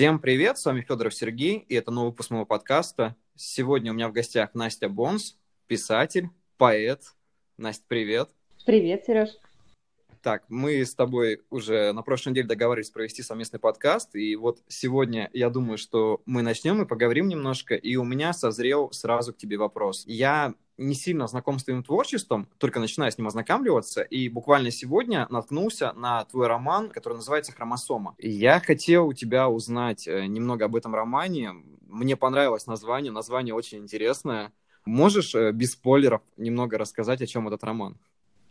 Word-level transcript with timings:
Всем 0.00 0.18
привет, 0.18 0.56
с 0.56 0.64
вами 0.64 0.80
Федоров 0.80 1.12
Сергей, 1.12 1.58
и 1.58 1.74
это 1.74 1.90
новый 1.90 2.08
выпуск 2.08 2.30
моего 2.30 2.46
подкаста. 2.46 3.16
Сегодня 3.36 3.92
у 3.92 3.94
меня 3.94 4.08
в 4.08 4.12
гостях 4.12 4.54
Настя 4.54 4.88
Бонс, 4.88 5.36
писатель, 5.66 6.30
поэт. 6.56 7.02
Настя, 7.58 7.84
привет. 7.86 8.30
Привет, 8.64 9.04
Сереж. 9.04 9.28
Так, 10.22 10.44
мы 10.48 10.86
с 10.86 10.94
тобой 10.94 11.42
уже 11.50 11.92
на 11.92 12.00
прошлой 12.00 12.30
неделе 12.30 12.48
договорились 12.48 12.88
провести 12.88 13.22
совместный 13.22 13.60
подкаст, 13.60 14.16
и 14.16 14.36
вот 14.36 14.62
сегодня 14.68 15.28
я 15.34 15.50
думаю, 15.50 15.76
что 15.76 16.22
мы 16.24 16.40
начнем 16.40 16.80
и 16.80 16.88
поговорим 16.88 17.28
немножко, 17.28 17.74
и 17.74 17.96
у 17.96 18.04
меня 18.04 18.32
созрел 18.32 18.90
сразу 18.92 19.34
к 19.34 19.36
тебе 19.36 19.58
вопрос. 19.58 20.04
Я 20.06 20.54
не 20.80 20.94
сильно 20.94 21.26
знаком 21.26 21.58
с 21.58 21.64
твоим 21.64 21.82
творчеством, 21.82 22.48
только 22.58 22.80
начинаю 22.80 23.12
с 23.12 23.18
ним 23.18 23.28
ознакомливаться, 23.28 24.02
и 24.02 24.28
буквально 24.28 24.70
сегодня 24.70 25.26
наткнулся 25.30 25.92
на 25.92 26.24
твой 26.24 26.46
роман, 26.46 26.88
который 26.88 27.14
называется 27.14 27.52
«Хромосома». 27.52 28.14
И 28.18 28.30
я 28.30 28.60
хотел 28.60 29.08
у 29.08 29.12
тебя 29.12 29.48
узнать 29.48 30.08
э, 30.08 30.26
немного 30.26 30.64
об 30.64 30.76
этом 30.76 30.94
романе. 30.94 31.52
Мне 31.86 32.16
понравилось 32.16 32.66
название, 32.66 33.12
название 33.12 33.54
очень 33.54 33.78
интересное. 33.78 34.52
Можешь 34.84 35.34
э, 35.34 35.52
без 35.52 35.72
спойлеров 35.72 36.22
немного 36.36 36.78
рассказать, 36.78 37.20
о 37.20 37.26
чем 37.26 37.46
этот 37.46 37.62
роман? 37.62 37.96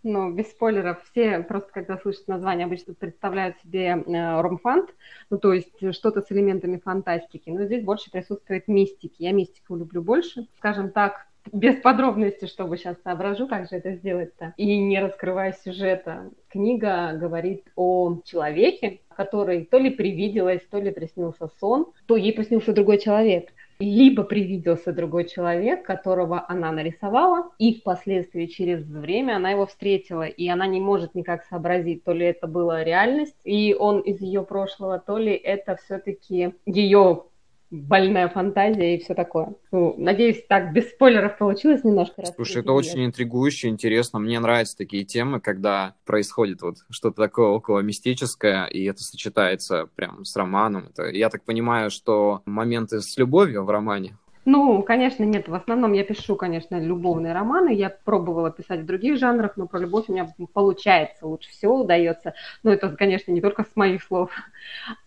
Ну, 0.04 0.32
без 0.32 0.50
спойлеров, 0.52 1.04
все 1.12 1.42
просто, 1.42 1.72
когда 1.74 1.98
слышат 1.98 2.28
название, 2.30 2.66
обычно 2.66 2.94
представляют 2.94 3.58
себе 3.60 3.88
э, 3.88 4.42
ромфант, 4.42 4.92
ну, 5.30 5.38
то 5.38 5.52
есть 5.52 5.94
что-то 5.94 6.22
с 6.22 6.32
элементами 6.32 6.78
фантастики, 6.78 7.50
но 7.50 7.66
здесь 7.66 7.84
больше 7.84 8.10
присутствует 8.10 8.68
мистики. 8.68 9.16
Я 9.18 9.34
мистику 9.34 9.76
люблю 9.76 10.02
больше. 10.02 10.48
Скажем 10.58 10.92
так, 10.92 11.29
без 11.54 11.76
подробностей, 11.76 12.48
чтобы 12.48 12.78
сейчас 12.78 12.98
соображу, 13.04 13.48
как 13.48 13.70
же 13.70 13.76
это 13.76 13.94
сделать-то, 13.94 14.54
и 14.58 14.78
не 14.78 15.00
раскрывая 15.00 15.56
сюжета. 15.64 16.32
Книга 16.50 17.14
говорит 17.14 17.66
о 17.76 18.18
человеке, 18.26 19.02
который 19.16 19.66
то 19.66 19.78
ли 19.78 19.90
привиделось, 19.90 20.62
то 20.70 20.80
ли 20.80 20.92
приснился 20.92 21.50
сон, 21.60 21.88
то 22.06 22.16
ей 22.16 22.34
приснился 22.34 22.74
другой 22.74 23.00
человек 23.00 23.50
либо 23.80 24.24
привиделся 24.24 24.92
другой 24.92 25.26
человек, 25.26 25.86
которого 25.86 26.44
она 26.50 26.72
нарисовала, 26.72 27.50
и 27.60 27.80
впоследствии 27.80 28.46
через 28.46 28.86
время 28.86 29.38
она 29.38 29.52
его 29.52 29.66
встретила, 29.66 30.24
и 30.24 30.50
она 30.50 30.68
не 30.68 30.82
может 30.82 31.16
никак 31.16 31.46
сообразить, 31.46 32.04
то 32.04 32.12
ли 32.12 32.26
это 32.26 32.46
была 32.46 32.84
реальность, 32.84 33.38
и 33.46 33.74
он 33.74 34.02
из 34.02 34.20
ее 34.20 34.44
прошлого, 34.44 35.00
то 35.00 35.18
ли 35.18 35.32
это 35.32 35.78
все-таки 35.78 36.54
ее 36.66 37.24
больная 37.72 38.28
фантазия 38.30 38.96
и 38.96 39.00
все 39.04 39.14
такое. 39.14 39.54
Ну, 39.72 39.96
надеюсь, 39.98 40.44
так 40.48 40.74
без 40.74 40.90
спойлеров 40.90 41.38
получилось 41.38 41.84
немножко. 41.84 42.24
Слушай, 42.36 42.62
это 42.62 42.72
очень 42.72 43.06
интригующе, 43.06 43.68
интересно. 43.68 44.20
Мне 44.20 44.40
нравятся 44.40 44.78
такие 44.78 45.04
темы, 45.04 45.40
когда 45.40 45.94
происходит 46.06 46.62
вот 46.62 46.78
что-то 46.90 47.24
такое 47.24 47.48
около 47.48 47.80
мистическое, 47.80 48.66
и 48.66 48.84
это 48.86 49.04
сочетается 49.04 49.88
прям 49.96 50.26
с 50.26 50.36
романом. 50.36 50.88
Это, 50.90 51.10
я 51.10 51.30
так 51.30 51.44
понимаю, 51.44 51.92
что 51.92 52.42
моменты 52.46 53.02
с 53.02 53.18
любовью 53.18 53.64
в 53.64 53.70
романе. 53.70 54.16
Ну, 54.46 54.82
конечно, 54.82 55.24
нет. 55.24 55.48
В 55.48 55.54
основном 55.54 55.94
я 55.94 56.04
пишу, 56.04 56.36
конечно, 56.36 56.80
любовные 56.80 57.34
романы. 57.34 57.76
Я 57.76 57.90
пробовала 57.90 58.50
писать 58.50 58.80
в 58.80 58.86
других 58.86 59.20
жанрах, 59.20 59.58
но 59.58 59.68
про 59.68 59.80
любовь 59.80 60.06
у 60.08 60.14
меня 60.14 60.28
получается, 60.54 61.28
лучше 61.28 61.50
всего 61.52 61.82
удается. 61.82 62.34
Но 62.64 62.72
это, 62.72 62.90
конечно, 62.90 63.32
не 63.32 63.42
только 63.42 63.64
с 63.64 63.76
моих 63.76 64.02
слов, 64.02 64.32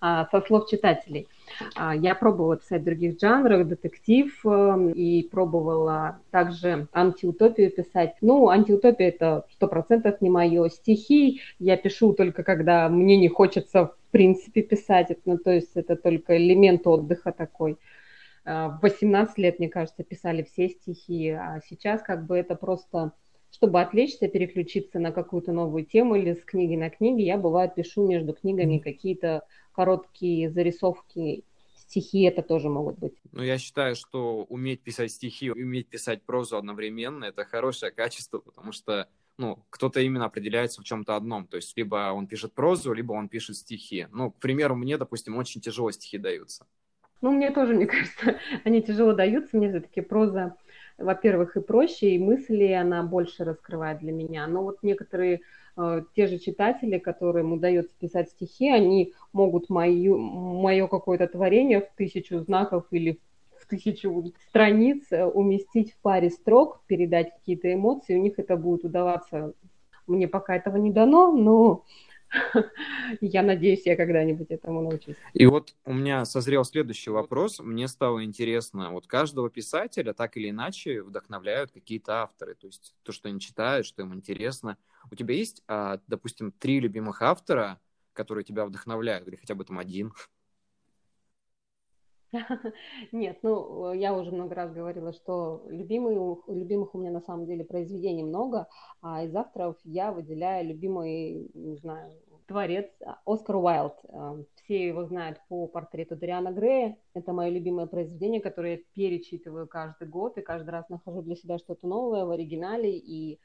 а 0.00 0.28
со 0.30 0.42
слов 0.42 0.68
читателей. 0.68 1.26
А, 1.74 1.94
я 1.94 2.14
пробовала 2.14 2.56
писать 2.56 2.84
других 2.84 3.18
жанрах, 3.20 3.66
детектив, 3.66 4.34
эм, 4.44 4.90
и 4.90 5.22
пробовала 5.22 6.18
также 6.30 6.88
антиутопию 6.92 7.70
писать. 7.70 8.14
Ну, 8.20 8.48
антиутопия 8.48 9.08
это 9.08 9.46
сто 9.52 9.68
процентов 9.68 10.20
не 10.20 10.30
мое. 10.30 10.68
Стихи 10.68 11.40
я 11.58 11.76
пишу 11.76 12.12
только 12.12 12.42
когда 12.42 12.88
мне 12.88 13.16
не 13.16 13.28
хочется 13.28 13.86
в 13.86 13.94
принципе 14.10 14.62
писать. 14.62 15.16
Ну, 15.24 15.38
то 15.38 15.50
есть 15.50 15.72
это 15.74 15.96
только 15.96 16.36
элемент 16.36 16.86
отдыха 16.86 17.32
такой. 17.32 17.78
А, 18.44 18.68
в 18.68 18.82
18 18.82 19.38
лет, 19.38 19.58
мне 19.58 19.68
кажется, 19.68 20.02
писали 20.02 20.42
все 20.42 20.68
стихи, 20.68 21.30
а 21.30 21.60
сейчас 21.68 22.02
как 22.02 22.26
бы 22.26 22.36
это 22.36 22.54
просто 22.54 23.12
чтобы 23.52 23.80
отвлечься, 23.80 24.28
переключиться 24.28 24.98
на 24.98 25.12
какую-то 25.12 25.52
новую 25.52 25.84
тему 25.84 26.16
или 26.16 26.34
с 26.34 26.44
книги 26.44 26.74
на 26.74 26.90
книги, 26.90 27.22
я 27.22 27.36
бывает 27.36 27.74
пишу 27.74 28.06
между 28.06 28.32
книгами 28.32 28.78
какие-то 28.78 29.46
короткие 29.72 30.50
зарисовки, 30.50 31.44
стихи 31.76 32.22
это 32.22 32.42
тоже 32.42 32.68
могут 32.68 32.98
быть. 32.98 33.14
Ну, 33.32 33.42
я 33.42 33.58
считаю, 33.58 33.94
что 33.94 34.44
уметь 34.44 34.80
писать 34.80 35.12
стихи, 35.12 35.50
уметь 35.50 35.88
писать 35.88 36.22
прозу 36.22 36.56
одновременно, 36.56 37.26
это 37.26 37.44
хорошее 37.44 37.92
качество, 37.92 38.38
потому 38.38 38.72
что 38.72 39.08
ну, 39.38 39.58
кто-то 39.70 40.00
именно 40.00 40.26
определяется 40.26 40.80
в 40.80 40.84
чем-то 40.84 41.16
одном. 41.16 41.46
То 41.46 41.56
есть 41.56 41.76
либо 41.76 42.12
он 42.12 42.26
пишет 42.26 42.54
прозу, 42.54 42.92
либо 42.92 43.12
он 43.12 43.28
пишет 43.28 43.56
стихи. 43.56 44.06
Ну, 44.12 44.30
к 44.30 44.38
примеру, 44.38 44.76
мне, 44.76 44.96
допустим, 44.98 45.36
очень 45.36 45.60
тяжело 45.60 45.90
стихи 45.90 46.18
даются. 46.18 46.66
Ну, 47.20 47.30
мне 47.30 47.50
тоже, 47.50 47.74
мне 47.74 47.86
кажется, 47.88 48.38
они 48.64 48.82
тяжело 48.82 49.12
даются. 49.12 49.56
Мне 49.56 49.68
все-таки 49.70 50.00
проза, 50.00 50.56
во-первых, 51.02 51.56
и 51.56 51.60
проще, 51.60 52.10
и 52.10 52.18
мысли 52.18 52.72
она 52.72 53.02
больше 53.02 53.44
раскрывает 53.44 53.98
для 53.98 54.12
меня. 54.12 54.46
Но 54.46 54.62
вот 54.62 54.82
некоторые 54.82 55.40
Э, 55.76 56.02
те 56.14 56.26
же 56.26 56.38
читатели, 56.38 56.98
которым 56.98 57.52
удается 57.52 57.94
писать 57.98 58.30
стихи, 58.30 58.70
они 58.70 59.14
могут 59.32 59.70
мою, 59.70 60.18
мое 60.18 60.86
какое-то 60.86 61.26
творение 61.26 61.80
в 61.80 61.88
тысячу 61.96 62.40
знаков 62.40 62.86
или 62.90 63.18
в 63.58 63.66
тысячу 63.66 64.32
страниц 64.48 65.04
э, 65.10 65.24
уместить 65.24 65.92
в 65.94 65.96
паре 66.02 66.30
строк, 66.30 66.82
передать 66.86 67.32
какие-то 67.34 67.72
эмоции, 67.72 68.18
у 68.18 68.22
них 68.22 68.38
это 68.38 68.56
будет 68.56 68.84
удаваться. 68.84 69.54
Мне 70.06 70.28
пока 70.28 70.56
этого 70.56 70.76
не 70.76 70.90
дано, 70.90 71.32
но 71.32 71.84
я 73.20 73.42
надеюсь, 73.42 73.86
я 73.86 73.96
когда-нибудь 73.96 74.50
этому 74.50 74.82
научусь. 74.82 75.16
И 75.34 75.46
вот 75.46 75.74
у 75.84 75.92
меня 75.92 76.24
созрел 76.24 76.64
следующий 76.64 77.10
вопрос. 77.10 77.60
Мне 77.60 77.88
стало 77.88 78.24
интересно, 78.24 78.90
вот 78.90 79.06
каждого 79.06 79.50
писателя 79.50 80.12
так 80.12 80.36
или 80.36 80.50
иначе 80.50 81.02
вдохновляют 81.02 81.72
какие-то 81.72 82.22
авторы. 82.22 82.54
То 82.54 82.66
есть 82.66 82.94
то, 83.02 83.12
что 83.12 83.28
они 83.28 83.40
читают, 83.40 83.86
что 83.86 84.02
им 84.02 84.14
интересно. 84.14 84.76
У 85.10 85.14
тебя 85.14 85.34
есть, 85.34 85.62
а, 85.68 86.00
допустим, 86.06 86.52
три 86.52 86.80
любимых 86.80 87.22
автора, 87.22 87.80
которые 88.12 88.44
тебя 88.44 88.64
вдохновляют, 88.64 89.26
или 89.28 89.36
хотя 89.36 89.54
бы 89.54 89.64
там 89.64 89.78
один? 89.78 90.12
Нет, 93.12 93.38
ну, 93.42 93.92
я 93.92 94.14
уже 94.14 94.30
много 94.30 94.54
раз 94.54 94.72
говорила, 94.72 95.12
что 95.12 95.64
любимые, 95.68 96.38
любимых 96.48 96.94
у 96.94 96.98
меня 96.98 97.10
на 97.10 97.20
самом 97.20 97.46
деле 97.46 97.64
произведений 97.64 98.22
много, 98.22 98.68
а 99.02 99.22
из 99.24 99.34
авторов 99.34 99.76
я 99.84 100.12
выделяю 100.12 100.68
любимый, 100.68 101.50
не 101.54 101.76
знаю, 101.76 102.12
творец 102.46 102.90
Оскар 103.26 103.56
Уайлд. 103.56 103.94
Э, 104.04 104.42
все 104.54 104.86
его 104.88 105.04
знают 105.04 105.40
по 105.48 105.66
портрету 105.66 106.16
Дариана 106.16 106.52
Грея. 106.52 106.96
Это 107.14 107.32
мое 107.32 107.50
любимое 107.50 107.86
произведение, 107.86 108.40
которое 108.40 108.76
я 108.76 108.82
перечитываю 108.94 109.66
каждый 109.66 110.08
год 110.08 110.38
и 110.38 110.42
каждый 110.42 110.70
раз 110.70 110.88
нахожу 110.88 111.22
для 111.22 111.36
себя 111.36 111.58
что-то 111.58 111.86
новое 111.86 112.24
в 112.24 112.30
оригинале 112.30 112.96
и 112.96 113.34
э, 113.34 113.38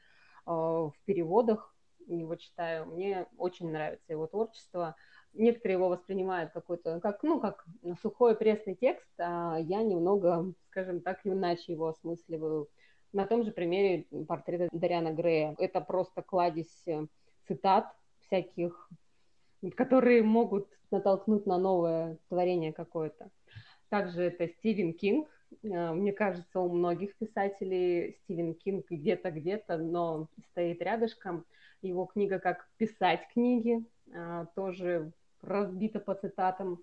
в 0.46 0.94
переводах 1.04 1.74
его 2.06 2.36
читаю. 2.36 2.86
Мне 2.86 3.26
очень 3.36 3.70
нравится 3.70 4.12
его 4.12 4.26
творчество 4.26 4.96
некоторые 5.34 5.76
его 5.76 5.88
воспринимают 5.88 6.52
какой-то, 6.52 7.00
как, 7.00 7.22
ну, 7.22 7.40
как 7.40 7.64
сухой 8.02 8.36
пресный 8.36 8.74
текст, 8.74 9.08
а 9.18 9.58
я 9.58 9.82
немного, 9.82 10.52
скажем 10.70 11.00
так, 11.00 11.20
иначе 11.24 11.72
его 11.72 11.88
осмысливаю. 11.88 12.68
На 13.12 13.26
том 13.26 13.42
же 13.42 13.52
примере 13.52 14.06
портрета 14.26 14.68
Дориана 14.72 15.12
Грея. 15.12 15.54
Это 15.58 15.80
просто 15.80 16.20
кладезь 16.22 16.82
э, 16.86 17.06
цитат 17.46 17.86
всяких, 18.26 18.90
которые 19.76 20.22
могут 20.22 20.68
натолкнуть 20.90 21.46
на 21.46 21.56
новое 21.56 22.18
творение 22.28 22.72
какое-то. 22.72 23.30
Также 23.88 24.24
это 24.24 24.48
Стивен 24.48 24.92
Кинг. 24.92 25.28
Э, 25.62 25.92
мне 25.92 26.12
кажется, 26.12 26.60
у 26.60 26.68
многих 26.70 27.16
писателей 27.16 28.18
Стивен 28.24 28.54
Кинг 28.54 28.86
где-то, 28.90 29.30
где-то, 29.30 29.78
но 29.78 30.28
стоит 30.50 30.82
рядышком. 30.82 31.46
Его 31.80 32.06
книга 32.06 32.38
«Как 32.38 32.68
писать 32.76 33.26
книги» 33.32 33.84
тоже 34.54 35.12
разбита 35.42 36.00
по 36.00 36.14
цитатам. 36.14 36.80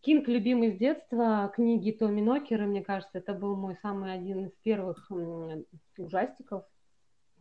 Кинг 0.00 0.26
любимый 0.26 0.72
с 0.72 0.78
детства, 0.78 1.52
книги 1.54 1.92
Томминокеры, 1.92 2.64
мне 2.64 2.82
кажется, 2.82 3.18
это 3.18 3.34
был 3.34 3.54
мой 3.54 3.76
самый 3.82 4.12
один 4.12 4.46
из 4.46 4.52
первых 4.62 5.08
ужастиков, 5.96 6.64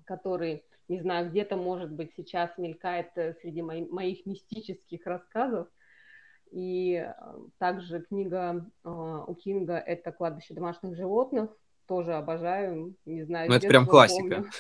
который, 0.06 0.63
не 0.88 1.00
знаю, 1.00 1.31
где-то, 1.31 1.57
может 1.57 1.92
быть, 1.92 2.12
сейчас 2.16 2.56
мелькает 2.57 3.10
э, 3.16 3.33
среди 3.42 3.63
моих 3.63 4.25
мистических 4.28 5.06
рассказов. 5.07 5.69
И 6.51 7.04
э, 7.04 7.13
также 7.57 8.01
книга 8.01 8.69
э, 8.83 8.89
у 8.89 9.33
Кинга 9.36 9.78
«Это 9.78 10.12
кладбище 10.12 10.54
домашних 10.54 10.95
животных», 10.95 11.50
тоже 11.88 12.13
обожаю, 12.13 12.95
не 13.06 13.24
знаю. 13.24 13.50
Ну, 13.50 13.56
это 13.56 13.68
прям 13.68 13.88
классика. 13.88 14.36
Помню. 14.36 14.51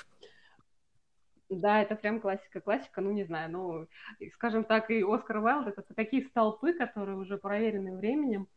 Да, 1.51 1.81
это 1.81 1.95
прям 1.97 2.21
классика, 2.21 2.61
классика, 2.61 3.01
ну, 3.01 3.11
не 3.11 3.25
знаю, 3.25 3.51
ну, 3.51 3.87
скажем 4.35 4.63
так, 4.63 4.89
и 4.89 5.03
Оскар 5.03 5.43
Уайлд, 5.43 5.67
это 5.67 5.83
такие 5.93 6.23
столпы, 6.23 6.71
которые 6.71 7.17
уже 7.17 7.37
проверены 7.37 7.97
временем. 7.97 8.47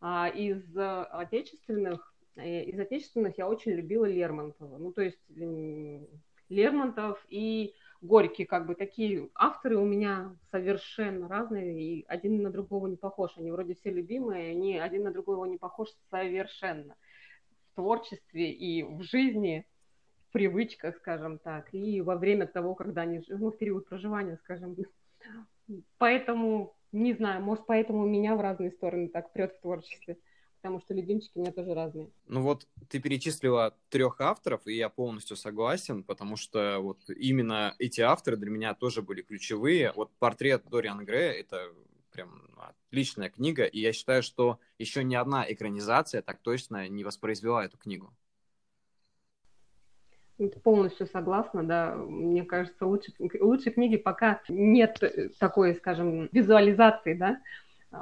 А, 0.00 0.28
из 0.28 0.76
отечественных, 0.76 2.12
э, 2.34 2.64
из 2.64 2.78
отечественных 2.80 3.38
я 3.38 3.48
очень 3.48 3.70
любила 3.72 4.04
Лермонтова, 4.04 4.78
ну, 4.78 4.92
то 4.92 5.02
есть 5.02 5.20
Лермонтов 6.48 7.24
и 7.28 7.74
горький, 8.02 8.46
как 8.46 8.66
бы 8.66 8.74
такие 8.74 9.30
авторы 9.36 9.78
у 9.78 9.84
меня 9.84 10.36
совершенно 10.50 11.28
разные, 11.28 11.80
и 11.80 12.04
один 12.08 12.42
на 12.42 12.50
другого 12.50 12.88
не 12.88 12.96
похож. 12.96 13.30
Они 13.36 13.52
вроде 13.52 13.74
все 13.74 13.90
любимые, 13.90 14.50
они 14.50 14.76
один 14.76 15.04
на 15.04 15.12
другого 15.12 15.44
не 15.44 15.56
похож 15.56 15.88
совершенно. 16.10 16.96
В 17.72 17.76
творчестве 17.76 18.50
и 18.50 18.82
в 18.82 19.02
жизни, 19.02 19.66
привычках, 20.34 20.96
скажем 20.96 21.38
так, 21.38 21.72
и 21.72 22.00
во 22.00 22.16
время 22.16 22.46
того, 22.46 22.74
когда 22.74 23.02
они, 23.02 23.22
ну, 23.28 23.52
в 23.52 23.56
период 23.56 23.88
проживания, 23.88 24.36
скажем. 24.42 24.76
Поэтому, 25.98 26.76
не 26.90 27.14
знаю, 27.14 27.40
может, 27.40 27.64
поэтому 27.66 28.04
меня 28.04 28.34
в 28.34 28.40
разные 28.40 28.72
стороны 28.72 29.08
так 29.08 29.32
прет 29.32 29.52
в 29.52 29.60
творчестве 29.60 30.18
потому 30.64 30.80
что 30.80 30.94
любимчики 30.94 31.32
у 31.34 31.40
меня 31.42 31.52
тоже 31.52 31.74
разные. 31.74 32.10
Ну 32.26 32.40
вот 32.40 32.66
ты 32.88 32.98
перечислила 32.98 33.76
трех 33.90 34.18
авторов, 34.22 34.66
и 34.66 34.74
я 34.74 34.88
полностью 34.88 35.36
согласен, 35.36 36.02
потому 36.02 36.36
что 36.36 36.78
вот 36.80 37.00
именно 37.10 37.74
эти 37.78 38.00
авторы 38.00 38.38
для 38.38 38.48
меня 38.48 38.72
тоже 38.72 39.02
были 39.02 39.20
ключевые. 39.20 39.92
Вот 39.94 40.10
портрет 40.18 40.64
Дориан 40.70 41.04
Грея— 41.04 41.32
это 41.38 41.70
прям 42.10 42.48
отличная 42.56 43.28
книга, 43.28 43.64
и 43.64 43.78
я 43.78 43.92
считаю, 43.92 44.22
что 44.22 44.58
еще 44.78 45.04
ни 45.04 45.14
одна 45.14 45.44
экранизация 45.46 46.22
так 46.22 46.38
точно 46.40 46.88
не 46.88 47.04
воспроизвела 47.04 47.66
эту 47.66 47.76
книгу. 47.76 48.14
Полностью 50.62 51.06
согласна, 51.06 51.62
да. 51.62 51.94
Мне 51.94 52.44
кажется, 52.44 52.86
лучше, 52.86 53.12
лучше 53.40 53.70
книги 53.70 53.96
пока 53.96 54.40
нет 54.48 55.00
такой, 55.38 55.74
скажем, 55.74 56.28
визуализации, 56.32 57.14
да, 57.14 57.38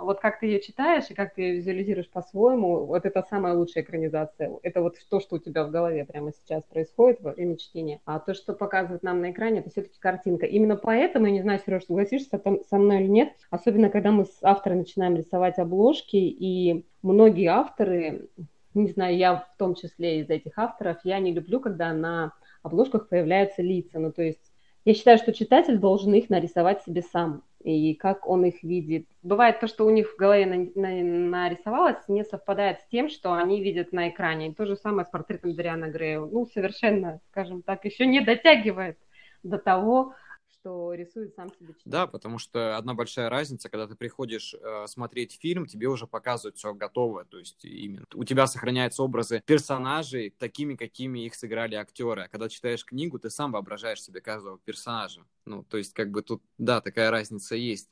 вот 0.00 0.20
как 0.20 0.40
ты 0.40 0.46
ее 0.46 0.60
читаешь 0.60 1.10
и 1.10 1.14
как 1.14 1.34
ты 1.34 1.42
ее 1.42 1.56
визуализируешь 1.56 2.10
по-своему, 2.10 2.86
вот 2.86 3.04
это 3.04 3.22
самая 3.28 3.54
лучшая 3.54 3.84
экранизация. 3.84 4.50
Это 4.62 4.80
вот 4.80 4.96
то, 5.08 5.20
что 5.20 5.36
у 5.36 5.38
тебя 5.38 5.64
в 5.64 5.70
голове 5.70 6.04
прямо 6.04 6.32
сейчас 6.32 6.64
происходит 6.64 7.20
во 7.20 7.32
время 7.32 7.56
чтения. 7.56 8.00
А 8.04 8.18
то, 8.18 8.34
что 8.34 8.54
показывают 8.54 9.02
нам 9.02 9.20
на 9.20 9.30
экране, 9.30 9.60
это 9.60 9.70
все-таки 9.70 9.98
картинка. 9.98 10.46
Именно 10.46 10.76
поэтому, 10.76 11.26
я 11.26 11.32
не 11.32 11.42
знаю, 11.42 11.60
Сереж, 11.64 11.84
согласишься 11.84 12.38
там, 12.38 12.62
со 12.64 12.78
мной 12.78 13.02
или 13.02 13.08
нет, 13.08 13.32
особенно 13.50 13.90
когда 13.90 14.10
мы 14.10 14.24
с 14.24 14.38
автором 14.42 14.78
начинаем 14.78 15.16
рисовать 15.16 15.58
обложки, 15.58 16.16
и 16.16 16.86
многие 17.02 17.46
авторы, 17.46 18.28
не 18.74 18.88
знаю, 18.88 19.16
я 19.16 19.36
в 19.36 19.56
том 19.56 19.74
числе 19.74 20.20
из 20.20 20.30
этих 20.30 20.58
авторов, 20.58 20.98
я 21.04 21.18
не 21.18 21.32
люблю, 21.32 21.60
когда 21.60 21.92
на 21.92 22.32
обложках 22.62 23.08
появляются 23.08 23.62
лица. 23.62 23.98
Ну, 23.98 24.12
то 24.12 24.22
есть 24.22 24.52
я 24.84 24.94
считаю, 24.94 25.18
что 25.18 25.32
читатель 25.32 25.78
должен 25.78 26.12
их 26.14 26.30
нарисовать 26.30 26.82
себе 26.82 27.02
сам 27.02 27.42
и 27.62 27.94
как 27.94 28.26
он 28.26 28.44
их 28.44 28.62
видит. 28.62 29.06
Бывает 29.22 29.60
то, 29.60 29.68
что 29.68 29.86
у 29.86 29.90
них 29.90 30.12
в 30.12 30.16
голове 30.16 30.46
на, 30.46 30.68
на, 30.74 31.48
нарисовалось, 31.48 32.08
не 32.08 32.24
совпадает 32.24 32.80
с 32.80 32.86
тем, 32.86 33.08
что 33.08 33.32
они 33.34 33.62
видят 33.62 33.92
на 33.92 34.08
экране. 34.08 34.48
И 34.48 34.54
то 34.54 34.66
же 34.66 34.74
самое 34.76 35.06
с 35.06 35.10
портретом 35.10 35.54
Дариана 35.54 35.88
Грея. 35.88 36.20
Ну, 36.20 36.46
совершенно, 36.46 37.20
скажем 37.30 37.62
так, 37.62 37.84
еще 37.84 38.06
не 38.06 38.20
дотягивает 38.20 38.98
до 39.44 39.58
того, 39.58 40.14
что 40.62 40.94
рисует 40.94 41.34
сам 41.34 41.48
себе 41.48 41.72
читатель. 41.74 41.90
Да, 41.90 42.06
потому 42.06 42.38
что 42.38 42.76
одна 42.76 42.94
большая 42.94 43.28
разница, 43.28 43.68
когда 43.68 43.88
ты 43.88 43.96
приходишь 43.96 44.54
э, 44.54 44.86
смотреть 44.86 45.38
фильм, 45.40 45.66
тебе 45.66 45.88
уже 45.88 46.06
показывают 46.06 46.56
все 46.56 46.72
готовое, 46.72 47.24
то 47.24 47.38
есть 47.38 47.64
именно 47.64 48.06
у 48.14 48.24
тебя 48.24 48.46
сохраняются 48.46 49.02
образы 49.02 49.42
персонажей 49.44 50.30
такими, 50.30 50.76
какими 50.76 51.26
их 51.26 51.34
сыграли 51.34 51.74
актеры, 51.74 52.22
а 52.22 52.28
когда 52.28 52.48
читаешь 52.48 52.84
книгу, 52.84 53.18
ты 53.18 53.28
сам 53.28 53.52
воображаешь 53.52 54.02
себе 54.02 54.20
каждого 54.20 54.58
персонажа. 54.58 55.24
Ну, 55.46 55.64
то 55.64 55.78
есть 55.78 55.94
как 55.94 56.10
бы 56.10 56.22
тут, 56.22 56.42
да, 56.58 56.80
такая 56.80 57.10
разница 57.10 57.56
есть. 57.56 57.90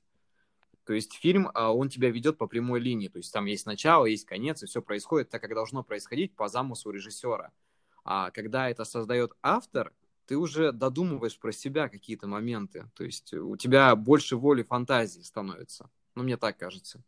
То 0.84 0.94
есть 0.94 1.14
фильм, 1.14 1.50
а, 1.54 1.74
он 1.74 1.88
тебя 1.88 2.10
ведет 2.10 2.38
по 2.38 2.46
прямой 2.46 2.80
линии, 2.80 3.08
то 3.08 3.18
есть 3.18 3.32
там 3.32 3.46
есть 3.46 3.66
начало, 3.66 4.06
есть 4.06 4.26
конец, 4.26 4.62
и 4.62 4.66
все 4.66 4.80
происходит 4.80 5.28
так, 5.28 5.42
как 5.42 5.54
должно 5.54 5.82
происходить 5.82 6.34
по 6.36 6.48
замыслу 6.48 6.92
режиссера. 6.92 7.50
А 8.04 8.30
когда 8.30 8.70
это 8.70 8.84
создает 8.84 9.32
автор, 9.42 9.92
ты 10.30 10.36
уже 10.36 10.70
додумываешь 10.70 11.36
про 11.40 11.50
себя 11.50 11.88
какие-то 11.88 12.28
моменты. 12.28 12.88
То 12.94 13.02
есть 13.02 13.34
у 13.34 13.56
тебя 13.56 13.96
больше 13.96 14.36
воли 14.36 14.62
фантазии 14.62 15.22
становится. 15.22 15.90
Ну, 16.14 16.22
мне 16.22 16.36
так 16.36 16.56
кажется. 16.56 17.02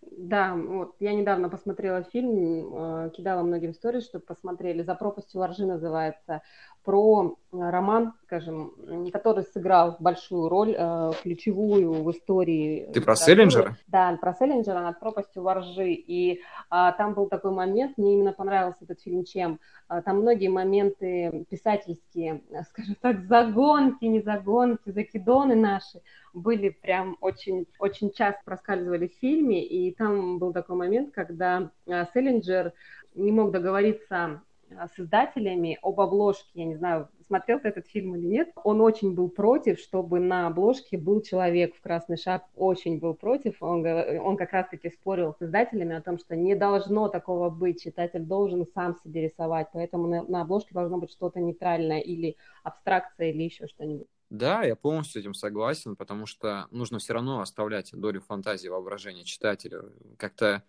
Да, 0.00 0.54
вот 0.54 0.96
я 1.00 1.12
недавно 1.12 1.50
посмотрела 1.50 2.04
фильм, 2.04 2.74
э, 2.74 3.10
кидала 3.10 3.42
многим 3.42 3.74
сторис, 3.74 4.06
чтобы 4.06 4.24
посмотрели. 4.24 4.82
«За 4.82 4.94
пропастью 4.94 5.40
воржи» 5.40 5.66
называется 5.66 6.40
про 6.84 7.38
э, 7.50 7.56
роман, 7.70 8.12
скажем, 8.24 8.72
который 9.10 9.44
сыграл 9.44 9.96
большую 9.98 10.48
роль, 10.48 10.74
э, 10.76 11.12
ключевую 11.22 12.04
в 12.04 12.10
истории. 12.10 12.90
Ты 12.92 13.00
про 13.00 13.16
Селлинджера? 13.16 13.76
Да, 13.86 14.16
про 14.20 14.34
Селлинджера 14.34 14.80
над 14.80 15.00
пропастью 15.00 15.42
воржи. 15.42 15.92
И 15.92 16.42
а, 16.68 16.92
там 16.92 17.14
был 17.14 17.28
такой 17.28 17.52
момент, 17.52 17.96
мне 17.96 18.14
именно 18.14 18.32
понравился 18.32 18.84
этот 18.84 19.00
фильм 19.00 19.24
чем. 19.24 19.60
А, 19.88 20.02
там 20.02 20.20
многие 20.20 20.48
моменты 20.48 21.46
писательские, 21.48 22.42
скажем 22.68 22.96
так, 23.00 23.22
загонки, 23.22 24.04
не 24.04 24.20
загонки, 24.20 24.90
закидоны 24.90 25.54
наши 25.54 26.02
были 26.34 26.68
прям 26.68 27.16
очень, 27.20 27.66
очень 27.78 28.10
часто 28.10 28.40
проскальзывали 28.44 29.08
в 29.08 29.14
фильме. 29.20 29.64
И 29.64 29.94
там 29.94 30.38
был 30.38 30.52
такой 30.52 30.76
момент, 30.76 31.14
когда 31.14 31.70
Селлинджер 31.86 32.72
не 33.14 33.32
мог 33.32 33.52
договориться 33.52 34.42
с 34.70 34.98
издателями 34.98 35.78
об 35.82 36.00
обложке. 36.00 36.50
Я 36.54 36.64
не 36.64 36.76
знаю, 36.76 37.08
смотрел 37.26 37.60
ты 37.60 37.68
этот 37.68 37.86
фильм 37.86 38.16
или 38.16 38.26
нет. 38.26 38.50
Он 38.64 38.80
очень 38.80 39.14
был 39.14 39.28
против, 39.28 39.78
чтобы 39.78 40.20
на 40.20 40.46
обложке 40.46 40.98
был 40.98 41.22
человек 41.22 41.74
в 41.74 41.80
красной 41.80 42.16
шапке. 42.16 42.50
Очень 42.56 42.98
был 42.98 43.14
против. 43.14 43.62
Он, 43.62 43.84
он 43.86 44.36
как 44.36 44.52
раз-таки 44.52 44.90
спорил 44.90 45.34
с 45.38 45.42
издателями 45.42 45.96
о 45.96 46.02
том, 46.02 46.18
что 46.18 46.36
не 46.36 46.54
должно 46.54 47.08
такого 47.08 47.50
быть. 47.50 47.82
Читатель 47.82 48.22
должен 48.22 48.66
сам 48.74 48.96
себе 49.04 49.22
рисовать. 49.22 49.68
Поэтому 49.72 50.06
на, 50.06 50.22
на 50.24 50.42
обложке 50.42 50.74
должно 50.74 50.98
быть 50.98 51.10
что-то 51.10 51.40
нейтральное 51.40 52.00
или 52.00 52.36
абстракция, 52.62 53.30
или 53.30 53.42
еще 53.42 53.66
что-нибудь. 53.66 54.08
Да, 54.30 54.64
я 54.64 54.74
полностью 54.74 55.20
с 55.20 55.22
этим 55.22 55.34
согласен, 55.34 55.96
потому 55.96 56.26
что 56.26 56.66
нужно 56.70 56.98
все 56.98 57.12
равно 57.12 57.40
оставлять 57.40 57.90
долю 57.92 58.20
фантазии, 58.20 58.68
воображения 58.68 59.24
читателю. 59.24 59.92
Как-то 60.18 60.64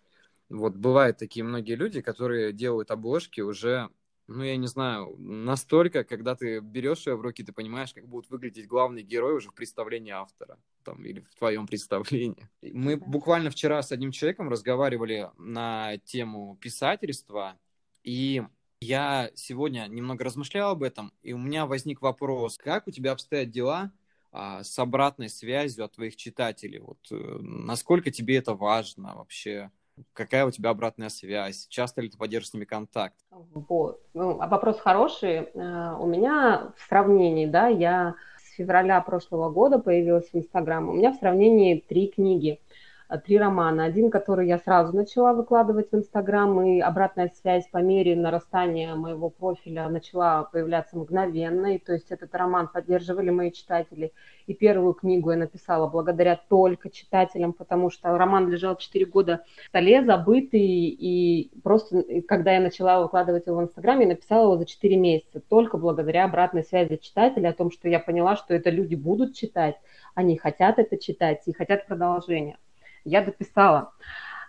вот 0.50 0.75
бывают 0.75 1.18
такие 1.18 1.44
многие 1.44 1.75
люди, 1.75 2.01
которые 2.01 2.53
делают 2.53 2.92
обложки 2.92 3.42
уже, 3.42 3.89
ну, 4.27 4.44
я 4.44 4.57
не 4.57 4.68
знаю, 4.68 5.15
настолько, 5.18 6.03
когда 6.03 6.36
ты 6.36 6.59
берешь 6.59 7.07
ее 7.07 7.15
в 7.15 7.21
руки, 7.21 7.44
ты 7.44 7.51
понимаешь, 7.51 7.94
как 7.94 8.07
будут 8.07 8.30
выглядеть 8.30 8.68
главные 8.68 9.03
герои 9.03 9.33
уже 9.33 9.50
в 9.50 9.53
представлении 9.53 10.12
автора, 10.12 10.59
там, 10.83 11.03
или 11.03 11.21
в 11.21 11.36
твоем 11.36 11.68
представлении. 11.68 12.47
Мы 12.62 12.97
буквально 12.97 13.50
вчера 13.50 13.81
с 13.81 13.92
одним 13.92 14.12
человеком 14.12 14.50
разговаривали 14.50 15.30
на 15.38 15.98
тему 16.00 16.58
писательства, 16.62 17.58
и 18.03 18.43
я 18.79 19.31
сегодня 19.36 19.88
немного 19.88 20.24
размышлял 20.24 20.72
об 20.72 20.84
этом, 20.84 21.12
и 21.24 21.34
у 21.34 21.38
меня 21.38 21.65
возник 21.65 22.01
вопрос, 22.01 22.58
как 22.58 22.88
у 22.88 22.91
тебя 22.91 23.13
обстоят 23.13 23.50
дела 23.50 23.91
а, 24.31 24.63
с 24.63 24.77
обратной 24.77 25.29
связью 25.29 25.86
от 25.86 25.93
твоих 25.93 26.15
читателей? 26.15 26.79
Вот 26.79 27.00
э, 27.10 27.15
насколько 27.15 28.12
тебе 28.12 28.38
это 28.38 28.53
важно 28.53 29.15
вообще? 29.15 29.72
Какая 30.13 30.45
у 30.45 30.51
тебя 30.51 30.69
обратная 30.69 31.09
связь? 31.09 31.67
Часто 31.67 32.01
ли 32.01 32.09
ты 32.09 32.17
поддерживаешь 32.17 32.49
с 32.49 32.53
ними 32.53 32.65
контакт? 32.65 33.15
Вот. 33.29 34.01
Ну, 34.13 34.39
а 34.41 34.47
вопрос 34.47 34.79
хороший. 34.79 35.49
Э, 35.53 35.95
у 35.99 36.05
меня 36.05 36.73
в 36.77 36.87
сравнении, 36.87 37.45
да, 37.45 37.67
я 37.67 38.15
с 38.37 38.55
февраля 38.55 38.99
прошлого 39.01 39.49
года 39.49 39.79
появилась 39.79 40.29
в 40.31 40.35
Инстаграм. 40.35 40.89
У 40.89 40.93
меня 40.93 41.11
в 41.11 41.15
сравнении 41.15 41.79
три 41.79 42.09
книги. 42.09 42.59
Э, 43.07 43.19
три 43.19 43.38
романа. 43.38 43.85
Один, 43.85 44.09
который 44.09 44.47
я 44.47 44.57
сразу 44.57 44.95
начала 44.95 45.33
выкладывать 45.33 45.91
в 45.91 45.95
Инстаграм, 45.95 46.59
и 46.63 46.79
обратная 46.79 47.31
связь 47.41 47.67
по 47.67 47.77
мере 47.77 48.15
нарастания 48.15 48.95
моего 48.95 49.29
профиля 49.29 49.88
начала 49.89 50.43
появляться 50.43 50.97
мгновенно, 50.97 51.75
и 51.75 51.77
то 51.79 51.93
есть 51.93 52.12
этот 52.12 52.33
роман 52.33 52.67
поддерживали 52.67 53.29
мои 53.29 53.51
читатели. 53.51 54.12
И 54.47 54.53
первую 54.53 54.93
книгу 54.93 55.31
я 55.31 55.38
написала 55.38 55.88
благодаря 55.88 56.39
только 56.50 56.89
читателям, 56.89 57.53
потому 57.53 57.89
что 57.91 58.17
роман 58.17 58.50
лежал 58.50 58.75
4 58.75 59.05
года 59.05 59.43
в 59.65 59.67
столе, 59.67 60.03
забытый, 60.03 60.62
и 60.62 61.51
просто 61.63 62.03
когда 62.27 62.53
я 62.53 62.59
начала 62.59 63.01
выкладывать 63.01 63.45
его 63.47 63.57
в 63.57 63.63
Инстаграм, 63.63 64.00
я 64.00 64.07
написала 64.07 64.45
его 64.45 64.57
за 64.57 64.65
4 64.65 64.95
месяца, 64.97 65.39
только 65.39 65.77
благодаря 65.77 66.25
обратной 66.25 66.63
связи 66.63 66.97
читателей 66.97 67.50
о 67.50 67.53
том, 67.53 67.71
что 67.71 67.88
я 67.88 68.00
поняла, 68.00 68.35
что 68.35 68.53
это 68.53 68.69
люди 68.69 68.95
будут 68.95 69.35
читать, 69.35 69.75
они 70.15 70.38
хотят 70.38 70.79
это 70.79 70.97
читать 70.97 71.43
и 71.45 71.53
хотят 71.53 71.88
продолжения 71.88 72.57
я 73.05 73.24
дописала. 73.24 73.91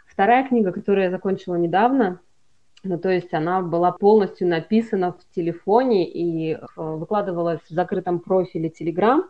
Вторая 0.07 0.49
книга, 0.49 0.73
которую 0.73 1.05
я 1.05 1.11
закончила 1.11 1.57
недавно, 1.57 2.21
ну, 2.83 2.99
то 2.99 3.11
есть 3.11 3.35
она 3.35 3.63
была 3.63 3.93
полностью 3.93 4.49
написана 4.49 5.13
в 5.13 5.35
телефоне 5.35 6.09
и 6.09 6.55
э, 6.55 6.59
выкладывалась 6.77 7.61
в 7.69 7.71
закрытом 7.71 8.21
профиле 8.21 8.71
Telegram, 8.71 9.23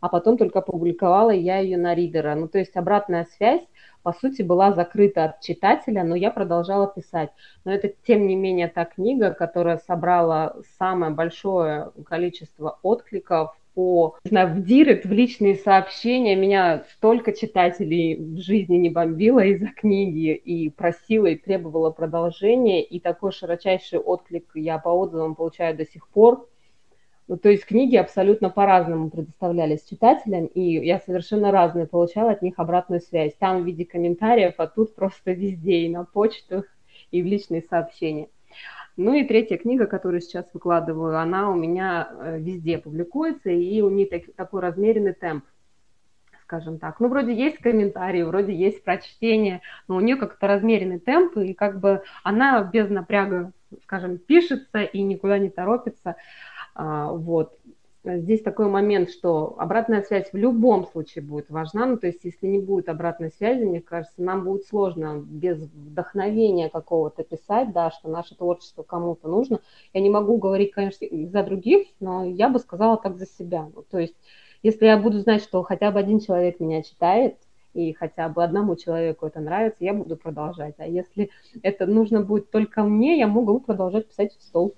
а 0.00 0.08
потом 0.08 0.36
только 0.36 0.58
опубликовала 0.58 1.30
я 1.30 1.58
ее 1.58 1.78
на 1.78 1.94
ридера. 1.94 2.34
Ну, 2.34 2.48
то 2.48 2.58
есть 2.58 2.76
обратная 2.76 3.26
связь, 3.36 3.62
по 4.02 4.12
сути, 4.12 4.42
была 4.42 4.72
закрыта 4.72 5.24
от 5.24 5.40
читателя, 5.40 6.04
но 6.04 6.14
я 6.14 6.30
продолжала 6.30 6.86
писать. 6.86 7.30
Но 7.64 7.72
это, 7.72 7.88
тем 8.06 8.26
не 8.26 8.36
менее, 8.36 8.68
та 8.68 8.84
книга, 8.84 9.30
которая 9.30 9.78
собрала 9.78 10.56
самое 10.78 11.12
большое 11.12 11.90
количество 12.04 12.78
откликов 12.82 13.56
по, 13.74 14.16
не 14.24 14.30
знаю, 14.30 14.54
в 14.54 14.64
директ, 14.64 15.04
в 15.04 15.12
личные 15.12 15.56
сообщения. 15.56 16.36
Меня 16.36 16.84
столько 16.92 17.32
читателей 17.32 18.16
в 18.16 18.38
жизни 18.38 18.76
не 18.76 18.90
бомбило 18.90 19.40
из-за 19.40 19.66
книги 19.66 20.34
и 20.34 20.70
просила 20.70 21.26
и 21.26 21.36
требовала 21.36 21.90
продолжения. 21.90 22.82
И 22.82 23.00
такой 23.00 23.32
широчайший 23.32 23.98
отклик 23.98 24.50
я 24.54 24.78
по 24.78 24.88
отзывам 24.88 25.34
получаю 25.34 25.76
до 25.76 25.84
сих 25.84 26.08
пор. 26.08 26.48
Ну, 27.26 27.38
то 27.38 27.48
есть 27.48 27.64
книги 27.64 27.96
абсолютно 27.96 28.50
по-разному 28.50 29.08
предоставлялись 29.08 29.84
читателям, 29.84 30.44
и 30.44 30.86
я 30.86 31.00
совершенно 31.00 31.50
разные 31.50 31.86
получала 31.86 32.32
от 32.32 32.42
них 32.42 32.58
обратную 32.58 33.00
связь. 33.00 33.34
Там 33.38 33.62
в 33.62 33.66
виде 33.66 33.86
комментариев, 33.86 34.54
а 34.58 34.66
тут 34.66 34.94
просто 34.94 35.32
везде, 35.32 35.86
и 35.86 35.88
на 35.88 36.04
почтах, 36.04 36.66
и 37.10 37.22
в 37.22 37.26
личные 37.26 37.62
сообщения. 37.62 38.28
Ну 38.96 39.14
и 39.14 39.24
третья 39.24 39.56
книга, 39.56 39.86
которую 39.86 40.20
сейчас 40.20 40.46
выкладываю, 40.54 41.18
она 41.18 41.50
у 41.50 41.54
меня 41.54 42.08
э, 42.12 42.38
везде 42.38 42.78
публикуется, 42.78 43.50
и 43.50 43.80
у 43.80 43.90
нее 43.90 44.06
так, 44.06 44.22
такой 44.36 44.60
размеренный 44.60 45.14
темп, 45.14 45.44
скажем 46.42 46.78
так. 46.78 47.00
Ну, 47.00 47.08
вроде 47.08 47.34
есть 47.34 47.58
комментарии, 47.58 48.22
вроде 48.22 48.54
есть 48.54 48.84
прочтение, 48.84 49.62
но 49.88 49.96
у 49.96 50.00
нее 50.00 50.14
как-то 50.14 50.46
размеренный 50.46 51.00
темп, 51.00 51.38
и 51.38 51.54
как 51.54 51.80
бы 51.80 52.02
она 52.22 52.62
без 52.62 52.88
напряга, 52.88 53.50
скажем, 53.82 54.16
пишется 54.18 54.82
и 54.82 55.02
никуда 55.02 55.38
не 55.38 55.50
торопится. 55.50 56.14
А, 56.76 57.10
вот. 57.10 57.58
Здесь 58.04 58.42
такой 58.42 58.68
момент, 58.68 59.08
что 59.08 59.54
обратная 59.58 60.02
связь 60.02 60.30
в 60.30 60.36
любом 60.36 60.86
случае 60.86 61.24
будет 61.24 61.48
важна. 61.48 61.86
Ну, 61.86 61.96
то 61.96 62.06
есть, 62.06 62.20
если 62.22 62.46
не 62.46 62.58
будет 62.58 62.90
обратной 62.90 63.30
связи, 63.30 63.64
мне 63.64 63.80
кажется, 63.80 64.22
нам 64.22 64.44
будет 64.44 64.66
сложно 64.66 65.24
без 65.24 65.58
вдохновения 65.58 66.68
какого-то 66.68 67.24
писать, 67.24 67.72
да, 67.72 67.90
что 67.90 68.10
наше 68.10 68.36
творчество 68.36 68.82
кому-то 68.82 69.26
нужно. 69.28 69.60
Я 69.94 70.02
не 70.02 70.10
могу 70.10 70.36
говорить, 70.36 70.72
конечно, 70.72 71.06
за 71.10 71.42
других, 71.44 71.88
но 71.98 72.26
я 72.26 72.50
бы 72.50 72.58
сказала 72.58 72.98
так 72.98 73.16
за 73.16 73.26
себя. 73.26 73.70
Ну, 73.74 73.82
то 73.90 73.98
есть, 73.98 74.14
если 74.62 74.84
я 74.84 74.98
буду 74.98 75.20
знать, 75.20 75.42
что 75.42 75.62
хотя 75.62 75.90
бы 75.90 75.98
один 75.98 76.20
человек 76.20 76.60
меня 76.60 76.82
читает, 76.82 77.38
и 77.72 77.94
хотя 77.94 78.28
бы 78.28 78.44
одному 78.44 78.76
человеку 78.76 79.26
это 79.26 79.40
нравится, 79.40 79.82
я 79.82 79.94
буду 79.94 80.16
продолжать. 80.16 80.74
А 80.76 80.86
если 80.86 81.30
это 81.62 81.86
нужно 81.86 82.20
будет 82.20 82.50
только 82.50 82.82
мне, 82.82 83.18
я 83.18 83.28
могу 83.28 83.60
продолжать 83.60 84.08
писать 84.08 84.36
в 84.36 84.42
стол. 84.42 84.74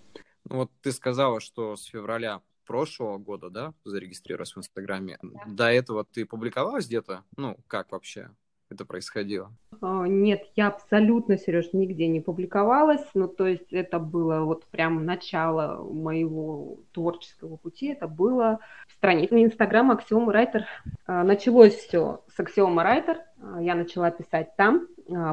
Ну, 0.49 0.59
вот 0.59 0.71
ты 0.81 0.93
сказала, 0.93 1.41
что 1.41 1.77
с 1.77 1.85
февраля 1.85 2.41
прошлого 2.67 3.19
года, 3.19 3.49
да, 3.49 3.73
зарегистрировалась 3.85 4.55
в 4.55 4.59
Инстаграме. 4.59 5.19
Да. 5.23 5.41
До 5.47 5.73
этого 5.73 6.05
ты 6.05 6.27
публиковалась 6.27 6.87
где-то? 6.87 7.23
Ну, 7.37 7.57
как 7.67 7.93
вообще 7.93 8.31
это 8.69 8.85
происходило? 8.85 9.53
А, 9.81 10.07
нет, 10.09 10.43
я 10.57 10.67
абсолютно, 10.67 11.39
Сереж, 11.39 11.73
нигде 11.73 12.09
не 12.09 12.21
публиковалась. 12.21 13.07
Ну, 13.15 13.29
то 13.29 13.47
есть 13.47 13.73
это 13.73 13.99
было 14.01 14.41
вот 14.41 14.65
прям 14.67 15.05
начало 15.05 15.83
моего 15.85 16.81
творческого 16.93 17.57
пути. 17.57 17.87
Это 17.93 18.09
было 18.09 18.59
страница 18.89 19.43
Инстаграма 19.43 19.95
Аксиома 19.95 20.33
Райтер. 20.33 20.65
А, 21.07 21.23
началось 21.23 21.75
все 21.75 22.25
с 22.35 22.41
Аксиома 22.41 22.83
Райтер. 22.83 23.21
А, 23.41 23.63
я 23.63 23.75
начала 23.77 24.11
писать 24.11 24.57
там. 24.57 24.89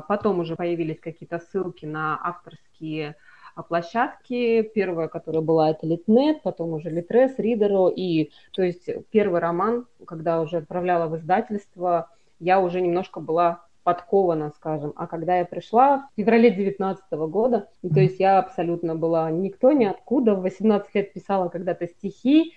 Потом 0.07 0.39
уже 0.39 0.55
появились 0.55 0.99
какие-то 0.99 1.39
ссылки 1.39 1.87
на 1.87 2.19
авторские 2.23 3.15
площадки. 3.61 4.63
Первая, 4.63 5.07
которая 5.07 5.43
была, 5.43 5.69
это 5.69 5.85
Литнет, 5.85 6.41
потом 6.41 6.73
уже 6.73 6.89
Литрес, 6.89 7.37
Ридеро. 7.37 7.89
И, 7.89 8.31
то 8.53 8.63
есть, 8.63 8.89
первый 9.11 9.39
роман, 9.39 9.85
когда 10.07 10.41
уже 10.41 10.57
отправляла 10.57 11.07
в 11.07 11.17
издательство, 11.17 12.09
я 12.39 12.59
уже 12.59 12.81
немножко 12.81 13.19
была 13.19 13.65
подкована, 13.83 14.51
скажем. 14.55 14.93
А 14.95 15.05
когда 15.05 15.37
я 15.37 15.45
пришла 15.45 16.09
в 16.13 16.15
феврале 16.15 16.49
2019 16.49 17.11
года, 17.29 17.69
то 17.81 17.99
есть 17.99 18.19
я 18.19 18.39
абсолютно 18.39 18.95
была 18.95 19.29
никто, 19.29 19.71
ниоткуда. 19.71 20.33
В 20.33 20.41
18 20.41 20.95
лет 20.95 21.13
писала 21.13 21.49
когда-то 21.49 21.85
стихи, 21.87 22.53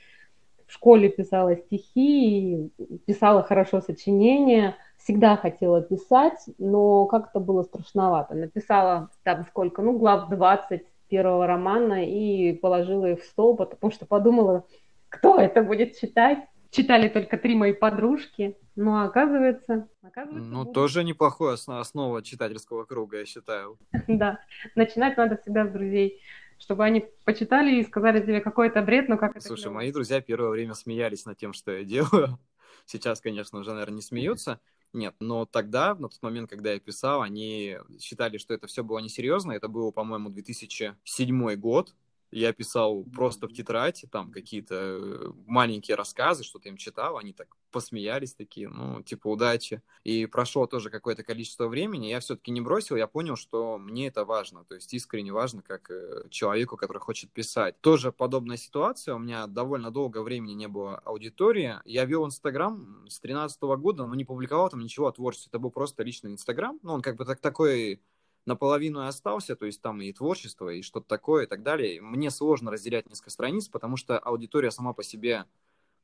в 0.66 0.72
школе 0.72 1.08
писала 1.10 1.56
стихи, 1.56 2.70
писала 3.04 3.42
хорошо 3.42 3.80
сочинения– 3.80 4.76
всегда 5.06 5.36
хотела 5.36 5.82
писать, 5.82 6.48
но 6.58 7.06
как-то 7.06 7.38
было 7.38 7.62
страшновато. 7.62 8.34
Написала 8.34 9.08
там 9.22 9.46
сколько, 9.46 9.80
ну, 9.80 9.96
глав 9.96 10.28
20 10.28 10.82
первого 11.08 11.46
романа 11.46 12.04
и 12.04 12.52
положила 12.54 13.06
их 13.12 13.20
в 13.20 13.24
стол, 13.24 13.56
потому 13.56 13.92
что 13.92 14.04
подумала, 14.04 14.66
кто 15.08 15.38
это 15.38 15.62
будет 15.62 15.96
читать. 15.96 16.40
Читали 16.72 17.08
только 17.08 17.38
три 17.38 17.54
мои 17.54 17.72
подружки. 17.72 18.56
Ну, 18.74 18.96
а 18.96 19.04
оказывается... 19.04 19.88
оказывается 20.02 20.50
ну, 20.50 20.58
будут. 20.62 20.74
тоже 20.74 21.04
неплохая 21.04 21.56
основа 21.66 22.20
читательского 22.22 22.84
круга, 22.84 23.18
я 23.18 23.26
считаю. 23.26 23.78
Да. 24.08 24.40
Начинать 24.74 25.16
надо 25.16 25.36
всегда 25.36 25.66
с 25.66 25.70
друзей 25.70 26.20
чтобы 26.58 26.84
они 26.84 27.04
почитали 27.24 27.76
и 27.76 27.84
сказали 27.84 28.18
тебе, 28.22 28.40
какой 28.40 28.68
это 28.68 28.80
бред, 28.80 29.10
но 29.10 29.18
как 29.18 29.36
это... 29.36 29.46
Слушай, 29.46 29.70
мои 29.70 29.92
друзья 29.92 30.22
первое 30.22 30.48
время 30.48 30.72
смеялись 30.72 31.26
над 31.26 31.36
тем, 31.36 31.52
что 31.52 31.70
я 31.70 31.84
делаю. 31.84 32.38
Сейчас, 32.86 33.20
конечно, 33.20 33.58
уже, 33.58 33.72
наверное, 33.72 33.96
не 33.96 34.02
смеются, 34.02 34.58
нет, 34.96 35.14
но 35.20 35.46
тогда, 35.46 35.94
на 35.94 36.08
тот 36.08 36.20
момент, 36.22 36.50
когда 36.50 36.72
я 36.72 36.80
писал, 36.80 37.22
они 37.22 37.76
считали, 38.00 38.38
что 38.38 38.54
это 38.54 38.66
все 38.66 38.82
было 38.82 38.98
несерьезно. 38.98 39.52
Это 39.52 39.68
было, 39.68 39.90
по-моему, 39.90 40.30
2007 40.30 41.54
год. 41.56 41.94
Я 42.36 42.52
писал 42.52 43.02
просто 43.04 43.48
в 43.48 43.54
тетрадь, 43.54 44.04
там 44.12 44.30
какие-то 44.30 44.74
э, 44.74 45.32
маленькие 45.46 45.94
рассказы, 45.94 46.44
что-то 46.44 46.68
им 46.68 46.76
читал, 46.76 47.16
они 47.16 47.32
так 47.32 47.48
посмеялись 47.70 48.34
такие, 48.34 48.68
ну, 48.68 49.02
типа, 49.02 49.28
удачи. 49.28 49.80
И 50.04 50.26
прошло 50.26 50.66
тоже 50.66 50.90
какое-то 50.90 51.24
количество 51.24 51.66
времени, 51.66 52.08
я 52.08 52.20
все-таки 52.20 52.50
не 52.50 52.60
бросил, 52.60 52.96
я 52.96 53.06
понял, 53.06 53.36
что 53.36 53.78
мне 53.78 54.08
это 54.08 54.26
важно, 54.26 54.66
то 54.66 54.74
есть 54.74 54.92
искренне 54.92 55.32
важно, 55.32 55.62
как 55.62 55.90
э, 55.90 56.24
человеку, 56.28 56.76
который 56.76 56.98
хочет 56.98 57.30
писать. 57.32 57.80
Тоже 57.80 58.12
подобная 58.12 58.58
ситуация, 58.58 59.14
у 59.14 59.18
меня 59.18 59.46
довольно 59.46 59.90
долго 59.90 60.22
времени 60.22 60.52
не 60.52 60.68
было 60.68 60.98
аудитории, 60.98 61.76
я 61.86 62.04
вел 62.04 62.26
Инстаграм 62.26 63.06
с 63.08 63.18
2013 63.18 63.62
года, 63.62 64.04
но 64.06 64.14
не 64.14 64.26
публиковал 64.26 64.68
там 64.68 64.80
ничего 64.80 65.06
о 65.06 65.12
творчестве, 65.12 65.48
это 65.48 65.58
был 65.58 65.70
просто 65.70 66.02
личный 66.02 66.32
Инстаграм, 66.32 66.78
ну, 66.82 66.92
он 66.92 67.00
как 67.00 67.16
бы 67.16 67.24
так, 67.24 67.40
такой 67.40 68.02
наполовину 68.46 69.02
и 69.02 69.06
остался, 69.06 69.56
то 69.56 69.66
есть 69.66 69.82
там 69.82 70.00
и 70.00 70.12
творчество, 70.12 70.68
и 70.68 70.82
что-то 70.82 71.06
такое, 71.06 71.44
и 71.44 71.46
так 71.46 71.62
далее. 71.62 72.00
Мне 72.00 72.30
сложно 72.30 72.70
разделять 72.70 73.08
несколько 73.08 73.30
страниц, 73.30 73.68
потому 73.68 73.96
что 73.96 74.18
аудитория 74.18 74.70
сама 74.70 74.92
по 74.92 75.02
себе 75.02 75.44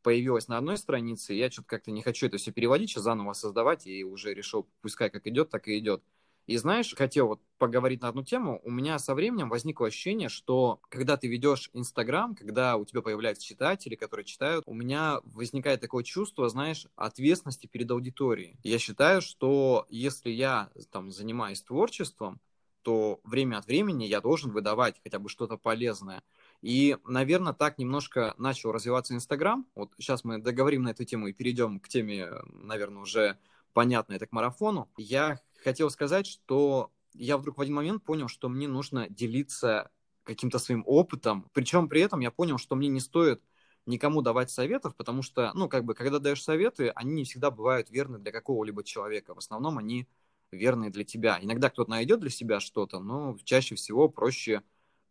появилась 0.02 0.48
на 0.48 0.58
одной 0.58 0.76
странице, 0.76 1.34
и 1.34 1.38
я 1.38 1.50
что-то 1.50 1.68
как-то 1.68 1.90
не 1.92 2.02
хочу 2.02 2.26
это 2.26 2.36
все 2.36 2.52
переводить, 2.52 2.90
сейчас 2.90 3.04
заново 3.04 3.32
создавать, 3.34 3.86
и 3.86 4.04
уже 4.04 4.34
решил, 4.34 4.68
пускай 4.80 5.10
как 5.10 5.26
идет, 5.26 5.50
так 5.50 5.68
и 5.68 5.78
идет. 5.78 6.02
И 6.46 6.56
знаешь, 6.56 6.94
хотел 6.94 7.28
вот 7.28 7.40
поговорить 7.58 8.02
на 8.02 8.08
одну 8.08 8.24
тему. 8.24 8.60
У 8.64 8.70
меня 8.70 8.98
со 8.98 9.14
временем 9.14 9.48
возникло 9.48 9.86
ощущение, 9.86 10.28
что 10.28 10.80
когда 10.88 11.16
ты 11.16 11.28
ведешь 11.28 11.70
Инстаграм, 11.72 12.34
когда 12.34 12.76
у 12.76 12.84
тебя 12.84 13.02
появляются 13.02 13.46
читатели, 13.46 13.94
которые 13.94 14.26
читают, 14.26 14.64
у 14.66 14.74
меня 14.74 15.20
возникает 15.24 15.80
такое 15.80 16.02
чувство, 16.02 16.48
знаешь, 16.48 16.86
ответственности 16.96 17.66
перед 17.66 17.90
аудиторией. 17.90 18.58
Я 18.64 18.78
считаю, 18.78 19.22
что 19.22 19.86
если 19.88 20.30
я 20.30 20.70
там 20.90 21.10
занимаюсь 21.10 21.62
творчеством, 21.62 22.40
то 22.82 23.20
время 23.24 23.58
от 23.58 23.66
времени 23.66 24.04
я 24.04 24.20
должен 24.20 24.50
выдавать 24.50 25.00
хотя 25.02 25.18
бы 25.18 25.28
что-то 25.28 25.56
полезное. 25.56 26.22
И, 26.60 26.96
наверное, 27.04 27.52
так 27.52 27.78
немножко 27.78 28.34
начал 28.38 28.72
развиваться 28.72 29.14
Инстаграм. 29.14 29.66
Вот 29.74 29.92
сейчас 29.98 30.24
мы 30.24 30.38
договорим 30.38 30.82
на 30.82 30.90
эту 30.90 31.04
тему 31.04 31.28
и 31.28 31.32
перейдем 31.32 31.80
к 31.80 31.88
теме, 31.88 32.28
наверное, 32.46 33.02
уже 33.02 33.38
понятной, 33.72 34.16
это 34.16 34.26
к 34.26 34.32
марафону. 34.32 34.90
Я 34.96 35.40
хотел 35.62 35.90
сказать, 35.90 36.26
что 36.26 36.90
я 37.14 37.36
вдруг 37.36 37.58
в 37.58 37.60
один 37.60 37.74
момент 37.74 38.04
понял, 38.04 38.28
что 38.28 38.48
мне 38.48 38.68
нужно 38.68 39.08
делиться 39.08 39.90
каким-то 40.24 40.58
своим 40.58 40.84
опытом. 40.86 41.48
Причем 41.52 41.88
при 41.88 42.00
этом 42.00 42.20
я 42.20 42.30
понял, 42.30 42.58
что 42.58 42.76
мне 42.76 42.88
не 42.88 43.00
стоит 43.00 43.42
никому 43.86 44.22
давать 44.22 44.50
советов, 44.50 44.94
потому 44.96 45.22
что, 45.22 45.50
ну, 45.54 45.68
как 45.68 45.84
бы, 45.84 45.94
когда 45.94 46.18
даешь 46.18 46.42
советы, 46.42 46.90
они 46.94 47.12
не 47.12 47.24
всегда 47.24 47.50
бывают 47.50 47.90
верны 47.90 48.18
для 48.18 48.30
какого-либо 48.30 48.84
человека. 48.84 49.34
В 49.34 49.38
основном 49.38 49.78
они 49.78 50.06
верны 50.52 50.90
для 50.90 51.04
тебя. 51.04 51.38
Иногда 51.40 51.70
кто-то 51.70 51.90
найдет 51.90 52.20
для 52.20 52.30
себя 52.30 52.60
что-то, 52.60 53.00
но 53.00 53.36
чаще 53.44 53.74
всего 53.74 54.08
проще 54.08 54.62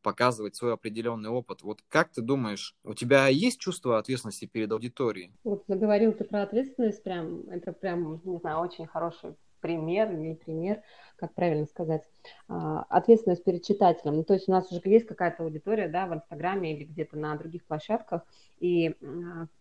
показывать 0.02 0.56
свой 0.56 0.74
определенный 0.74 1.30
опыт. 1.30 1.62
Вот 1.62 1.84
как 1.88 2.12
ты 2.12 2.22
думаешь, 2.22 2.76
у 2.84 2.94
тебя 2.94 3.28
есть 3.28 3.60
чувство 3.60 4.00
ответственности 4.00 4.46
перед 4.46 4.72
аудиторией? 4.72 5.34
Вот 5.44 5.64
заговорил 5.68 6.14
ты 6.14 6.24
про 6.24 6.44
ответственность, 6.44 7.04
прям, 7.04 7.42
это 7.50 7.72
прям, 7.74 8.22
не 8.24 8.38
знаю, 8.38 8.60
очень 8.60 8.88
хороший 8.88 9.36
пример, 9.62 10.12
не 10.12 10.36
пример, 10.36 10.82
как 11.16 11.34
правильно 11.34 11.66
сказать, 11.66 12.04
а, 12.48 12.84
ответственность 12.90 13.44
перед 13.44 13.64
читателем. 13.64 14.18
Ну, 14.18 14.24
то 14.24 14.34
есть 14.34 14.50
у 14.50 14.52
нас 14.52 14.72
уже 14.72 14.82
есть 14.86 15.08
какая-то 15.08 15.44
аудитория, 15.44 15.88
да, 15.88 16.08
в 16.08 16.14
Инстаграме 16.14 16.76
или 16.76 16.84
где-то 16.84 17.18
на 17.18 17.36
других 17.38 17.66
площадках, 17.66 18.26
и 18.60 18.96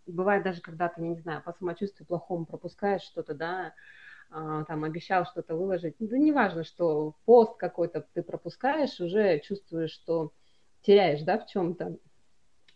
бывает 0.06 0.42
даже, 0.42 0.60
когда 0.60 0.88
ты, 0.88 1.00
не 1.00 1.16
знаю, 1.20 1.42
по 1.42 1.52
самочувствию 1.52 2.06
плохому 2.06 2.46
пропускаешь 2.46 3.02
что-то, 3.02 3.34
да, 3.34 3.74
а, 4.30 4.64
там 4.64 4.84
обещал 4.84 5.24
что-то 5.26 5.56
выложить, 5.56 5.96
да 5.98 6.16
неважно, 6.16 6.64
что 6.64 7.14
пост 7.24 7.56
какой-то 7.56 8.06
ты 8.14 8.22
пропускаешь, 8.22 9.00
уже 9.00 9.40
чувствуешь, 9.40 9.90
что 9.90 10.32
теряешь, 10.82 11.22
да, 11.22 11.38
в 11.38 11.46
чем-то, 11.46 11.98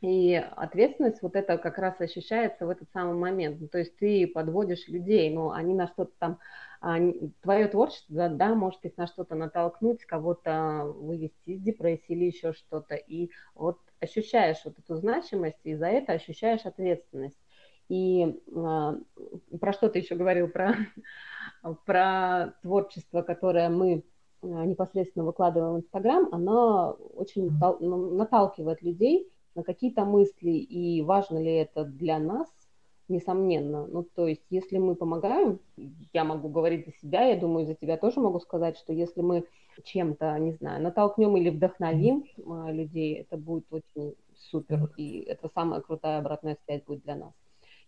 и 0.04 0.34
ответственность 0.34 1.22
вот 1.22 1.34
это 1.34 1.56
как 1.56 1.78
раз 1.78 1.98
ощущается 1.98 2.66
в 2.66 2.68
этот 2.68 2.90
самый 2.92 3.14
момент. 3.14 3.58
Ну, 3.58 3.68
то 3.68 3.78
есть 3.78 3.96
ты 3.96 4.26
подводишь 4.26 4.86
людей, 4.86 5.30
но 5.30 5.52
они 5.52 5.72
на 5.72 5.86
что-то 5.86 6.12
там, 6.18 6.38
они, 6.80 7.32
твое 7.40 7.68
творчество, 7.68 8.14
да, 8.14 8.28
да, 8.28 8.54
может 8.54 8.84
их 8.84 8.98
на 8.98 9.06
что-то 9.06 9.34
натолкнуть, 9.34 10.04
кого-то 10.04 10.92
вывести 10.94 11.52
из 11.52 11.62
депрессии 11.62 12.04
или 12.12 12.26
еще 12.26 12.52
что-то. 12.52 12.96
И 12.96 13.30
вот 13.54 13.78
ощущаешь 13.98 14.60
вот 14.66 14.78
эту 14.78 14.94
значимость, 14.96 15.60
и 15.64 15.74
за 15.74 15.86
это 15.86 16.12
ощущаешь 16.12 16.66
ответственность. 16.66 17.40
И 17.88 18.42
а, 18.54 18.98
про 19.58 19.72
что 19.72 19.88
ты 19.88 20.00
еще 20.00 20.16
говорил, 20.16 20.48
про, 20.48 20.74
про 21.86 22.52
творчество, 22.60 23.22
которое 23.22 23.70
мы 23.70 24.04
а, 24.42 24.66
непосредственно 24.66 25.24
выкладываем 25.24 25.76
в 25.76 25.78
Инстаграм, 25.78 26.28
оно 26.30 26.90
очень 27.14 27.50
ну, 27.80 28.16
наталкивает 28.16 28.82
людей 28.82 29.30
на 29.54 29.62
какие-то 29.62 30.04
мысли, 30.04 30.50
и 30.50 31.02
важно 31.02 31.38
ли 31.38 31.54
это 31.54 31.84
для 31.84 32.18
нас, 32.18 32.48
несомненно. 33.08 33.86
Ну, 33.86 34.02
то 34.02 34.26
есть, 34.26 34.44
если 34.50 34.78
мы 34.78 34.94
помогаем, 34.94 35.60
я 36.12 36.24
могу 36.24 36.48
говорить 36.48 36.86
за 36.86 36.92
себя, 36.92 37.24
я 37.24 37.38
думаю, 37.38 37.66
за 37.66 37.74
тебя 37.74 37.96
тоже 37.96 38.20
могу 38.20 38.40
сказать, 38.40 38.78
что 38.78 38.92
если 38.92 39.20
мы 39.20 39.44
чем-то, 39.84 40.38
не 40.38 40.52
знаю, 40.52 40.82
натолкнем 40.82 41.36
или 41.36 41.50
вдохновим 41.50 42.24
а, 42.46 42.70
людей, 42.70 43.14
это 43.16 43.36
будет 43.36 43.66
очень 43.70 44.14
супер, 44.50 44.90
и 44.96 45.20
это 45.20 45.50
самая 45.54 45.80
крутая 45.80 46.18
обратная 46.18 46.56
связь 46.64 46.82
будет 46.84 47.02
для 47.02 47.16
нас. 47.16 47.32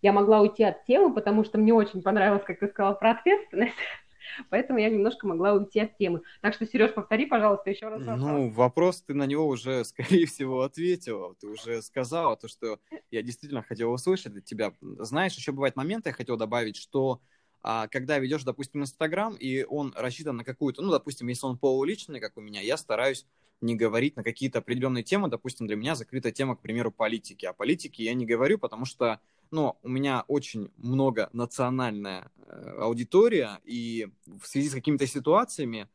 Я 0.02 0.12
могла 0.12 0.40
уйти 0.40 0.62
от 0.62 0.84
темы, 0.84 1.14
потому 1.14 1.44
что 1.44 1.58
мне 1.58 1.72
очень 1.72 2.02
понравилось, 2.02 2.44
как 2.44 2.58
ты 2.58 2.68
сказала 2.68 2.94
про 2.94 3.12
ответственность. 3.12 3.74
Поэтому 4.50 4.78
я 4.78 4.88
немножко 4.88 5.26
могла 5.26 5.54
уйти 5.54 5.80
от 5.80 5.96
темы. 5.96 6.22
Так 6.42 6.54
что, 6.54 6.66
Сереж, 6.66 6.94
повтори, 6.94 7.26
пожалуйста, 7.26 7.70
еще 7.70 7.88
раз. 7.88 8.02
Ну, 8.04 8.50
вопрос 8.50 9.02
ты 9.02 9.14
на 9.14 9.26
него 9.26 9.46
уже, 9.46 9.84
скорее 9.84 10.26
всего, 10.26 10.62
ответила. 10.62 11.34
Ты 11.40 11.48
уже 11.48 11.82
сказала 11.82 12.36
то, 12.36 12.48
что 12.48 12.78
я 13.10 13.22
действительно 13.22 13.62
хотел 13.62 13.92
услышать 13.92 14.36
от 14.36 14.44
тебя. 14.44 14.72
Знаешь, 14.80 15.34
еще 15.34 15.52
бывают 15.52 15.76
моменты, 15.76 16.10
я 16.10 16.14
хотел 16.14 16.36
добавить, 16.36 16.76
что 16.76 17.20
а, 17.62 17.88
когда 17.88 18.18
ведешь, 18.18 18.44
допустим, 18.44 18.82
Инстаграм, 18.82 19.34
и 19.34 19.64
он 19.64 19.92
рассчитан 19.96 20.36
на 20.36 20.44
какую-то, 20.44 20.82
ну, 20.82 20.92
допустим, 20.92 21.26
если 21.28 21.46
он 21.46 21.58
полуличный, 21.58 22.20
как 22.20 22.36
у 22.36 22.40
меня, 22.40 22.60
я 22.60 22.76
стараюсь 22.76 23.26
не 23.60 23.74
говорить 23.74 24.16
на 24.16 24.22
какие-то 24.22 24.58
определенные 24.58 25.02
темы. 25.02 25.28
Допустим, 25.28 25.66
для 25.66 25.76
меня 25.76 25.94
закрыта 25.94 26.30
тема, 26.30 26.56
к 26.56 26.60
примеру, 26.60 26.92
политики. 26.92 27.46
О 27.46 27.52
политике 27.52 28.04
я 28.04 28.14
не 28.14 28.26
говорю, 28.26 28.58
потому 28.58 28.84
что 28.84 29.20
но 29.50 29.78
у 29.82 29.88
меня 29.88 30.24
очень 30.28 30.70
много 30.76 31.28
национальная 31.32 32.30
э, 32.36 32.76
аудитория, 32.78 33.60
и 33.64 34.08
в 34.26 34.46
связи 34.46 34.68
с 34.68 34.74
какими-то 34.74 35.06
ситуациями 35.06 35.88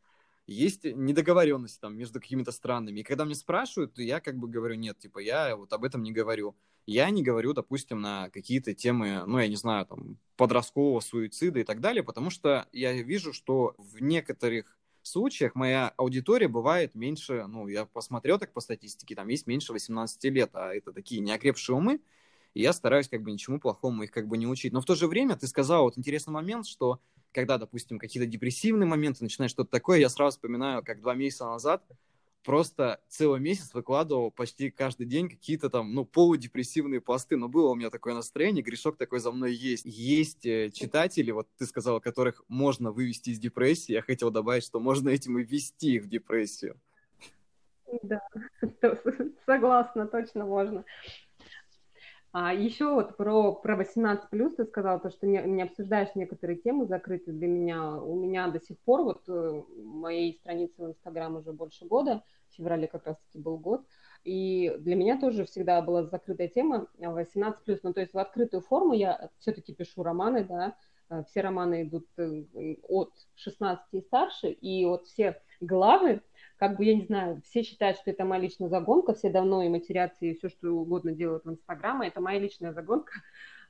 есть 0.48 0.84
недоговоренности 0.84 1.80
там 1.80 1.96
между 1.96 2.20
какими-то 2.20 2.52
странами. 2.52 3.00
И 3.00 3.04
когда 3.04 3.26
мне 3.26 3.36
спрашивают, 3.36 3.94
то 3.94 4.02
я 4.02 4.20
как 4.20 4.38
бы 4.38 4.48
говорю, 4.48 4.76
нет, 4.76 5.00
типа, 5.00 5.20
я 5.20 5.56
вот 5.56 5.72
об 5.74 5.84
этом 5.84 6.04
не 6.04 6.12
говорю. 6.12 6.56
Я 6.86 7.10
не 7.10 7.24
говорю, 7.24 7.54
допустим, 7.54 8.02
на 8.02 8.30
какие-то 8.32 8.74
темы, 8.74 9.24
ну, 9.26 9.40
я 9.40 9.48
не 9.48 9.56
знаю, 9.56 9.86
там, 9.86 10.18
подросткового 10.36 11.00
суицида 11.00 11.60
и 11.60 11.64
так 11.64 11.80
далее, 11.80 12.04
потому 12.04 12.32
что 12.32 12.68
я 12.72 12.92
вижу, 12.94 13.34
что 13.34 13.76
в 13.78 14.02
некоторых 14.02 14.78
случаях 15.04 15.56
моя 15.56 15.94
аудитория 15.98 16.48
бывает 16.48 16.96
меньше, 16.96 17.46
ну, 17.48 17.68
я 17.68 17.86
посмотрел 17.86 18.40
так 18.40 18.52
по 18.54 18.62
статистике, 18.62 19.16
там 19.16 19.28
есть 19.28 19.48
меньше 19.48 19.74
18 19.74 20.24
лет, 20.26 20.52
а 20.54 20.74
это 20.74 20.92
такие 20.92 21.22
неокрепшие 21.22 21.76
умы, 21.76 22.02
и 22.54 22.62
я 22.62 22.74
стараюсь 22.74 23.08
как 23.08 23.22
бы 23.22 23.32
ничему 23.32 23.60
плохому 23.60 24.04
их 24.04 24.12
как 24.12 24.28
бы 24.28 24.38
не 24.38 24.48
учить. 24.48 24.74
Но 24.74 24.82
в 24.82 24.86
то 24.86 24.96
же 24.96 25.08
время 25.08 25.36
ты 25.36 25.48
сказал 25.48 25.84
вот 25.84 25.98
интересный 25.98 26.32
момент, 26.34 26.68
что 26.68 27.00
когда, 27.32 27.58
допустим, 27.58 27.98
какие-то 27.98 28.30
депрессивные 28.30 28.88
моменты, 28.88 29.24
начинают 29.24 29.52
что-то 29.52 29.72
такое, 29.72 30.00
я 30.00 30.10
сразу 30.10 30.38
вспоминаю, 30.38 30.84
как 30.84 31.02
два 31.02 31.14
месяца 31.14 31.46
назад 31.46 31.84
просто 32.44 33.00
целый 33.08 33.40
месяц 33.40 33.74
выкладывал 33.74 34.32
почти 34.32 34.72
каждый 34.72 35.06
день 35.06 35.30
какие-то 35.30 35.70
там, 35.70 35.94
ну, 35.94 36.06
полудепрессивные 36.06 37.02
посты. 37.02 37.38
Но 37.38 37.48
было 37.48 37.70
у 37.70 37.76
меня 37.76 37.90
такое 37.90 38.14
настроение, 38.14 38.64
грешок 38.64 38.98
такой 38.98 39.20
за 39.20 39.32
мной 39.32 39.54
есть. 39.54 39.86
Есть 39.86 40.46
э, 40.46 40.72
читатели, 40.72 41.32
вот 41.32 41.48
ты 41.58 41.66
сказал, 41.66 42.02
которых 42.02 42.44
можно 42.48 42.92
вывести 42.92 43.30
из 43.30 43.40
депрессии. 43.40 43.94
Я 43.94 44.02
хотел 44.02 44.32
добавить, 44.32 44.64
что 44.64 44.80
можно 44.80 45.10
этим 45.10 45.38
и 45.38 45.44
ввести 45.44 45.96
их 45.96 46.04
в 46.04 46.10
депрессию. 46.10 46.80
Да, 48.04 48.22
согласна, 49.46 50.08
точно 50.08 50.46
можно. 50.46 50.84
А 52.34 52.54
еще 52.54 52.94
вот 52.94 53.18
про, 53.18 53.54
про 53.54 53.76
18 53.76 54.30
плюс 54.30 54.56
ты 54.56 54.64
сказал, 54.66 55.02
то, 55.02 55.10
что 55.10 55.28
не, 55.28 55.42
не 55.42 55.64
обсуждаешь 55.64 56.16
некоторые 56.16 56.58
темы 56.58 56.86
закрытые 56.86 57.36
для 57.36 57.48
меня. 57.48 57.98
У 57.98 58.16
меня 58.16 58.48
до 58.48 58.60
сих 58.62 58.80
пор, 58.80 59.04
вот 59.04 59.28
э, 59.28 59.64
моей 59.78 60.36
странице 60.36 60.82
в 60.82 60.88
Инстаграм 60.88 61.36
уже 61.36 61.52
больше 61.52 61.86
года, 61.86 62.24
в 62.50 62.56
феврале 62.56 62.88
как 62.88 63.06
раз-таки 63.06 63.38
был 63.38 63.58
год, 63.58 63.86
и 64.24 64.74
для 64.80 64.96
меня 64.96 65.20
тоже 65.20 65.44
всегда 65.46 65.82
была 65.82 66.04
закрытая 66.04 66.48
тема 66.48 66.88
18 67.00 67.64
плюс. 67.66 67.80
Ну, 67.84 67.94
то 67.94 68.00
есть 68.00 68.14
в 68.14 68.20
открытую 68.20 68.62
форму 68.62 68.94
я 68.94 69.30
все-таки 69.40 69.74
пишу 69.74 70.02
романы, 70.02 70.46
да, 70.46 70.78
э, 71.10 71.24
все 71.28 71.42
романы 71.42 71.84
идут 71.84 72.08
э, 72.18 72.46
от 72.88 73.12
16 73.36 73.86
и 73.92 74.02
старше, 74.02 74.52
и 74.52 74.86
вот 74.86 75.06
все 75.08 75.42
главы 75.60 76.22
как 76.62 76.78
бы, 76.78 76.86
я 76.86 76.94
не 76.94 77.06
знаю, 77.06 77.42
все 77.44 77.64
считают, 77.64 77.98
что 77.98 78.12
это 78.12 78.24
моя 78.24 78.44
личная 78.44 78.70
загонка, 78.70 79.16
все 79.16 79.32
давно 79.32 79.64
и 79.64 79.70
матерятся, 79.70 80.26
и 80.26 80.36
все, 80.36 80.48
что 80.48 80.70
угодно 80.70 81.12
делают 81.12 81.44
в 81.44 81.50
Инстаграме, 81.50 82.10
это 82.10 82.22
моя 82.22 82.38
личная 82.38 82.72
загонка. 82.72 83.14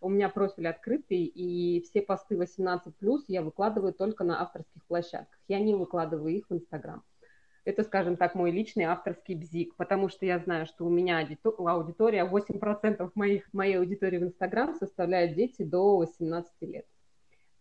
У 0.01 0.09
меня 0.09 0.27
профиль 0.27 0.67
открытый, 0.67 1.23
и 1.23 1.81
все 1.83 2.01
посты 2.01 2.35
18+, 2.35 2.91
я 3.29 3.43
выкладываю 3.43 3.93
только 3.93 4.25
на 4.25 4.41
авторских 4.41 4.83
площадках. 4.87 5.39
Я 5.47 5.61
не 5.61 5.73
выкладываю 5.73 6.35
их 6.35 6.49
в 6.49 6.53
Инстаграм. 6.53 7.01
Это, 7.63 7.83
скажем 7.83 8.17
так, 8.17 8.35
мой 8.35 8.51
личный 8.51 8.83
авторский 8.83 9.35
бзик, 9.35 9.73
потому 9.77 10.09
что 10.09 10.25
я 10.25 10.39
знаю, 10.39 10.65
что 10.65 10.85
у 10.85 10.89
меня 10.89 11.25
аудитория, 11.45 12.25
8% 12.29 13.09
моих, 13.15 13.47
моей 13.53 13.77
аудитории 13.77 14.17
в 14.17 14.23
Инстаграм 14.23 14.75
составляют 14.75 15.35
дети 15.35 15.63
до 15.63 15.95
18 15.95 16.51
лет. 16.63 16.85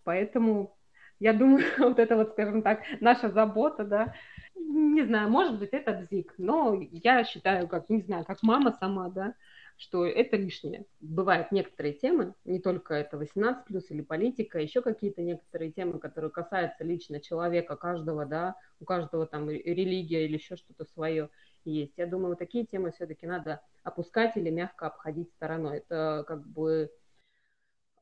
Поэтому 0.02 0.76
я 1.20 1.34
думаю, 1.34 1.62
вот 1.78 2.00
это 2.00 2.16
вот, 2.16 2.30
скажем 2.30 2.62
так, 2.62 2.80
наша 3.00 3.30
забота, 3.30 3.84
да, 3.84 4.14
не 4.60 5.02
знаю, 5.04 5.28
может 5.30 5.58
быть, 5.58 5.70
это 5.72 5.92
бзик, 5.92 6.34
но 6.38 6.78
я 6.92 7.24
считаю, 7.24 7.68
как, 7.68 7.88
не 7.88 8.02
знаю, 8.02 8.24
как 8.24 8.42
мама 8.42 8.72
сама, 8.72 9.08
да, 9.08 9.34
что 9.76 10.04
это 10.06 10.36
лишнее. 10.36 10.84
Бывают 11.00 11.52
некоторые 11.52 11.94
темы, 11.94 12.34
не 12.44 12.60
только 12.60 12.94
это 12.94 13.16
18 13.16 13.64
плюс 13.64 13.90
или 13.90 14.02
политика, 14.02 14.58
еще 14.58 14.82
какие-то 14.82 15.22
некоторые 15.22 15.72
темы, 15.72 15.98
которые 15.98 16.30
касаются 16.30 16.84
лично 16.84 17.20
человека, 17.20 17.76
каждого, 17.76 18.26
да, 18.26 18.56
у 18.78 18.84
каждого 18.84 19.26
там 19.26 19.48
религия 19.48 20.26
или 20.26 20.34
еще 20.34 20.56
что-то 20.56 20.84
свое 20.84 21.30
есть. 21.64 21.94
Я 21.96 22.06
думаю, 22.06 22.36
такие 22.36 22.66
темы 22.66 22.92
все-таки 22.92 23.26
надо 23.26 23.62
опускать 23.82 24.36
или 24.36 24.50
мягко 24.50 24.86
обходить 24.86 25.30
стороной. 25.30 25.78
Это 25.78 26.24
как 26.26 26.46
бы 26.46 26.90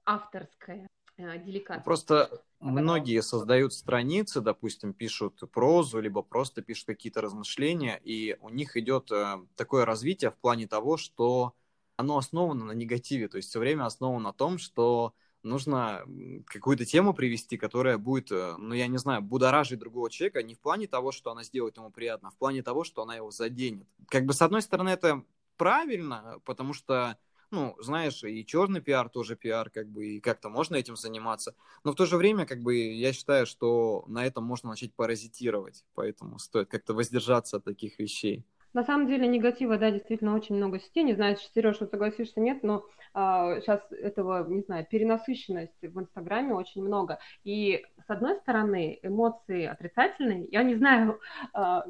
авторское 0.05 0.89
Э, 0.89 0.98
деликатно. 1.19 1.83
Просто 1.83 2.43
многие 2.61 3.23
создают 3.23 3.73
страницы, 3.73 4.41
допустим, 4.41 4.93
пишут 4.93 5.43
прозу, 5.53 6.01
либо 6.01 6.23
просто 6.23 6.63
пишут 6.63 6.87
какие-то 6.87 7.21
размышления, 7.21 8.01
и 8.05 8.37
у 8.41 8.49
них 8.49 8.77
идет 8.77 9.11
э, 9.11 9.39
такое 9.57 9.85
развитие 9.85 10.31
в 10.31 10.37
плане 10.37 10.67
того, 10.67 10.97
что 10.97 11.55
оно 11.97 12.19
основано 12.19 12.65
на 12.65 12.73
негативе, 12.73 13.29
то 13.29 13.37
есть 13.37 13.49
все 13.49 13.59
время 13.59 13.85
основано 13.85 14.25
на 14.25 14.33
том, 14.33 14.59
что 14.59 15.15
нужно 15.43 16.05
какую-то 16.47 16.85
тему 16.85 17.15
привести, 17.15 17.57
которая 17.57 17.99
будет, 17.99 18.31
э, 18.31 18.55
ну, 18.57 18.75
я 18.75 18.87
не 18.87 18.99
знаю, 18.99 19.23
будоражить 19.23 19.79
другого 19.79 20.11
человека 20.11 20.43
не 20.43 20.55
в 20.55 20.61
плане 20.61 20.87
того, 20.87 21.13
что 21.13 21.31
она 21.31 21.43
сделает 21.43 21.77
ему 21.77 21.91
приятно, 21.91 22.29
а 22.29 22.31
в 22.31 22.37
плане 22.37 22.63
того, 22.63 22.85
что 22.85 23.03
она 23.03 23.17
его 23.17 23.31
заденет. 23.31 23.87
Как 24.09 24.25
бы, 24.25 24.33
с 24.33 24.43
одной 24.43 24.63
стороны, 24.63 24.91
это 24.91 25.25
правильно, 25.57 26.41
потому 26.45 26.73
что 26.73 27.19
ну, 27.51 27.77
знаешь, 27.81 28.23
и 28.25 28.45
черный 28.45 28.81
пиар 28.81 29.09
тоже 29.09 29.37
пиар, 29.37 29.71
как 29.71 29.89
бы, 29.89 30.07
и 30.07 30.21
как-то 30.21 30.49
можно 30.51 30.77
этим 30.77 30.97
заниматься. 30.97 31.55
Но 31.85 31.93
в 31.93 31.95
то 31.95 32.07
же 32.07 32.17
время, 32.17 32.47
как 32.47 32.63
бы, 32.63 32.77
я 32.77 33.13
считаю, 33.13 33.47
что 33.47 34.05
на 34.09 34.27
этом 34.27 34.45
можно 34.45 34.71
начать 34.71 34.95
паразитировать, 34.95 35.85
поэтому 35.95 36.39
стоит 36.39 36.69
как-то 36.69 36.95
воздержаться 36.95 37.57
от 37.59 37.65
таких 37.65 37.99
вещей. 37.99 38.45
На 38.75 38.85
самом 38.85 39.07
деле 39.07 39.27
негатива, 39.27 39.79
да, 39.79 39.91
действительно 39.91 40.35
очень 40.35 40.57
много 40.57 40.79
сетей. 40.79 41.03
Не 41.03 41.15
знаю, 41.15 41.37
Сереж, 41.55 41.79
согласишься, 41.79 42.41
нет, 42.41 42.63
но 42.63 42.85
а, 43.15 43.61
сейчас 43.61 43.81
этого, 43.91 44.47
не 44.49 44.61
знаю, 44.63 44.87
перенасыщенности 44.89 45.87
в 45.87 45.99
Инстаграме 45.99 46.55
очень 46.55 46.83
много. 46.83 47.19
И 47.45 47.85
с 48.07 48.11
одной 48.11 48.37
стороны, 48.37 48.99
эмоции 49.03 49.65
отрицательные, 49.65 50.47
я 50.51 50.63
не 50.63 50.77
знаю, 50.77 51.19
а, 51.55 51.85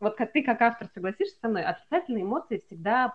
вот 0.00 0.16
ты 0.32 0.42
как 0.42 0.62
автор 0.62 0.88
согласишься 0.94 1.38
со 1.40 1.48
мной, 1.48 1.62
отрицательные 1.64 2.24
эмоции 2.24 2.62
всегда 2.66 3.14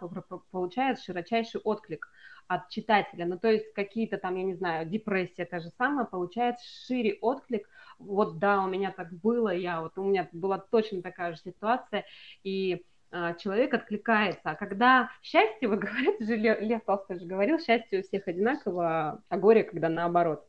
получают 0.52 1.00
широчайший 1.00 1.62
отклик 1.62 2.08
от 2.50 2.68
читателя. 2.70 3.26
Ну, 3.28 3.38
то 3.38 3.48
есть 3.48 3.72
какие-то 3.74 4.18
там, 4.18 4.36
я 4.36 4.44
не 4.44 4.56
знаю, 4.56 4.90
депрессия 4.90 5.46
та 5.46 5.60
же 5.60 5.70
самая, 5.78 6.06
получает 6.06 6.56
шире 6.60 7.20
отклик. 7.22 7.70
Вот 8.00 8.40
да, 8.40 8.64
у 8.64 8.68
меня 8.68 8.92
так 8.92 9.14
было, 9.14 9.54
я 9.54 9.82
вот 9.82 9.98
у 9.98 10.04
меня 10.04 10.28
была 10.32 10.58
точно 10.58 11.04
такая 11.04 11.34
же 11.34 11.40
ситуация, 11.40 12.06
и 12.44 12.84
а, 13.12 13.36
человек 13.36 13.74
откликается. 13.76 14.42
А 14.44 14.56
когда 14.56 15.12
счастье, 15.22 15.68
вы 15.70 15.78
говорите 15.78 16.26
же, 16.26 16.36
Лев 16.36 16.84
Толстой 16.86 17.20
же 17.20 17.26
говорил, 17.28 17.60
счастье 17.60 18.00
у 18.00 18.04
всех 18.04 18.28
одинаково, 18.28 19.22
а 19.30 19.38
горе, 19.38 19.64
когда 19.64 19.88
наоборот. 19.88 20.44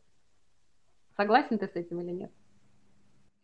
Согласен 1.18 1.58
ты 1.58 1.66
с 1.66 1.76
этим 1.76 2.00
или 2.00 2.12
нет? 2.12 2.32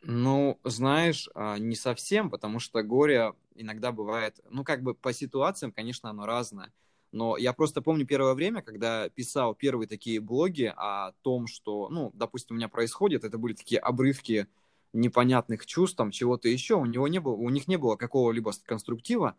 Ну, 0.01 0.59
знаешь, 0.65 1.29
а, 1.35 1.59
не 1.59 1.77
совсем, 1.77 2.31
потому 2.31 2.59
что 2.59 2.83
горе 2.83 3.35
иногда 3.55 3.93
бывает, 3.93 4.41
ну, 4.49 4.65
как 4.65 4.83
бы 4.83 4.95
по 4.95 5.13
ситуациям, 5.13 5.73
конечно, 5.73 6.09
оно 6.09 6.25
разное. 6.25 6.73
Но 7.13 7.37
я 7.37 7.53
просто 7.53 7.83
помню 7.83 8.07
первое 8.07 8.35
время, 8.35 8.63
когда 8.63 9.09
писал 9.09 9.55
первые 9.55 9.89
такие 9.89 10.21
блоги 10.21 10.73
о 10.77 11.13
том, 11.23 11.47
что, 11.47 11.89
ну, 11.89 12.11
допустим, 12.15 12.57
у 12.57 12.59
меня 12.59 12.69
происходит, 12.69 13.25
это 13.25 13.39
были 13.39 13.55
такие 13.55 13.81
обрывки 13.81 14.49
непонятных 14.93 15.67
чувств, 15.67 15.97
там, 15.97 16.11
чего-то 16.11 16.49
еще, 16.49 16.75
у, 16.75 16.87
него 16.87 17.09
не 17.09 17.19
было, 17.19 17.35
у 17.35 17.51
них 17.51 17.69
не 17.69 17.77
было 17.77 17.97
какого-либо 17.97 18.53
конструктива, 18.65 19.37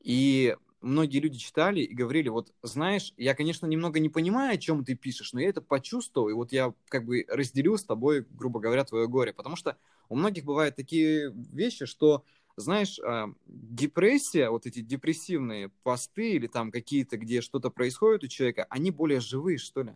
и 0.00 0.56
многие 0.80 1.18
люди 1.18 1.38
читали 1.38 1.80
и 1.80 1.94
говорили, 1.94 2.28
вот, 2.28 2.52
знаешь, 2.62 3.12
я, 3.16 3.34
конечно, 3.34 3.66
немного 3.66 4.00
не 4.00 4.08
понимаю, 4.08 4.54
о 4.54 4.58
чем 4.58 4.84
ты 4.84 4.94
пишешь, 4.94 5.32
но 5.32 5.40
я 5.40 5.48
это 5.48 5.60
почувствовал, 5.60 6.28
и 6.28 6.32
вот 6.32 6.52
я 6.52 6.74
как 6.88 7.04
бы 7.04 7.24
разделю 7.28 7.76
с 7.76 7.84
тобой, 7.84 8.26
грубо 8.30 8.60
говоря, 8.60 8.84
твое 8.84 9.08
горе, 9.08 9.32
потому 9.32 9.56
что 9.56 9.76
у 10.08 10.16
многих 10.16 10.44
бывают 10.44 10.76
такие 10.76 11.32
вещи, 11.34 11.86
что 11.86 12.24
знаешь, 12.56 12.98
а, 13.00 13.28
депрессия, 13.46 14.50
вот 14.50 14.66
эти 14.66 14.80
депрессивные 14.80 15.70
посты 15.82 16.32
или 16.32 16.46
там 16.46 16.70
какие-то, 16.70 17.16
где 17.16 17.40
что-то 17.40 17.70
происходит 17.70 18.24
у 18.24 18.28
человека, 18.28 18.66
они 18.70 18.90
более 18.90 19.20
живые, 19.20 19.58
что 19.58 19.82
ли? 19.82 19.92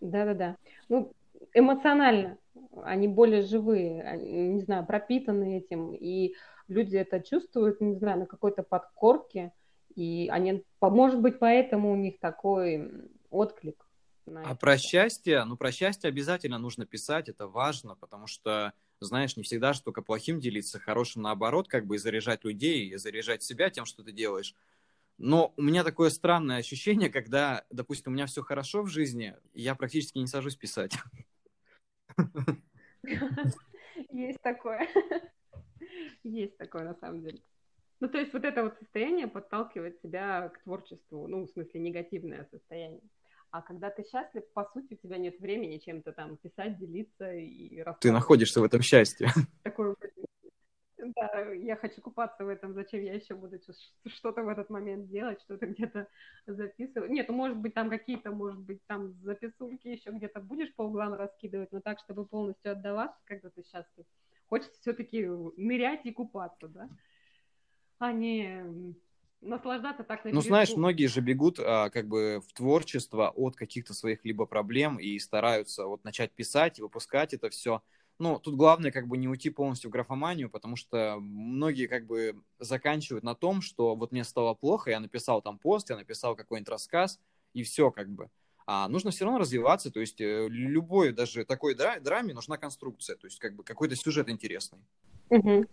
Да-да-да. 0.00 0.56
Ну, 0.88 1.12
эмоционально 1.52 2.38
они 2.82 3.08
более 3.08 3.42
живые, 3.42 4.16
не 4.18 4.60
знаю, 4.60 4.86
пропитаны 4.86 5.58
этим, 5.58 5.94
и 5.94 6.34
люди 6.68 6.96
это 6.96 7.20
чувствуют, 7.20 7.80
не 7.80 7.96
знаю, 7.96 8.20
на 8.20 8.26
какой-то 8.26 8.62
подкорке, 8.62 9.52
и 9.94 10.28
они, 10.30 10.64
может 10.80 11.20
быть, 11.20 11.38
поэтому 11.38 11.92
у 11.92 11.96
них 11.96 12.18
такой 12.18 12.90
отклик. 13.30 13.86
А 14.26 14.54
про 14.54 14.78
счастье, 14.78 15.44
ну 15.44 15.56
про 15.56 15.70
счастье 15.70 16.08
обязательно 16.08 16.58
нужно 16.58 16.86
писать, 16.86 17.28
это 17.28 17.46
важно, 17.46 17.94
потому 17.94 18.26
что, 18.26 18.72
знаешь, 19.00 19.36
не 19.36 19.42
всегда 19.42 19.72
же 19.72 19.82
только 19.82 20.02
плохим 20.02 20.40
делиться, 20.40 20.78
хорошим 20.78 21.22
наоборот, 21.22 21.68
как 21.68 21.86
бы 21.86 21.96
и 21.96 21.98
заряжать 21.98 22.44
людей, 22.44 22.88
и 22.88 22.96
заряжать 22.96 23.42
себя 23.42 23.70
тем, 23.70 23.84
что 23.84 24.02
ты 24.02 24.12
делаешь. 24.12 24.54
Но 25.18 25.54
у 25.56 25.62
меня 25.62 25.84
такое 25.84 26.10
странное 26.10 26.58
ощущение, 26.58 27.08
когда, 27.08 27.64
допустим, 27.70 28.12
у 28.12 28.14
меня 28.14 28.26
все 28.26 28.42
хорошо 28.42 28.82
в 28.82 28.88
жизни, 28.88 29.36
я 29.52 29.74
практически 29.74 30.18
не 30.18 30.26
сажусь 30.26 30.56
писать. 30.56 30.96
Есть 34.10 34.40
такое. 34.42 34.88
Есть 36.24 36.56
такое, 36.56 36.84
на 36.84 36.94
самом 36.94 37.22
деле. 37.22 37.40
Ну, 38.00 38.08
то 38.08 38.18
есть 38.18 38.32
вот 38.32 38.44
это 38.44 38.64
вот 38.64 38.76
состояние 38.78 39.28
подталкивает 39.28 40.00
тебя 40.02 40.48
к 40.48 40.62
творчеству, 40.62 41.28
ну, 41.28 41.44
в 41.44 41.50
смысле, 41.50 41.80
негативное 41.80 42.46
состояние. 42.50 43.02
А 43.54 43.62
когда 43.62 43.88
ты 43.88 44.02
счастлив, 44.02 44.42
по 44.52 44.64
сути, 44.72 44.94
у 44.94 44.96
тебя 44.96 45.16
нет 45.16 45.38
времени 45.38 45.78
чем-то 45.78 46.12
там 46.12 46.36
писать, 46.38 46.76
делиться 46.76 47.32
и 47.32 47.84
Ты 48.00 48.10
находишься 48.10 48.60
в 48.60 48.64
этом 48.64 48.82
счастье. 48.82 49.28
Такое 49.62 49.94
да, 51.14 51.52
я 51.52 51.76
хочу 51.76 52.00
купаться 52.00 52.44
в 52.44 52.48
этом, 52.48 52.74
зачем 52.74 53.04
я 53.04 53.14
еще 53.14 53.36
буду 53.36 53.60
что-то 54.06 54.42
в 54.42 54.48
этот 54.48 54.70
момент 54.70 55.08
делать, 55.08 55.40
что-то 55.42 55.66
где-то 55.66 56.08
записывать. 56.46 57.10
Нет, 57.10 57.28
ну, 57.28 57.34
может 57.36 57.56
быть, 57.58 57.74
там 57.74 57.90
какие-то, 57.90 58.32
может 58.32 58.58
быть, 58.58 58.84
там 58.88 59.12
записульки 59.22 59.86
еще 59.86 60.10
где-то 60.10 60.40
будешь 60.40 60.74
по 60.74 60.82
углам 60.82 61.14
раскидывать, 61.14 61.70
но 61.70 61.80
так, 61.80 62.00
чтобы 62.00 62.26
полностью 62.26 62.72
отдаваться, 62.72 63.20
когда 63.24 63.50
ты 63.50 63.62
счастлив. 63.62 64.04
Хочется 64.46 64.80
все-таки 64.80 65.24
нырять 65.56 66.04
и 66.06 66.12
купаться, 66.12 66.66
да, 66.66 66.88
а 67.98 68.10
не 68.10 68.96
наслаждаться 69.44 70.04
так 70.04 70.24
на 70.24 70.32
Ну, 70.32 70.40
знаешь, 70.40 70.74
многие 70.74 71.06
же 71.06 71.20
бегут 71.20 71.58
а, 71.58 71.90
как 71.90 72.08
бы 72.08 72.42
в 72.46 72.52
творчество 72.52 73.30
от 73.34 73.56
каких-то 73.56 73.94
своих 73.94 74.24
либо 74.24 74.46
проблем 74.46 74.96
и 74.96 75.18
стараются 75.18 75.86
вот 75.86 76.04
начать 76.04 76.32
писать 76.32 76.78
и 76.78 76.82
выпускать 76.82 77.34
это 77.34 77.50
все. 77.50 77.82
Ну, 78.18 78.38
тут 78.38 78.54
главное 78.54 78.92
как 78.92 79.08
бы 79.08 79.16
не 79.16 79.28
уйти 79.28 79.50
полностью 79.50 79.90
в 79.90 79.92
графоманию, 79.92 80.48
потому 80.48 80.76
что 80.76 81.16
многие 81.18 81.86
как 81.86 82.06
бы 82.06 82.40
заканчивают 82.58 83.24
на 83.24 83.34
том, 83.34 83.60
что 83.60 83.96
вот 83.96 84.12
мне 84.12 84.22
стало 84.22 84.54
плохо, 84.54 84.90
я 84.90 85.00
написал 85.00 85.42
там 85.42 85.58
пост, 85.58 85.90
я 85.90 85.96
написал 85.96 86.36
какой-нибудь 86.36 86.68
рассказ, 86.68 87.20
и 87.52 87.62
все 87.64 87.90
как 87.90 88.08
бы. 88.08 88.30
А 88.66 88.88
нужно 88.88 89.10
все 89.10 89.24
равно 89.24 89.40
развиваться, 89.40 89.90
то 89.90 90.00
есть 90.00 90.20
э, 90.20 90.46
любой 90.48 91.12
даже 91.12 91.44
такой 91.44 91.74
драме 91.74 92.32
нужна 92.32 92.56
конструкция, 92.56 93.16
то 93.16 93.26
есть 93.26 93.38
как 93.38 93.54
бы 93.54 93.64
какой-то 93.64 93.96
сюжет 93.96 94.30
интересный. 94.30 94.78
Угу 95.28 95.66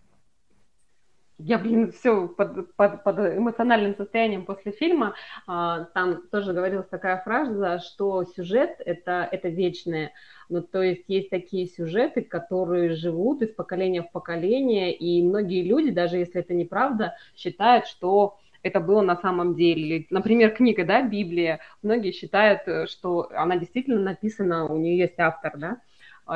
я, 1.44 1.58
блин, 1.58 1.92
все 1.92 2.28
под, 2.28 2.74
под, 2.74 3.02
под 3.02 3.18
эмоциональным 3.18 3.94
состоянием 3.96 4.44
после 4.44 4.72
фильма. 4.72 5.14
А, 5.46 5.84
там 5.94 6.22
тоже 6.30 6.52
говорилась 6.52 6.88
такая 6.88 7.20
фраза, 7.22 7.80
что 7.80 8.24
сюжет 8.24 8.76
это, 8.78 9.28
это 9.30 9.48
вечное. 9.48 10.12
Ну, 10.48 10.62
то 10.62 10.82
есть 10.82 11.04
есть 11.08 11.30
такие 11.30 11.66
сюжеты, 11.66 12.22
которые 12.22 12.90
живут 12.94 13.42
из 13.42 13.50
поколения 13.50 14.02
в 14.02 14.10
поколение, 14.10 14.94
и 14.94 15.22
многие 15.22 15.62
люди, 15.62 15.90
даже 15.90 16.18
если 16.18 16.40
это 16.40 16.54
неправда, 16.54 17.14
считают, 17.36 17.86
что 17.86 18.38
это 18.62 18.80
было 18.80 19.00
на 19.02 19.16
самом 19.16 19.54
деле. 19.54 20.06
Например, 20.10 20.50
книга, 20.50 20.84
да, 20.84 21.02
Библия. 21.02 21.60
Многие 21.82 22.12
считают, 22.12 22.62
э, 22.66 22.86
что 22.86 23.28
она 23.34 23.56
действительно 23.56 24.00
написана, 24.00 24.66
у 24.66 24.76
нее 24.78 24.98
есть 24.98 25.18
автор, 25.18 25.56
да, 25.56 25.78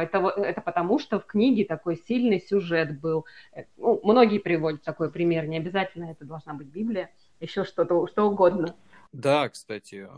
это, 0.02 0.18
это 0.36 0.60
потому, 0.60 0.98
что 0.98 1.20
в 1.20 1.26
книге 1.26 1.64
такой 1.64 1.96
сильный 1.96 2.40
сюжет 2.40 3.00
был. 3.00 3.26
Э, 3.52 3.64
ну, 3.76 4.00
многие 4.02 4.38
приводят 4.38 4.82
такой 4.82 5.10
пример, 5.10 5.46
не 5.46 5.58
обязательно 5.58 6.10
это 6.10 6.24
должна 6.24 6.54
быть 6.54 6.68
Библия, 6.68 7.10
еще 7.40 7.64
что-то, 7.64 8.06
что 8.06 8.28
угодно. 8.28 8.76
Да, 9.12 9.48
кстати, 9.48 10.08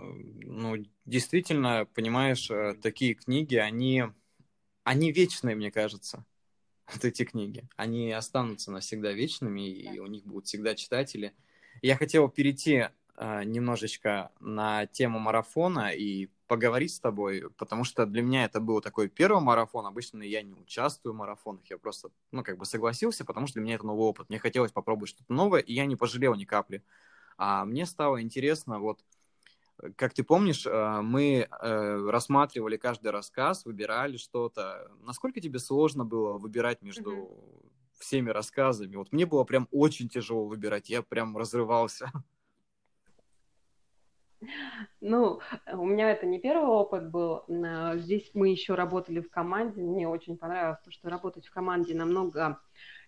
ну, 0.45 0.77
действительно, 1.05 1.87
понимаешь, 1.95 2.51
э, 2.51 2.75
такие 2.83 3.14
книги, 3.14 3.57
они, 3.57 4.05
они 4.85 5.12
вечные, 5.12 5.55
мне 5.55 5.71
кажется, 5.71 6.25
вот 6.93 7.05
эти 7.05 7.25
книги. 7.25 7.69
Они 7.77 8.11
останутся 8.12 8.73
навсегда 8.73 9.12
вечными, 9.12 9.69
и 9.69 9.99
у 9.99 10.07
них 10.07 10.25
будут 10.25 10.47
всегда 10.47 10.75
читатели. 10.75 11.33
Я 11.83 11.97
хотел 11.97 12.29
перейти 12.29 12.88
э, 13.17 13.45
немножечко 13.45 14.33
на 14.41 14.87
тему 14.87 15.19
марафона 15.19 15.91
и 15.91 16.29
поговорить 16.49 16.95
с 16.95 17.01
тобой, 17.01 17.45
потому 17.57 17.85
что 17.85 18.07
для 18.07 18.23
меня 18.23 18.45
это 18.45 18.59
был 18.61 18.81
такой 18.81 19.09
первый 19.09 19.41
марафон. 19.41 19.87
Обычно 19.87 20.23
я 20.23 20.43
не 20.43 20.55
участвую 20.55 21.13
в 21.13 21.17
марафонах, 21.17 21.65
я 21.67 21.79
просто, 21.79 22.11
ну, 22.33 22.43
как 22.43 22.59
бы 22.59 22.65
согласился, 22.65 23.25
потому 23.25 23.47
что 23.47 23.55
для 23.55 23.63
меня 23.63 23.75
это 23.77 23.87
новый 23.87 24.07
опыт. 24.07 24.29
Мне 24.29 24.39
хотелось 24.39 24.73
попробовать 24.73 25.11
что-то 25.11 25.33
новое, 25.33 25.61
и 25.61 25.75
я 25.75 25.87
не 25.87 25.95
пожалел 25.95 26.35
ни 26.35 26.45
капли. 26.45 26.83
А 27.37 27.65
мне 27.65 27.87
стало 27.87 28.21
интересно, 28.21 28.81
вот, 28.81 29.05
как 29.97 30.15
ты 30.15 30.25
помнишь, 30.25 30.67
э, 30.67 31.01
мы 31.03 31.47
э, 31.49 32.09
рассматривали 32.11 32.77
каждый 32.77 33.13
рассказ, 33.13 33.65
выбирали 33.65 34.17
что-то. 34.17 34.91
Насколько 35.03 35.41
тебе 35.41 35.59
сложно 35.59 36.05
было 36.05 36.39
выбирать 36.39 36.83
между 36.83 37.13
mm-hmm. 37.13 37.99
всеми 38.01 38.31
рассказами? 38.31 38.97
Вот 38.97 39.13
мне 39.13 39.27
было 39.27 39.45
прям 39.45 39.69
очень 39.71 40.09
тяжело 40.09 40.47
выбирать, 40.47 40.89
я 40.91 41.03
прям 41.03 41.37
разрывался. 41.37 42.11
Ну, 45.01 45.40
у 45.72 45.85
меня 45.85 46.11
это 46.11 46.27
не 46.27 46.38
первый 46.38 46.68
опыт 46.68 47.11
был. 47.11 47.44
Здесь 47.96 48.31
мы 48.35 48.51
еще 48.51 48.74
работали 48.74 49.20
в 49.20 49.31
команде. 49.31 49.83
Мне 49.83 50.09
очень 50.09 50.37
понравилось, 50.37 50.81
то, 50.85 50.90
что 50.90 51.11
работать 51.11 51.46
в 51.46 51.51
команде 51.51 51.94
намного, 51.94 52.61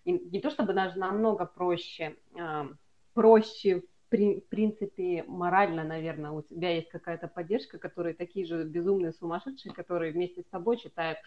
не 0.05 0.41
то 0.41 0.49
чтобы 0.49 0.73
даже 0.73 0.97
намного 0.99 1.45
проще, 1.45 2.17
а, 2.37 2.67
проще 3.13 3.83
в 4.11 4.49
принципе, 4.49 5.23
морально, 5.25 5.85
наверное, 5.85 6.31
у 6.31 6.41
тебя 6.41 6.75
есть 6.75 6.89
какая-то 6.89 7.29
поддержка, 7.29 7.79
которые 7.79 8.13
такие 8.13 8.45
же 8.45 8.65
безумные 8.65 9.13
сумасшедшие, 9.13 9.73
которые 9.73 10.11
вместе 10.11 10.41
с 10.41 10.45
тобой 10.47 10.75
читают 10.77 11.17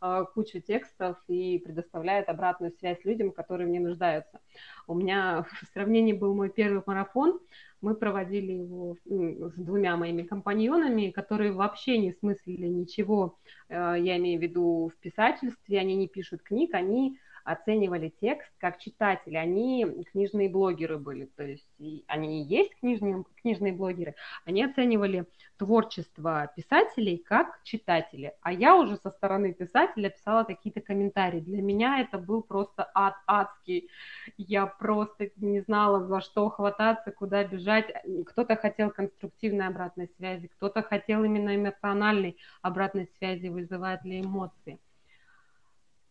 а, 0.00 0.24
кучу 0.24 0.60
текстов 0.60 1.16
и 1.26 1.58
предоставляют 1.58 2.28
обратную 2.28 2.72
связь 2.72 3.02
людям, 3.04 3.32
которые 3.32 3.66
в 3.66 3.70
ней 3.70 3.78
нуждаются. 3.78 4.40
У 4.86 4.94
меня 4.94 5.46
в 5.62 5.72
сравнении 5.72 6.12
был 6.12 6.34
мой 6.34 6.50
первый 6.50 6.82
марафон, 6.84 7.40
мы 7.84 7.94
проводили 7.94 8.52
его 8.52 8.96
с 9.04 9.54
двумя 9.56 9.96
моими 9.96 10.22
компаньонами, 10.22 11.10
которые 11.10 11.52
вообще 11.52 11.98
не 11.98 12.12
смыслили 12.12 12.66
ничего, 12.66 13.36
э, 13.68 13.74
я 14.00 14.16
имею 14.16 14.40
в 14.40 14.42
виду 14.42 14.90
в 14.94 14.98
писательстве, 15.00 15.78
они 15.78 15.94
не 15.94 16.08
пишут 16.08 16.42
книг, 16.42 16.74
они 16.74 17.18
оценивали 17.44 18.12
текст 18.20 18.50
как 18.58 18.78
читатели. 18.78 19.36
Они 19.36 19.84
книжные 20.12 20.48
блогеры 20.48 20.98
были, 20.98 21.26
то 21.26 21.44
есть 21.44 21.68
они 22.06 22.42
и 22.42 22.46
есть 22.46 22.74
книжные, 22.80 23.24
книжные 23.40 23.72
блогеры. 23.72 24.14
Они 24.44 24.64
оценивали 24.64 25.26
творчество 25.58 26.50
писателей 26.56 27.18
как 27.18 27.60
читатели. 27.62 28.34
А 28.42 28.52
я 28.52 28.76
уже 28.76 28.96
со 28.96 29.10
стороны 29.10 29.52
писателя 29.52 30.10
писала 30.10 30.44
какие-то 30.44 30.80
комментарии. 30.80 31.40
Для 31.40 31.62
меня 31.62 32.00
это 32.00 32.18
был 32.18 32.42
просто 32.42 32.90
ад 32.94 33.14
адский. 33.26 33.88
Я 34.36 34.66
просто 34.66 35.30
не 35.36 35.60
знала, 35.60 36.04
за 36.06 36.20
что 36.20 36.48
хвататься, 36.48 37.12
куда 37.12 37.44
бежать. 37.44 37.92
Кто-то 38.26 38.56
хотел 38.56 38.90
конструктивной 38.90 39.66
обратной 39.68 40.10
связи, 40.16 40.48
кто-то 40.48 40.82
хотел 40.82 41.24
именно 41.24 41.54
эмоциональной 41.54 42.36
обратной 42.62 43.08
связи, 43.18 43.48
вызывать 43.48 44.04
ли 44.04 44.20
эмоции. 44.20 44.80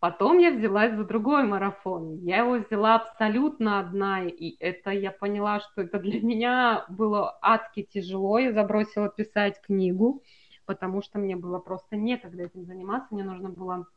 Потом 0.03 0.37
я 0.37 0.51
взялась 0.51 0.93
за 0.93 1.05
другой 1.05 1.45
марафон. 1.45 2.17
Я 2.25 2.39
его 2.39 2.55
взяла 2.55 2.95
абсолютно 2.95 3.79
одна, 3.79 4.25
и 4.25 4.57
это 4.59 4.89
я 4.89 5.11
поняла, 5.11 5.61
что 5.61 5.83
это 5.83 5.97
для 5.97 6.19
меня 6.19 6.85
было 6.89 7.37
адски 7.41 7.83
тяжело. 7.83 8.37
Я 8.37 8.51
забросила 8.51 9.07
писать 9.07 9.61
книгу, 9.61 10.21
потому 10.65 11.01
что 11.01 11.19
мне 11.19 11.37
было 11.37 11.57
просто 11.59 11.95
некогда 11.95 12.43
этим 12.43 12.65
заниматься. 12.65 13.15
Мне 13.15 13.23
нужно 13.23 13.47
было 13.47 13.87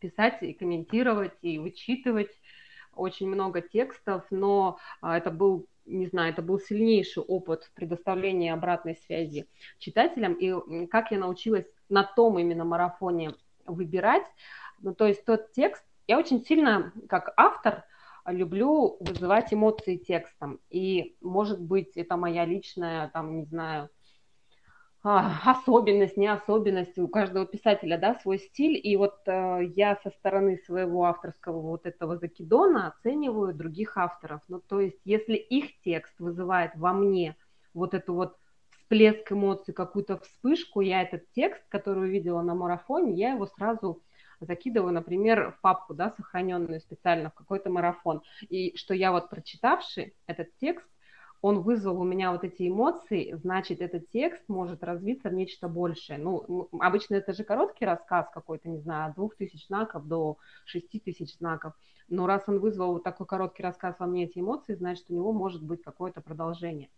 писать 0.00 0.42
и 0.42 0.52
комментировать, 0.52 1.32
и 1.40 1.58
вычитывать 1.58 2.38
очень 2.94 3.26
много 3.26 3.62
текстов, 3.62 4.26
но 4.28 4.76
а, 5.00 5.16
это 5.16 5.30
был 5.30 5.66
не 5.86 6.08
знаю, 6.08 6.34
это 6.34 6.42
был 6.42 6.60
сильнейший 6.60 7.22
опыт 7.22 7.70
предоставления 7.74 8.52
обратной 8.52 8.96
связи 8.96 9.48
читателям. 9.78 10.34
И 10.34 10.86
как 10.88 11.10
я 11.10 11.16
научилась 11.18 11.64
на 11.88 12.04
том 12.04 12.38
именно 12.38 12.66
марафоне 12.66 13.32
выбирать, 13.64 14.26
ну, 14.80 14.94
то 14.94 15.06
есть 15.06 15.24
тот 15.24 15.52
текст, 15.52 15.84
я 16.06 16.18
очень 16.18 16.44
сильно, 16.44 16.92
как 17.08 17.32
автор, 17.36 17.84
люблю 18.26 18.96
вызывать 19.00 19.52
эмоции 19.52 19.96
текстом. 19.96 20.60
И, 20.70 21.16
может 21.20 21.60
быть, 21.60 21.96
это 21.96 22.16
моя 22.16 22.44
личная, 22.44 23.08
там, 23.08 23.38
не 23.38 23.44
знаю, 23.44 23.88
а, 25.02 25.38
особенность, 25.44 26.16
не 26.16 26.26
особенность, 26.26 26.98
у 26.98 27.08
каждого 27.08 27.46
писателя, 27.46 27.98
да, 27.98 28.16
свой 28.16 28.38
стиль, 28.38 28.78
и 28.82 28.96
вот 28.96 29.16
э, 29.26 29.60
я 29.76 29.96
со 30.02 30.10
стороны 30.10 30.58
своего 30.66 31.04
авторского 31.04 31.60
вот 31.60 31.86
этого 31.86 32.18
закидона 32.18 32.88
оцениваю 32.88 33.54
других 33.54 33.96
авторов, 33.96 34.40
ну, 34.48 34.60
то 34.60 34.80
есть, 34.80 34.98
если 35.04 35.34
их 35.34 35.80
текст 35.82 36.18
вызывает 36.18 36.72
во 36.74 36.92
мне 36.92 37.36
вот 37.74 37.94
эту 37.94 38.12
вот 38.12 38.36
всплеск 38.70 39.30
эмоций, 39.30 39.72
какую-то 39.72 40.18
вспышку, 40.18 40.80
я 40.80 41.02
этот 41.02 41.30
текст, 41.30 41.62
который 41.68 42.08
увидела 42.08 42.42
на 42.42 42.56
марафоне, 42.56 43.12
я 43.12 43.34
его 43.34 43.46
сразу 43.46 44.02
закидываю, 44.40 44.92
например, 44.92 45.52
в 45.52 45.60
папку, 45.60 45.94
да, 45.94 46.10
сохраненную 46.10 46.80
специально 46.80 47.30
в 47.30 47.34
какой-то 47.34 47.70
марафон, 47.70 48.22
и 48.48 48.76
что 48.76 48.94
я 48.94 49.12
вот 49.12 49.30
прочитавший 49.30 50.14
этот 50.26 50.48
текст, 50.56 50.88
он 51.40 51.60
вызвал 51.60 52.00
у 52.00 52.04
меня 52.04 52.32
вот 52.32 52.42
эти 52.42 52.68
эмоции, 52.68 53.32
значит, 53.34 53.80
этот 53.80 54.08
текст 54.10 54.42
может 54.48 54.82
развиться 54.82 55.28
в 55.28 55.34
нечто 55.34 55.68
большее. 55.68 56.18
Ну, 56.18 56.68
обычно 56.80 57.14
это 57.14 57.32
же 57.32 57.44
короткий 57.44 57.84
рассказ 57.84 58.28
какой-то, 58.32 58.68
не 58.68 58.78
знаю, 58.78 59.10
от 59.10 59.14
двух 59.14 59.36
тысяч 59.36 59.66
знаков 59.68 60.06
до 60.06 60.38
шести 60.64 60.98
тысяч 60.98 61.36
знаков. 61.36 61.74
Но 62.08 62.26
раз 62.26 62.42
он 62.48 62.58
вызвал 62.58 62.94
вот 62.94 63.04
такой 63.04 63.26
короткий 63.26 63.62
рассказ 63.62 63.94
во 63.98 64.06
мне 64.06 64.24
эти 64.24 64.40
эмоции, 64.40 64.74
значит, 64.74 65.04
у 65.08 65.14
него 65.14 65.32
может 65.32 65.62
быть 65.62 65.82
какое-то 65.82 66.20
продолжение. 66.20 66.90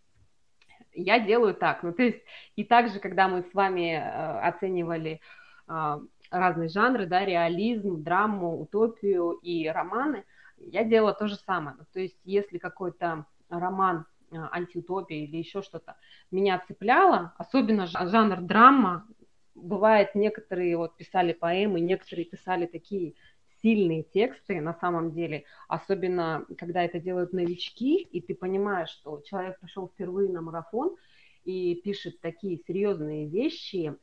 Я 0.93 1.21
делаю 1.21 1.55
так. 1.55 1.83
Ну, 1.83 1.93
то 1.93 2.03
есть, 2.03 2.23
и 2.57 2.65
также, 2.65 2.99
когда 2.99 3.29
мы 3.29 3.43
с 3.43 3.53
вами 3.53 3.93
э, 3.93 4.41
оценивали 4.41 5.21
э, 5.69 5.99
разные 6.31 6.69
жанры, 6.69 7.07
да, 7.07 7.25
реализм, 7.25 8.03
драму, 8.03 8.61
утопию 8.61 9.33
и 9.43 9.69
романы, 9.69 10.25
я 10.59 10.85
делала 10.85 11.15
то 11.15 11.27
же 11.27 11.37
самое. 11.37 11.77
То 11.93 12.01
есть, 12.01 12.19
если 12.25 12.59
какой-то 12.59 13.27
роман 13.49 14.07
а, 14.33 14.49
антиутопия 14.53 15.25
или 15.25 15.39
еще 15.39 15.63
что-то 15.63 15.97
меня 16.31 16.63
цепляло, 16.67 17.35
особенно 17.37 17.87
жанр 17.87 18.41
драма. 18.43 19.07
Бывает, 19.55 20.15
некоторые 20.15 20.77
вот 20.77 20.97
писали 20.97 21.33
поэмы, 21.33 21.81
некоторые 21.81 22.25
писали 22.25 22.67
такие 22.67 23.15
сильные 23.61 24.05
тексты 24.05 24.61
на 24.61 24.75
самом 24.75 25.13
деле, 25.13 25.45
особенно 25.69 26.47
когда 26.57 26.83
это 26.83 26.99
делают 27.01 27.33
новички, 27.33 27.97
и 27.97 28.21
ты 28.21 28.35
понимаешь, 28.35 28.89
что 28.89 29.21
человек 29.21 29.59
пришел 29.61 29.89
впервые 29.89 30.31
на 30.31 30.41
марафон 30.41 30.97
и 31.45 31.75
пишет 31.75 32.21
такие 32.21 32.59
серьезные 32.67 33.29
вещи, 33.29 33.97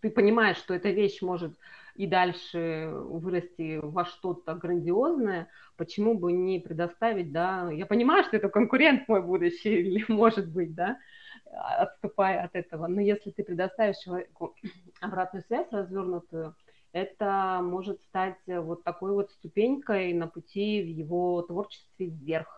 ты 0.00 0.10
понимаешь, 0.10 0.56
что 0.58 0.74
эта 0.74 0.90
вещь 0.90 1.22
может 1.22 1.56
и 1.94 2.06
дальше 2.06 2.90
вырасти 2.94 3.80
во 3.82 4.04
что-то 4.04 4.54
грандиозное, 4.54 5.48
почему 5.76 6.16
бы 6.16 6.32
не 6.32 6.60
предоставить, 6.60 7.32
да, 7.32 7.70
я 7.72 7.86
понимаю, 7.86 8.22
что 8.24 8.36
это 8.36 8.48
конкурент 8.48 9.08
мой 9.08 9.22
будущий, 9.22 9.74
или 9.80 10.04
может 10.08 10.48
быть, 10.48 10.74
да, 10.74 10.98
отступая 11.44 12.44
от 12.44 12.54
этого, 12.54 12.86
но 12.86 13.00
если 13.00 13.30
ты 13.30 13.42
предоставишь 13.42 13.96
человеку 13.98 14.54
обратную 15.00 15.42
связь 15.44 15.66
развернутую, 15.72 16.54
это 16.92 17.60
может 17.62 18.00
стать 18.04 18.38
вот 18.46 18.84
такой 18.84 19.12
вот 19.12 19.30
ступенькой 19.32 20.12
на 20.14 20.26
пути 20.26 20.82
в 20.82 20.86
его 20.86 21.42
творчестве 21.42 22.06
вверх. 22.06 22.57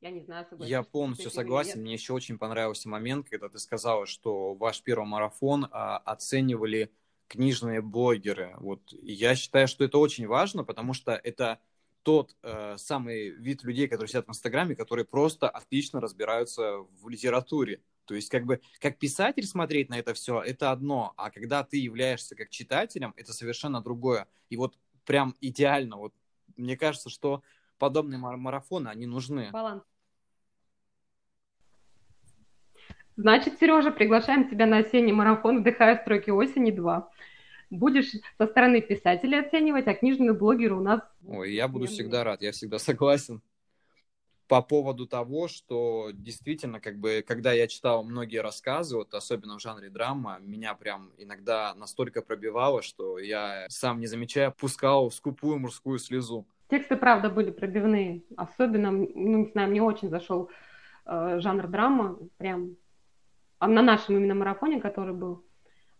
Я 0.00 0.10
не 0.10 0.20
знаю, 0.20 0.46
согласен. 0.48 0.70
Я 0.70 0.82
полностью 0.82 1.30
согласен. 1.30 1.80
Мне 1.80 1.92
еще 1.92 2.14
очень 2.14 2.38
понравился 2.38 2.88
момент, 2.88 3.28
когда 3.28 3.48
ты 3.48 3.58
сказала, 3.58 4.06
что 4.06 4.54
ваш 4.54 4.82
первый 4.82 5.06
марафон 5.06 5.68
а, 5.70 5.98
оценивали 5.98 6.90
книжные 7.28 7.82
блогеры. 7.82 8.54
Вот 8.58 8.80
я 8.92 9.34
считаю, 9.34 9.68
что 9.68 9.84
это 9.84 9.98
очень 9.98 10.26
важно, 10.26 10.64
потому 10.64 10.94
что 10.94 11.12
это 11.12 11.60
тот 12.02 12.34
э, 12.42 12.76
самый 12.78 13.28
вид 13.28 13.62
людей, 13.62 13.86
которые 13.86 14.08
сидят 14.08 14.26
в 14.26 14.30
Инстаграме, 14.30 14.74
которые 14.74 15.04
просто 15.04 15.48
отлично 15.48 16.00
разбираются 16.00 16.78
в 16.78 17.08
литературе. 17.08 17.82
То 18.06 18.14
есть, 18.14 18.30
как 18.30 18.46
бы, 18.46 18.60
как 18.80 18.98
писатель 18.98 19.46
смотреть 19.46 19.90
на 19.90 19.98
это 19.98 20.14
все, 20.14 20.40
это 20.40 20.72
одно, 20.72 21.12
а 21.16 21.30
когда 21.30 21.62
ты 21.62 21.76
являешься 21.76 22.34
как 22.34 22.50
читателем, 22.50 23.12
это 23.16 23.32
совершенно 23.32 23.82
другое. 23.82 24.26
И 24.48 24.56
вот 24.56 24.76
прям 25.04 25.36
идеально, 25.40 25.98
вот 25.98 26.14
мне 26.56 26.76
кажется, 26.76 27.10
что 27.10 27.42
подобные 27.78 28.18
марафоны, 28.18 28.88
они 28.88 29.06
нужны. 29.06 29.50
Баланс. 29.52 29.82
Значит, 33.20 33.58
Сережа, 33.60 33.90
приглашаем 33.90 34.48
тебя 34.48 34.64
на 34.64 34.78
осенний 34.78 35.12
марафон 35.12 35.60
«Вдыхая 35.60 36.00
строки 36.00 36.30
осени 36.30 36.72
2». 36.72 37.04
Будешь 37.68 38.12
со 38.38 38.46
стороны 38.46 38.80
писателя 38.80 39.40
оценивать, 39.40 39.86
а 39.88 39.94
книжные 39.94 40.32
блогеры 40.32 40.74
у 40.74 40.80
нас... 40.80 41.02
Ой, 41.28 41.52
я 41.52 41.68
буду 41.68 41.86
всегда 41.86 42.24
рад, 42.24 42.40
я 42.40 42.52
всегда 42.52 42.78
согласен. 42.78 43.42
По 44.48 44.62
поводу 44.62 45.06
того, 45.06 45.48
что 45.48 46.12
действительно, 46.14 46.80
как 46.80 46.98
бы, 46.98 47.22
когда 47.24 47.52
я 47.52 47.68
читал 47.68 48.04
многие 48.04 48.38
рассказы, 48.38 48.96
вот 48.96 49.12
особенно 49.12 49.58
в 49.58 49.60
жанре 49.60 49.90
драма, 49.90 50.38
меня 50.40 50.72
прям 50.72 51.10
иногда 51.18 51.74
настолько 51.74 52.22
пробивало, 52.22 52.80
что 52.80 53.18
я 53.18 53.66
сам 53.68 54.00
не 54.00 54.06
замечая 54.06 54.50
пускал 54.50 55.10
скупую 55.10 55.58
мужскую 55.58 55.98
слезу. 55.98 56.46
Тексты, 56.70 56.96
правда, 56.96 57.28
были 57.28 57.50
пробивные. 57.50 58.22
Особенно, 58.38 58.90
ну, 58.90 59.44
не 59.44 59.50
знаю, 59.52 59.68
мне 59.68 59.82
очень 59.82 60.08
зашел 60.08 60.48
э, 61.04 61.38
жанр 61.38 61.68
драма, 61.68 62.18
прям 62.38 62.76
на 63.66 63.82
нашем 63.82 64.16
именно 64.16 64.34
марафоне, 64.34 64.80
который 64.80 65.14
был. 65.14 65.44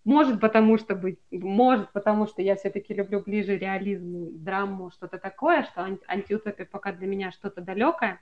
Может, 0.05 0.41
потому 0.41 0.79
что 0.79 0.95
быть, 0.95 1.19
может, 1.31 1.93
потому 1.93 2.27
что 2.27 2.41
я 2.41 2.57
все-таки 2.57 2.95
люблю 2.95 3.21
ближе 3.21 3.59
реализм, 3.59 4.43
драму, 4.43 4.91
что-то 4.91 5.19
такое, 5.19 5.65
что 5.65 5.83
анти 5.83 6.03
антиутопия 6.09 6.65
пока 6.65 6.93
для 6.93 7.07
меня 7.07 7.33
что-то 7.33 7.61
далекое. 7.61 8.21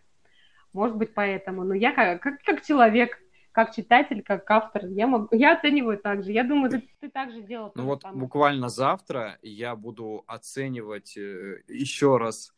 Может 0.72 0.96
быть, 0.96 1.14
поэтому. 1.14 1.62
Но 1.62 1.74
я 1.74 1.92
как, 1.92 2.20
как, 2.20 2.42
как 2.42 2.64
человек, 2.64 3.18
как 3.53 3.74
читатель, 3.74 4.22
как 4.22 4.51
автор, 4.51 4.87
я, 4.87 5.07
могу, 5.07 5.29
я 5.31 5.57
оцениваю 5.57 5.98
так 5.98 6.24
же. 6.24 6.33
Я 6.33 6.42
думаю, 6.42 6.70
ты, 6.70 6.88
ты 7.01 7.09
так 7.09 7.31
же 7.31 7.42
делал. 7.42 7.70
Ну 7.77 7.85
вот 7.85 8.03
буквально 8.12 8.68
завтра 8.68 9.38
я 9.42 9.77
буду 9.77 10.24
оценивать 10.27 11.16
э, 11.16 11.62
еще 11.68 12.16
раз 12.16 12.53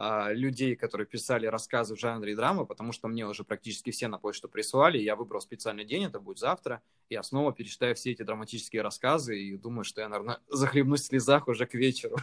а, 0.00 0.32
людей, 0.32 0.76
которые 0.76 1.08
писали 1.08 1.46
рассказы 1.46 1.96
в 1.96 1.98
жанре 1.98 2.36
драма, 2.36 2.64
потому 2.64 2.92
что 2.92 3.08
мне 3.08 3.26
уже 3.26 3.42
практически 3.42 3.90
все 3.90 4.06
на 4.06 4.16
почту 4.16 4.48
прислали. 4.48 4.96
Я 4.96 5.16
выбрал 5.16 5.40
специальный 5.40 5.84
день, 5.84 6.04
это 6.04 6.20
будет 6.20 6.38
завтра. 6.38 6.82
Я 7.10 7.24
снова 7.24 7.52
перечитаю 7.52 7.96
все 7.96 8.12
эти 8.12 8.22
драматические 8.22 8.82
рассказы 8.82 9.36
и 9.36 9.56
думаю, 9.56 9.82
что 9.82 10.00
я, 10.00 10.08
наверное, 10.08 10.38
захлебнусь 10.48 11.00
в 11.00 11.06
слезах 11.06 11.48
уже 11.48 11.66
к 11.66 11.74
вечеру. 11.74 12.16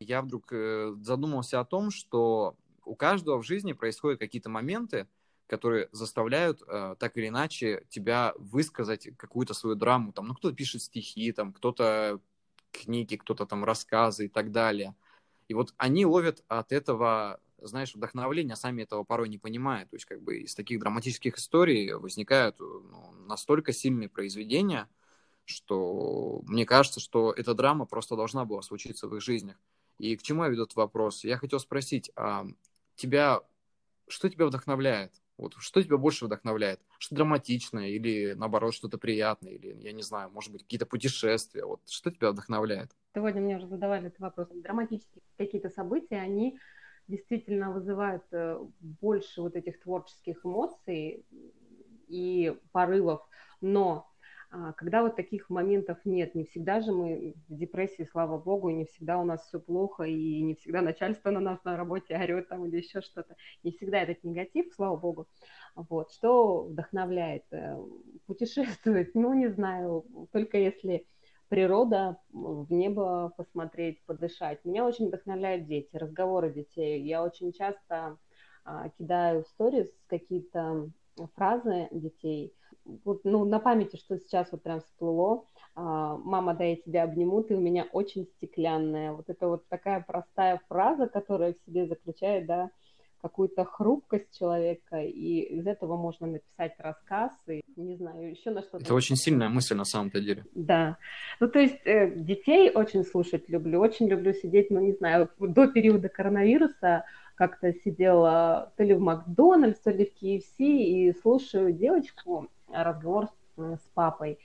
Я 0.00 0.22
вдруг 0.22 0.48
э, 0.50 0.92
задумался 1.02 1.60
о 1.60 1.64
том, 1.64 1.92
что 1.92 2.56
у 2.84 2.96
каждого 2.96 3.40
в 3.40 3.46
жизни 3.46 3.74
происходят 3.74 4.18
какие-то 4.18 4.50
моменты, 4.50 5.06
которые 5.46 5.88
заставляют 5.92 6.62
э, 6.66 6.96
так 6.98 7.16
или 7.16 7.28
иначе 7.28 7.84
тебя 7.90 8.34
высказать 8.38 9.16
какую-то 9.16 9.54
свою 9.54 9.76
драму. 9.76 10.12
Там, 10.12 10.26
ну, 10.26 10.34
кто-то 10.34 10.56
пишет 10.56 10.82
стихи, 10.82 11.30
там, 11.30 11.52
кто-то 11.52 12.18
книги, 12.72 13.14
кто-то 13.14 13.46
там 13.46 13.62
рассказы 13.62 14.24
и 14.24 14.28
так 14.28 14.50
далее. 14.50 14.96
И 15.48 15.54
вот 15.54 15.74
они 15.76 16.06
ловят 16.06 16.42
от 16.48 16.72
этого, 16.72 17.40
знаешь, 17.58 17.94
вдохновление, 17.94 18.54
а 18.54 18.56
сами 18.56 18.82
этого 18.82 19.04
порой 19.04 19.28
не 19.28 19.38
понимают. 19.38 19.90
То 19.90 19.96
есть 19.96 20.06
как 20.06 20.22
бы 20.22 20.38
из 20.38 20.54
таких 20.54 20.80
драматических 20.80 21.36
историй 21.36 21.92
возникают 21.94 22.58
ну, 22.58 23.12
настолько 23.26 23.72
сильные 23.72 24.08
произведения, 24.08 24.88
что 25.44 26.42
мне 26.46 26.64
кажется, 26.64 27.00
что 27.00 27.32
эта 27.32 27.54
драма 27.54 27.84
просто 27.84 28.16
должна 28.16 28.44
была 28.44 28.62
случиться 28.62 29.08
в 29.08 29.16
их 29.16 29.22
жизнях. 29.22 29.56
И 29.98 30.16
к 30.16 30.22
чему 30.22 30.44
я 30.44 30.50
веду 30.50 30.64
этот 30.64 30.76
вопрос? 30.76 31.24
Я 31.24 31.36
хотел 31.36 31.60
спросить, 31.60 32.10
а 32.16 32.46
тебя, 32.96 33.40
что 34.08 34.28
тебя 34.28 34.46
вдохновляет? 34.46 35.12
Вот 35.36 35.54
что 35.58 35.82
тебя 35.82 35.96
больше 35.96 36.26
вдохновляет? 36.26 36.80
Что 36.98 37.16
драматичное 37.16 37.88
или, 37.88 38.34
наоборот, 38.34 38.74
что-то 38.74 38.98
приятное? 38.98 39.52
Или, 39.52 39.76
я 39.80 39.92
не 39.92 40.02
знаю, 40.02 40.30
может 40.30 40.52
быть, 40.52 40.62
какие-то 40.62 40.86
путешествия? 40.86 41.64
Вот 41.64 41.80
что 41.88 42.10
тебя 42.10 42.30
вдохновляет? 42.30 42.92
Сегодня 43.14 43.40
мне 43.40 43.56
уже 43.56 43.66
задавали 43.66 44.08
этот 44.08 44.20
вопрос. 44.20 44.48
Драматические 44.50 45.22
какие-то 45.36 45.70
события, 45.70 46.16
они 46.16 46.58
действительно 47.08 47.72
вызывают 47.72 48.24
э, 48.32 48.58
больше 48.80 49.42
вот 49.42 49.56
этих 49.56 49.80
творческих 49.80 50.44
эмоций 50.44 51.26
и 52.08 52.56
порывов. 52.72 53.26
Но 53.60 54.10
когда 54.76 55.02
вот 55.02 55.16
таких 55.16 55.50
моментов 55.50 55.98
нет, 56.04 56.34
не 56.34 56.44
всегда 56.44 56.80
же 56.80 56.92
мы 56.92 57.34
в 57.48 57.56
депрессии, 57.56 58.08
слава 58.10 58.38
богу, 58.38 58.68
и 58.68 58.74
не 58.74 58.84
всегда 58.84 59.18
у 59.18 59.24
нас 59.24 59.46
все 59.46 59.58
плохо, 59.58 60.04
и 60.04 60.42
не 60.42 60.54
всегда 60.54 60.82
начальство 60.82 61.30
на 61.30 61.40
нас 61.40 61.62
на 61.64 61.76
работе 61.76 62.16
орет 62.16 62.48
там 62.48 62.66
или 62.66 62.76
еще 62.76 63.00
что-то. 63.00 63.36
Не 63.62 63.72
всегда 63.72 64.02
этот 64.02 64.22
негатив, 64.24 64.72
слава 64.74 64.96
богу. 64.96 65.28
Вот. 65.74 66.12
Что 66.12 66.64
вдохновляет? 66.64 67.44
Э, 67.52 67.76
путешествовать, 68.26 69.10
ну, 69.14 69.32
не 69.34 69.48
знаю, 69.48 70.04
только 70.32 70.58
если 70.58 71.06
природа, 71.48 72.18
в 72.32 72.72
небо 72.72 73.32
посмотреть, 73.36 74.04
подышать. 74.06 74.64
Меня 74.64 74.84
очень 74.84 75.08
вдохновляют 75.08 75.66
дети, 75.66 75.96
разговоры 75.96 76.52
детей. 76.52 77.02
Я 77.02 77.22
очень 77.22 77.52
часто 77.52 78.18
а, 78.64 78.88
кидаю 78.90 79.44
в 79.44 79.48
сторис 79.48 79.88
какие-то 80.06 80.90
фразы 81.34 81.88
детей, 81.92 82.54
вот, 82.84 83.24
ну, 83.24 83.44
на 83.44 83.58
памяти, 83.58 83.96
что 83.96 84.18
сейчас 84.18 84.52
вот 84.52 84.62
прям 84.62 84.80
всплыло, 84.80 85.44
а, 85.74 86.16
«Мама, 86.18 86.54
да 86.54 86.64
я 86.64 86.76
тебя 86.76 87.02
обниму, 87.04 87.42
ты 87.42 87.56
у 87.56 87.60
меня 87.60 87.86
очень 87.92 88.26
стеклянная». 88.36 89.12
Вот 89.12 89.28
это 89.28 89.48
вот 89.48 89.66
такая 89.68 90.04
простая 90.06 90.60
фраза, 90.68 91.08
которая 91.08 91.54
в 91.54 91.66
себе 91.66 91.86
заключает, 91.86 92.46
да, 92.46 92.70
какую-то 93.24 93.64
хрупкость 93.64 94.38
человека, 94.38 95.00
и 95.00 95.40
из 95.40 95.66
этого 95.66 95.96
можно 95.96 96.26
написать 96.26 96.74
рассказ, 96.78 97.32
и, 97.48 97.62
не 97.74 97.96
знаю, 97.96 98.30
еще 98.30 98.50
на 98.50 98.60
что-то. 98.60 98.84
Это 98.84 98.94
очень 98.94 99.16
сильная 99.16 99.48
мысль 99.48 99.74
на 99.74 99.86
самом-то 99.86 100.20
деле. 100.20 100.44
Да. 100.54 100.98
Ну, 101.40 101.48
то 101.48 101.58
есть 101.58 101.80
э, 101.86 102.12
детей 102.14 102.70
очень 102.70 103.02
слушать 103.02 103.48
люблю, 103.48 103.80
очень 103.80 104.08
люблю 104.08 104.34
сидеть, 104.34 104.70
ну, 104.70 104.78
не 104.78 104.92
знаю, 104.92 105.30
до 105.38 105.66
периода 105.68 106.10
коронавируса 106.10 107.06
как-то 107.34 107.72
сидела 107.72 108.72
то 108.76 108.84
ли 108.84 108.92
в 108.92 109.00
Макдональдс, 109.00 109.80
то 109.80 109.90
ли 109.90 110.04
в 110.04 110.22
KFC, 110.22 110.58
и 110.58 111.14
слушаю 111.20 111.72
девочку, 111.72 112.48
разговор 112.68 113.28
с, 113.56 113.80
папой, 113.94 114.38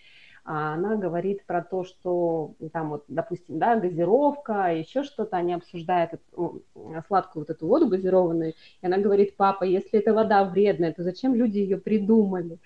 а 0.46 0.74
она 0.74 0.96
говорит 0.96 1.46
про 1.46 1.64
то, 1.64 1.84
что 1.84 2.54
там 2.72 2.90
вот, 2.90 3.06
допустим, 3.08 3.60
да, 3.60 3.76
газировка, 3.76 4.74
еще 4.74 5.04
что-то, 5.04 5.38
они 5.38 5.54
обсуждают 5.54 6.14
эту, 6.14 6.64
сладкую 7.08 7.42
вот 7.42 7.50
эту 7.50 7.68
воду 7.68 7.88
газированную, 7.88 8.54
и 8.82 8.86
она 8.86 8.98
говорит, 8.98 9.36
папа, 9.36 9.64
если 9.64 10.00
эта 10.00 10.14
вода 10.14 10.44
вредная, 10.46 10.94
то 10.94 11.04
зачем 11.04 11.36
люди 11.36 11.58
ее 11.60 11.78
придумали? 11.78 12.60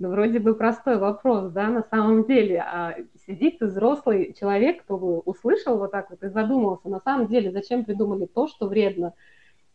Ну, 0.00 0.10
вроде 0.10 0.38
бы 0.38 0.54
простой 0.54 0.96
вопрос, 0.96 1.50
да, 1.50 1.66
на 1.68 1.82
самом 1.82 2.24
деле, 2.24 2.60
а 2.60 2.94
сидит 3.26 3.60
взрослый 3.60 4.32
человек, 4.38 4.84
кто 4.84 4.96
услышал 4.96 5.76
вот 5.76 5.90
так 5.90 6.10
вот 6.10 6.22
и 6.22 6.28
задумался, 6.28 6.88
на 6.88 7.00
самом 7.00 7.26
деле, 7.26 7.50
зачем 7.50 7.84
придумали 7.84 8.26
то, 8.26 8.46
что 8.46 8.68
вредно, 8.68 9.14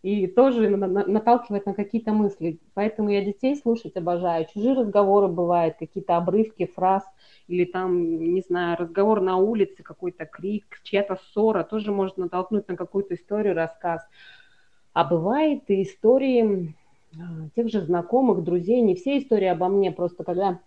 и 0.03 0.27
тоже 0.27 0.69
наталкивает 0.69 1.65
на 1.65 1.73
какие-то 1.73 2.11
мысли. 2.11 2.59
Поэтому 2.73 3.09
я 3.09 3.23
детей 3.23 3.55
слушать 3.55 3.95
обожаю. 3.95 4.45
Чужие 4.53 4.73
разговоры 4.73 5.29
бывают, 5.29 5.77
какие-то 5.79 6.17
обрывки 6.17 6.65
фраз, 6.65 7.03
или 7.47 7.63
там, 7.63 8.33
не 8.33 8.41
знаю, 8.41 8.77
разговор 8.77 9.21
на 9.21 9.37
улице, 9.37 9.81
какой-то 9.81 10.25
крик, 10.25 10.81
чья-то 10.83 11.17
ссора, 11.31 11.63
тоже 11.63 11.93
может 11.93 12.17
натолкнуть 12.17 12.67
на 12.67 12.75
какую-то 12.75 13.15
историю, 13.15 13.55
рассказ. 13.55 14.05
А 14.91 15.05
бывает 15.05 15.63
и 15.69 15.83
истории 15.83 16.75
а, 17.15 17.47
тех 17.55 17.69
же 17.69 17.79
знакомых, 17.79 18.43
друзей, 18.43 18.81
не 18.81 18.95
все 18.95 19.17
истории 19.17 19.47
обо 19.47 19.69
мне, 19.69 19.91
просто 19.91 20.25
когда 20.25 20.59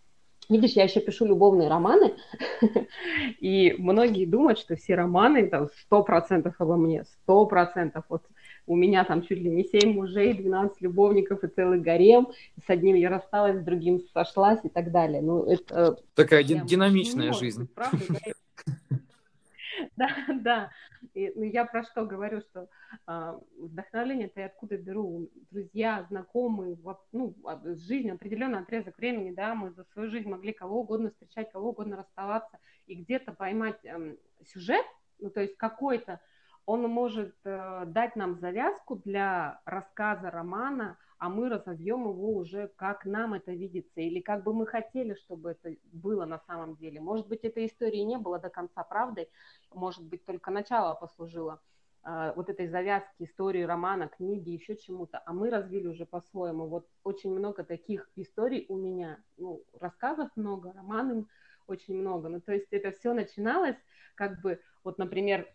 Видишь, 0.49 0.73
я 0.73 0.85
еще 0.85 1.01
пишу 1.01 1.27
любовные 1.27 1.69
романы, 1.69 2.15
и 3.41 3.75
многие 3.79 4.27
думают, 4.27 4.61
что 4.61 4.77
все 4.77 4.95
романы 4.95 5.49
там 5.49 5.69
сто 5.81 6.05
процентов 6.05 6.55
обо 6.61 6.77
мне, 6.77 7.05
сто 7.05 7.47
процентов. 7.47 8.05
Вот 8.09 8.23
у 8.67 8.77
меня 8.77 9.05
там 9.05 9.23
чуть 9.23 9.39
ли 9.39 9.51
не 9.51 9.65
7 9.65 9.93
мужей, 9.93 10.35
12 10.35 10.81
любовников 10.81 11.45
и 11.45 11.49
целый 11.49 11.81
гарем, 11.81 12.29
с 12.67 12.69
одним 12.69 12.97
я 12.97 13.09
рассталась, 13.09 13.61
с 13.61 13.65
другим 13.65 14.01
сошлась 14.13 14.61
и 14.65 14.69
так 14.69 14.91
далее. 14.91 15.23
Ну, 15.23 15.45
это... 15.45 15.99
Такая 16.15 16.43
динамичная 16.43 17.33
жизнь. 17.33 17.69
Правда, 17.75 17.99
да, 19.97 20.09
да. 20.41 20.71
И, 21.15 21.33
ну, 21.35 21.45
я 21.45 21.65
про 21.65 21.85
что 21.85 22.05
говорю, 22.05 22.41
что 22.41 22.69
э, 23.07 23.39
вдохновление-то 23.59 24.41
я 24.41 24.47
откуда 24.47 24.77
беру? 24.77 25.31
Друзья, 25.51 26.05
знакомые, 26.09 26.77
ну, 27.13 27.35
жизнь, 27.65 28.11
определенный 28.11 28.59
отрезок 28.59 28.99
времени, 28.99 29.33
да, 29.33 29.55
мы 29.55 29.71
за 29.71 29.85
свою 29.93 30.11
жизнь 30.11 30.29
могли 30.29 30.53
кого 30.53 30.81
угодно 30.81 31.11
встречать, 31.11 31.53
кого 31.53 31.71
угодно 31.71 31.97
расставаться, 31.97 32.59
и 32.87 32.97
где-то 32.97 33.33
поймать 33.33 33.79
э, 33.85 34.17
сюжет, 34.45 34.85
ну, 35.19 35.31
то 35.31 35.41
есть 35.41 35.57
какой-то, 35.57 36.21
он 36.67 36.83
может 36.83 37.35
э, 37.45 37.85
дать 37.87 38.17
нам 38.17 38.35
завязку 38.35 38.97
для 38.97 39.61
рассказа 39.65 40.31
романа, 40.31 40.99
а 41.19 41.29
мы 41.29 41.49
разовьем 41.49 42.03
его 42.03 42.35
уже 42.35 42.69
как 42.77 43.07
нам 43.07 43.35
это 43.35 43.53
видится, 43.53 44.01
или 44.01 44.21
как 44.21 44.43
бы 44.43 44.53
мы 44.53 44.67
хотели, 44.67 45.15
чтобы 45.15 45.53
это 45.53 45.75
было 45.93 46.27
на 46.27 46.41
самом 46.41 46.75
деле. 46.77 47.01
Может 47.01 47.29
быть, 47.29 47.45
этой 47.45 47.67
истории 47.67 48.01
не 48.01 48.19
было 48.19 48.41
до 48.41 48.51
конца 48.51 48.83
правдой, 48.83 49.31
может 49.73 50.05
быть, 50.05 50.25
только 50.25 50.51
начало 50.51 50.95
послужило 50.95 51.61
э, 52.05 52.33
вот 52.35 52.51
этой 52.51 52.67
завязки 52.67 53.23
истории 53.23 53.63
романа, 53.63 54.09
книги, 54.09 54.51
еще 54.51 54.77
чему-то, 54.77 55.23
а 55.25 55.33
мы 55.33 55.51
развили 55.51 55.87
уже 55.87 56.05
по-своему. 56.05 56.67
Вот 56.67 56.89
очень 57.05 57.31
много 57.31 57.63
таких 57.63 58.11
историй 58.17 58.67
у 58.69 58.77
меня, 58.77 59.19
ну, 59.37 59.63
рассказов 59.79 60.31
много, 60.35 60.73
романов 60.73 61.27
очень 61.69 61.97
много. 61.97 62.29
Ну, 62.29 62.41
то 62.41 62.53
есть 62.53 62.73
это 62.73 62.91
все 62.91 63.15
начиналось 63.15 63.77
как 64.17 64.41
бы, 64.41 64.61
вот, 64.83 64.99
например, 64.99 65.49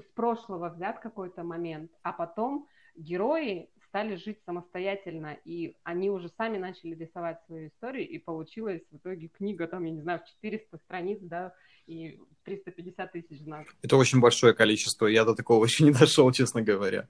с 0.00 0.10
прошлого 0.14 0.70
взят 0.70 1.00
какой-то 1.00 1.42
момент, 1.42 1.90
а 2.02 2.12
потом 2.12 2.68
герои 2.96 3.70
стали 3.88 4.16
жить 4.16 4.38
самостоятельно, 4.44 5.36
и 5.44 5.76
они 5.82 6.10
уже 6.10 6.28
сами 6.28 6.58
начали 6.58 6.94
рисовать 6.94 7.40
свою 7.46 7.68
историю, 7.68 8.08
и 8.08 8.18
получилась 8.18 8.82
в 8.90 8.96
итоге 8.96 9.28
книга, 9.28 9.66
там, 9.66 9.84
я 9.84 9.92
не 9.92 10.00
знаю, 10.00 10.20
в 10.20 10.28
400 10.28 10.78
страниц, 10.78 11.18
да, 11.22 11.54
и 11.86 12.20
350 12.44 13.12
тысяч 13.12 13.40
знаков. 13.40 13.74
Это 13.82 13.96
очень 13.96 14.20
большое 14.20 14.52
количество, 14.52 15.06
я 15.06 15.24
до 15.24 15.34
такого 15.34 15.64
еще 15.64 15.84
не 15.84 15.92
дошел, 15.92 16.30
честно 16.32 16.62
говоря. 16.62 17.08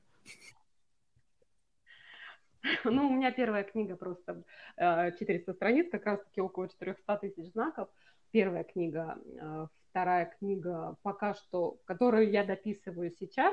Ну, 2.84 3.08
у 3.08 3.12
меня 3.14 3.32
первая 3.32 3.64
книга 3.64 3.96
просто 3.96 4.44
400 4.76 5.50
э, 5.50 5.54
страниц, 5.54 5.90
как 5.90 6.06
раз-таки 6.06 6.40
около 6.40 6.68
400 6.68 7.16
тысяч 7.16 7.52
знаков. 7.52 7.88
Первая 8.30 8.64
книга, 8.64 9.18
э, 9.40 9.66
вторая 9.98 10.32
книга 10.38 10.96
пока 11.02 11.34
что, 11.34 11.78
которую 11.84 12.30
я 12.30 12.44
дописываю 12.44 13.10
сейчас, 13.18 13.52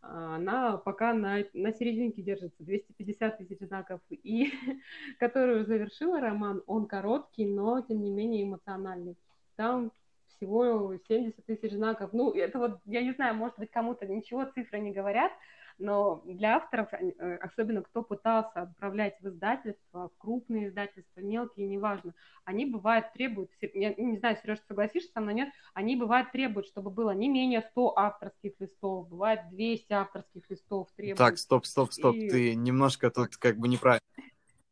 она 0.00 0.78
пока 0.78 1.12
на, 1.12 1.44
на 1.52 1.72
серединке 1.72 2.22
держится, 2.22 2.56
250 2.64 3.36
тысяч 3.36 3.58
знаков, 3.60 4.00
и 4.08 4.50
которую 5.18 5.66
завершила 5.66 6.20
роман, 6.20 6.62
он 6.66 6.86
короткий, 6.86 7.44
но 7.44 7.82
тем 7.82 8.00
не 8.00 8.10
менее 8.10 8.44
эмоциональный. 8.44 9.16
Там 9.56 9.92
всего 10.28 10.96
70 11.06 11.44
тысяч 11.44 11.72
знаков. 11.72 12.14
Ну, 12.14 12.32
это 12.32 12.58
вот, 12.58 12.80
я 12.86 13.02
не 13.02 13.12
знаю, 13.12 13.34
может 13.34 13.58
быть, 13.58 13.70
кому-то 13.70 14.06
ничего 14.06 14.46
цифры 14.46 14.80
не 14.80 14.90
говорят, 14.90 15.32
но 15.78 16.22
для 16.24 16.56
авторов, 16.56 16.92
э, 16.92 17.36
особенно 17.36 17.82
кто 17.82 18.02
пытался 18.02 18.62
отправлять 18.62 19.18
в 19.20 19.28
издательство, 19.28 20.08
в 20.08 20.18
крупные 20.18 20.68
издательства, 20.68 21.20
мелкие, 21.20 21.66
неважно, 21.66 22.14
они 22.44 22.66
бывают 22.66 23.12
требуют, 23.12 23.50
я 23.60 23.94
не 23.94 24.18
знаю, 24.18 24.36
Сереж, 24.42 24.58
согласишься 24.68 25.10
со 25.12 25.20
мной, 25.20 25.34
нет, 25.34 25.48
они 25.72 25.96
бывают 25.96 26.32
требуют, 26.32 26.66
чтобы 26.66 26.90
было 26.90 27.10
не 27.10 27.28
менее 27.28 27.62
100 27.62 27.98
авторских 27.98 28.52
листов, 28.60 29.08
бывает 29.08 29.40
200 29.50 29.92
авторских 29.92 30.48
листов 30.48 30.88
требуют. 30.96 31.18
Так, 31.18 31.38
стоп, 31.38 31.66
стоп, 31.66 31.92
стоп, 31.92 32.14
и... 32.14 32.28
ты 32.28 32.54
немножко 32.54 33.10
тут 33.10 33.36
как 33.36 33.58
бы 33.58 33.68
неправильно. 33.68 34.00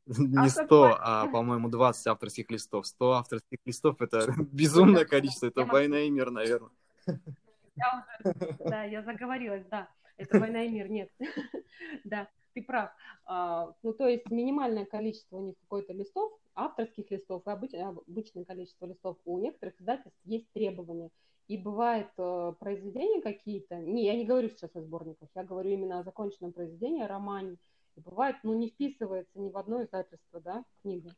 Не 0.06 0.48
100, 0.48 0.96
а, 1.00 1.26
по-моему, 1.32 1.68
20 1.68 2.06
авторских 2.08 2.50
листов. 2.50 2.86
100 2.86 3.12
авторских 3.12 3.58
листов— 3.64 3.96
это 4.00 4.26
безумное 4.52 5.04
количество, 5.06 5.46
это 5.46 5.64
война 5.64 6.00
и 6.00 6.10
мир, 6.10 6.30
наверное. 6.30 6.70
да, 8.58 8.84
я 8.84 9.02
заговорилась, 9.02 9.64
да. 9.70 9.88
Это 10.16 10.38
война 10.38 10.64
и 10.64 10.68
мир, 10.68 10.90
нет. 10.90 11.10
да, 12.04 12.28
ты 12.54 12.62
прав. 12.62 12.90
А, 13.24 13.74
ну, 13.82 13.92
то 13.92 14.06
есть 14.06 14.30
минимальное 14.30 14.84
количество 14.84 15.36
у 15.36 15.42
них 15.42 15.54
какой-то 15.60 15.92
листов, 15.92 16.32
авторских 16.54 17.10
листов 17.10 17.42
и 17.46 17.76
обычное 17.76 18.44
количество 18.44 18.86
листов. 18.86 19.18
У 19.24 19.38
некоторых 19.38 19.80
издательств 19.80 20.18
есть 20.24 20.50
требования. 20.52 21.10
И 21.48 21.58
бывает 21.58 22.08
э, 22.18 22.52
произведения 22.60 23.20
какие-то, 23.20 23.76
не, 23.76 24.04
я 24.06 24.14
не 24.14 24.24
говорю 24.24 24.48
сейчас 24.48 24.74
о 24.76 24.80
сборниках, 24.80 25.28
я 25.34 25.42
говорю 25.42 25.70
именно 25.70 25.98
о 25.98 26.02
законченном 26.04 26.52
произведении, 26.52 27.02
о 27.02 27.08
романе. 27.08 27.56
И 27.96 28.00
бывает, 28.00 28.36
ну, 28.42 28.54
не 28.54 28.70
вписывается 28.70 29.38
ни 29.38 29.50
в 29.50 29.58
одно 29.58 29.82
издательство, 29.82 30.40
да, 30.40 30.64
книга. 30.82 31.10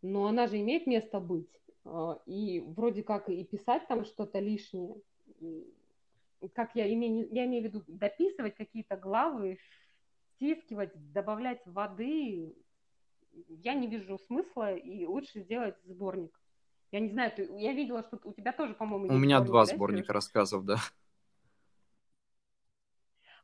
Но 0.00 0.26
она 0.26 0.46
же 0.46 0.60
имеет 0.60 0.86
место 0.86 1.18
быть. 1.20 1.50
Э, 1.84 2.16
и 2.26 2.60
вроде 2.60 3.02
как 3.02 3.28
и 3.28 3.44
писать 3.44 3.86
там 3.88 4.04
что-то 4.04 4.38
лишнее, 4.38 4.94
как 6.48 6.74
я 6.74 6.92
имею, 6.92 7.28
я 7.32 7.46
имею 7.46 7.62
в 7.62 7.66
виду 7.66 7.84
дописывать 7.86 8.56
какие-то 8.56 8.96
главы, 8.96 9.58
стискивать, 10.36 10.92
добавлять 11.12 11.62
воды, 11.66 12.54
я 13.48 13.74
не 13.74 13.86
вижу 13.86 14.18
смысла, 14.18 14.74
и 14.74 15.06
лучше 15.06 15.40
сделать 15.40 15.76
сборник. 15.84 16.38
Я 16.92 17.00
не 17.00 17.08
знаю, 17.08 17.32
ты, 17.34 17.48
я 17.58 17.72
видела, 17.72 18.02
что 18.02 18.20
у 18.24 18.32
тебя 18.32 18.52
тоже, 18.52 18.74
по-моему, 18.74 19.06
У 19.06 19.18
меня 19.18 19.38
сборник, 19.38 19.50
два 19.50 19.66
да, 19.66 19.74
сборника 19.74 20.04
Сереж? 20.04 20.14
рассказов, 20.14 20.64
да. 20.64 20.76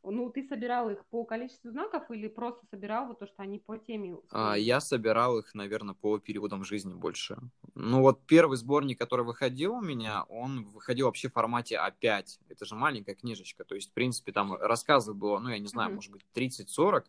Ну, 0.03 0.31
ты 0.31 0.47
собирал 0.49 0.89
их 0.91 1.05
по 1.07 1.25
количеству 1.25 1.71
знаков 1.71 2.11
или 2.11 2.29
просто 2.29 2.67
собирал 2.71 3.07
вот 3.09 3.19
то, 3.19 3.27
что 3.27 3.43
они 3.43 3.59
по 3.59 3.77
теме? 3.77 4.17
А, 4.31 4.55
я 4.55 4.81
собирал 4.81 5.39
их, 5.39 5.55
наверное, 5.55 5.95
по 5.95 6.19
периодам 6.19 6.65
жизни 6.65 6.95
больше. 6.95 7.39
Ну, 7.75 8.01
вот 8.01 8.25
первый 8.27 8.57
сборник, 8.57 8.99
который 8.99 9.27
выходил 9.27 9.75
у 9.75 9.83
меня, 9.83 10.25
он 10.25 10.65
выходил 10.65 11.07
вообще 11.07 11.29
в 11.29 11.35
формате 11.35 11.79
А5. 11.79 12.25
Это 12.49 12.65
же 12.65 12.75
маленькая 12.75 13.15
книжечка. 13.15 13.65
То 13.65 13.75
есть, 13.75 13.91
в 13.91 13.93
принципе, 13.93 14.33
там 14.33 14.55
рассказов 14.55 15.17
было, 15.17 15.39
ну, 15.39 15.51
я 15.51 15.59
не 15.59 15.69
знаю, 15.69 15.91
mm-hmm. 15.91 15.95
может 15.95 16.13
быть, 16.13 16.25
30-40, 16.35 17.05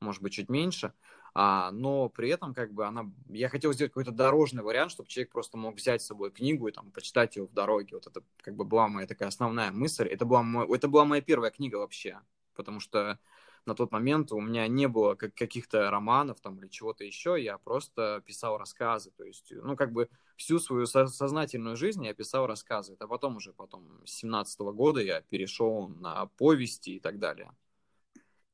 может 0.00 0.22
быть, 0.22 0.32
чуть 0.32 0.48
меньше. 0.48 0.92
А, 1.34 1.70
но 1.70 2.08
при 2.10 2.28
этом 2.28 2.54
как 2.54 2.72
бы 2.72 2.86
она... 2.86 3.10
Я 3.28 3.48
хотел 3.48 3.72
сделать 3.72 3.92
какой-то 3.92 4.12
дорожный 4.12 4.62
вариант, 4.62 4.92
чтобы 4.92 5.08
человек 5.08 5.32
просто 5.32 5.56
мог 5.56 5.76
взять 5.76 6.02
с 6.02 6.06
собой 6.06 6.30
книгу 6.30 6.68
и 6.68 6.72
там 6.72 6.90
почитать 6.90 7.36
ее 7.36 7.46
в 7.46 7.52
дороге. 7.52 7.96
Вот 7.96 8.06
это 8.06 8.22
как 8.38 8.54
бы 8.54 8.64
была 8.64 8.88
моя 8.88 9.06
такая 9.06 9.28
основная 9.28 9.72
мысль. 9.72 10.06
Это 10.06 10.26
была, 10.26 10.42
мой... 10.42 10.66
это 10.74 10.88
была 10.88 11.04
моя 11.04 11.22
первая 11.22 11.50
книга 11.50 11.76
вообще, 11.76 12.20
потому 12.54 12.80
что 12.80 13.18
на 13.64 13.74
тот 13.74 13.92
момент 13.92 14.32
у 14.32 14.40
меня 14.40 14.66
не 14.66 14.88
было 14.88 15.14
как 15.14 15.34
каких-то 15.34 15.90
романов 15.90 16.40
там 16.40 16.58
или 16.58 16.68
чего-то 16.68 17.04
еще, 17.04 17.36
я 17.40 17.58
просто 17.58 18.22
писал 18.26 18.58
рассказы, 18.58 19.12
то 19.12 19.24
есть, 19.24 19.52
ну, 19.52 19.76
как 19.76 19.92
бы 19.92 20.08
всю 20.36 20.58
свою 20.58 20.86
со- 20.86 21.06
сознательную 21.06 21.76
жизнь 21.76 22.04
я 22.04 22.14
писал 22.14 22.46
рассказы, 22.46 22.94
это 22.94 23.06
потом 23.06 23.36
уже, 23.36 23.52
потом, 23.52 24.04
с 24.04 24.14
17 24.14 24.60
-го 24.60 24.72
года 24.72 25.00
я 25.00 25.20
перешел 25.20 25.88
на 25.88 26.26
повести 26.26 26.96
и 26.96 27.00
так 27.00 27.18
далее. 27.18 27.52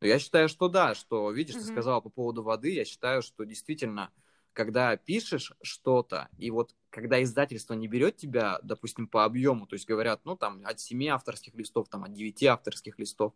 Я 0.01 0.19
считаю, 0.19 0.49
что 0.49 0.69
да, 0.69 0.95
что, 0.95 1.31
видишь, 1.31 1.57
mm-hmm. 1.57 1.61
ты 1.61 1.67
сказала 1.67 2.01
по 2.01 2.09
поводу 2.09 2.43
воды, 2.43 2.73
я 2.73 2.85
считаю, 2.85 3.23
что 3.23 3.45
действительно, 3.45 4.11
когда 4.53 4.97
пишешь 4.97 5.53
что-то, 5.63 6.29
и 6.39 6.51
вот 6.51 6.75
когда 6.91 7.23
издательство 7.23 7.75
не 7.75 7.89
берет 7.89 8.17
тебя, 8.17 8.61
допустим, 8.63 9.09
по 9.09 9.25
объему, 9.25 9.67
то 9.67 9.75
есть 9.75 9.89
говорят, 9.89 10.21
ну, 10.25 10.37
там, 10.37 10.63
от 10.65 10.81
7 10.81 11.09
авторских 11.09 11.55
листов, 11.55 11.89
там, 11.89 12.05
от 12.05 12.13
9 12.13 12.45
авторских 12.45 12.99
листов, 12.99 13.35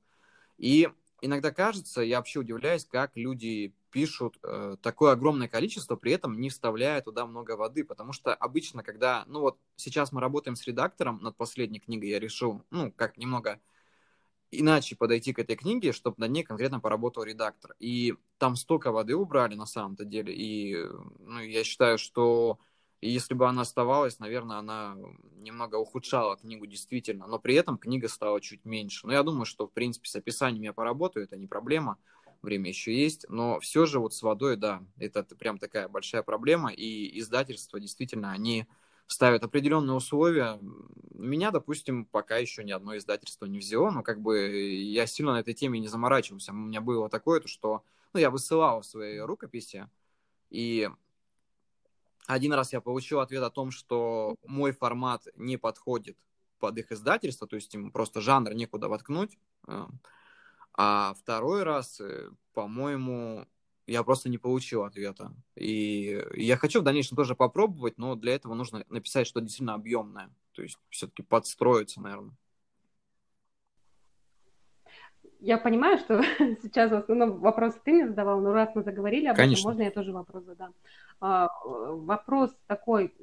и 0.57 0.89
иногда 1.21 1.51
кажется, 1.51 2.03
я 2.03 2.19
вообще 2.19 2.41
удивляюсь, 2.41 2.85
как 2.85 3.17
люди 3.17 3.75
пишут 3.91 4.39
э, 4.43 4.77
такое 4.83 5.13
огромное 5.13 5.49
количество, 5.49 5.97
при 5.97 6.13
этом 6.13 6.41
не 6.41 6.49
вставляя 6.49 7.01
туда 7.03 7.27
много 7.27 7.57
воды, 7.57 7.85
потому 7.85 8.13
что 8.13 8.35
обычно, 8.35 8.83
когда, 8.83 9.25
ну 9.27 9.41
вот 9.41 9.59
сейчас 9.77 10.13
мы 10.13 10.21
работаем 10.21 10.57
с 10.57 10.67
редактором 10.67 11.21
над 11.23 11.37
последней 11.37 11.81
книгой, 11.81 12.11
я 12.11 12.19
решил, 12.19 12.65
ну, 12.71 12.93
как 12.93 13.17
немного 13.19 13.61
иначе 14.53 14.97
подойти 14.97 15.33
к 15.33 15.39
этой 15.39 15.57
книге, 15.57 15.93
чтобы 15.93 16.17
на 16.19 16.29
ней 16.29 16.45
конкретно 16.45 16.79
поработал 16.79 17.25
редактор. 17.25 17.75
И 17.81 18.15
там 18.39 18.55
столько 18.57 18.93
воды 18.93 19.17
убрали 19.17 19.55
на 19.55 19.67
самом-то 19.67 20.05
деле, 20.05 20.33
и 20.35 20.77
ну, 21.19 21.41
я 21.41 21.65
считаю, 21.65 21.99
что 21.99 22.59
если 23.01 23.35
бы 23.35 23.49
она 23.49 23.63
оставалась, 23.63 24.21
наверное, 24.21 24.59
она 24.59 24.97
немного 25.35 25.77
ухудшала 25.77 26.37
книгу 26.37 26.67
действительно, 26.67 27.27
но 27.27 27.41
при 27.41 27.57
этом 27.57 27.77
книга 27.77 28.09
стала 28.09 28.41
чуть 28.41 28.65
меньше. 28.65 29.07
Но 29.07 29.13
я 29.13 29.25
думаю, 29.25 29.45
что, 29.45 29.67
в 29.67 29.73
принципе, 29.73 30.09
с 30.09 30.15
описанием 30.15 30.63
я 30.63 30.73
поработаю, 30.73 31.25
это 31.25 31.37
не 31.37 31.49
проблема 31.49 31.99
время 32.43 32.69
еще 32.69 32.95
есть, 32.95 33.25
но 33.29 33.61
все 33.61 33.87
же 33.87 34.01
вот 34.01 34.15
с 34.15 34.23
водой, 34.23 34.57
да, 34.57 34.83
это 34.99 35.25
прям 35.37 35.59
такая 35.59 35.89
большая 35.89 36.23
проблема, 36.23 36.73
и 36.73 37.19
издательства 37.19 37.81
действительно, 37.81 38.33
они 38.33 38.67
ставят 39.13 39.45
определенные 39.45 39.95
условия. 39.95 40.59
Меня, 41.15 41.51
допустим, 41.51 42.05
пока 42.07 42.39
еще 42.39 42.65
ни 42.65 42.73
одно 42.73 42.97
издательство 42.97 43.47
не 43.47 43.59
взяло, 43.59 43.91
но 43.91 44.03
как 44.03 44.21
бы 44.21 44.39
я 44.41 45.07
сильно 45.07 45.33
на 45.33 45.41
этой 45.41 45.55
теме 45.55 45.79
не 45.79 45.89
заморачивался. 45.89 46.53
У 46.53 46.57
меня 46.57 46.81
было 46.81 47.09
такое, 47.09 47.41
то, 47.41 47.49
что 47.49 47.85
ну, 48.13 48.21
я 48.21 48.31
высылал 48.31 48.83
свои 48.83 49.19
рукописи, 49.19 49.89
и 50.51 50.91
один 52.27 52.53
раз 52.53 52.73
я 52.73 52.81
получил 52.81 53.21
ответ 53.21 53.43
о 53.43 53.51
том, 53.51 53.71
что 53.71 54.37
мой 54.47 54.73
формат 54.73 55.27
не 55.37 55.57
подходит 55.57 56.17
под 56.59 56.79
их 56.79 56.93
издательство, 56.93 57.47
то 57.47 57.57
есть 57.57 57.75
им 57.75 57.91
просто 57.91 58.21
жанр 58.21 58.55
некуда 58.55 58.89
воткнуть. 58.89 59.39
Э, 59.67 59.87
а 60.75 61.15
второй 61.15 61.65
раз, 61.65 62.01
э, 62.01 62.31
по-моему, 62.55 63.47
я 63.93 64.03
просто 64.03 64.29
не 64.29 64.39
получил 64.39 64.85
ответа. 64.85 65.33
И 65.55 66.25
я 66.35 66.57
хочу 66.57 66.81
в 66.81 66.85
дальнейшем 66.85 67.17
тоже 67.17 67.35
попробовать, 67.35 67.99
но 67.99 68.15
для 68.15 68.35
этого 68.35 68.55
нужно 68.55 68.85
написать 68.89 69.27
что-то 69.27 69.45
действительно 69.45 69.75
объемное. 69.75 70.31
То 70.53 70.63
есть 70.63 70.79
все-таки 70.89 71.23
подстроиться, 71.23 72.01
наверное. 72.01 72.35
Я 75.41 75.59
понимаю, 75.59 75.99
что 75.99 76.23
сейчас 76.63 76.91
в 76.91 76.95
основном 76.95 77.41
вопрос 77.41 77.75
ты 77.85 77.93
мне 77.93 78.09
задавал, 78.09 78.41
но 78.41 78.53
раз 78.53 78.71
мы 78.75 78.83
заговорили 78.83 79.27
об 79.27 79.37
Конечно. 79.37 79.61
этом, 79.61 79.71
можно 79.71 79.83
я 79.83 79.91
тоже 79.91 80.13
вопрос 80.13 80.45
задам. 80.45 80.75
А, 81.21 81.49
вопрос 81.65 82.57
такой, 82.67 83.15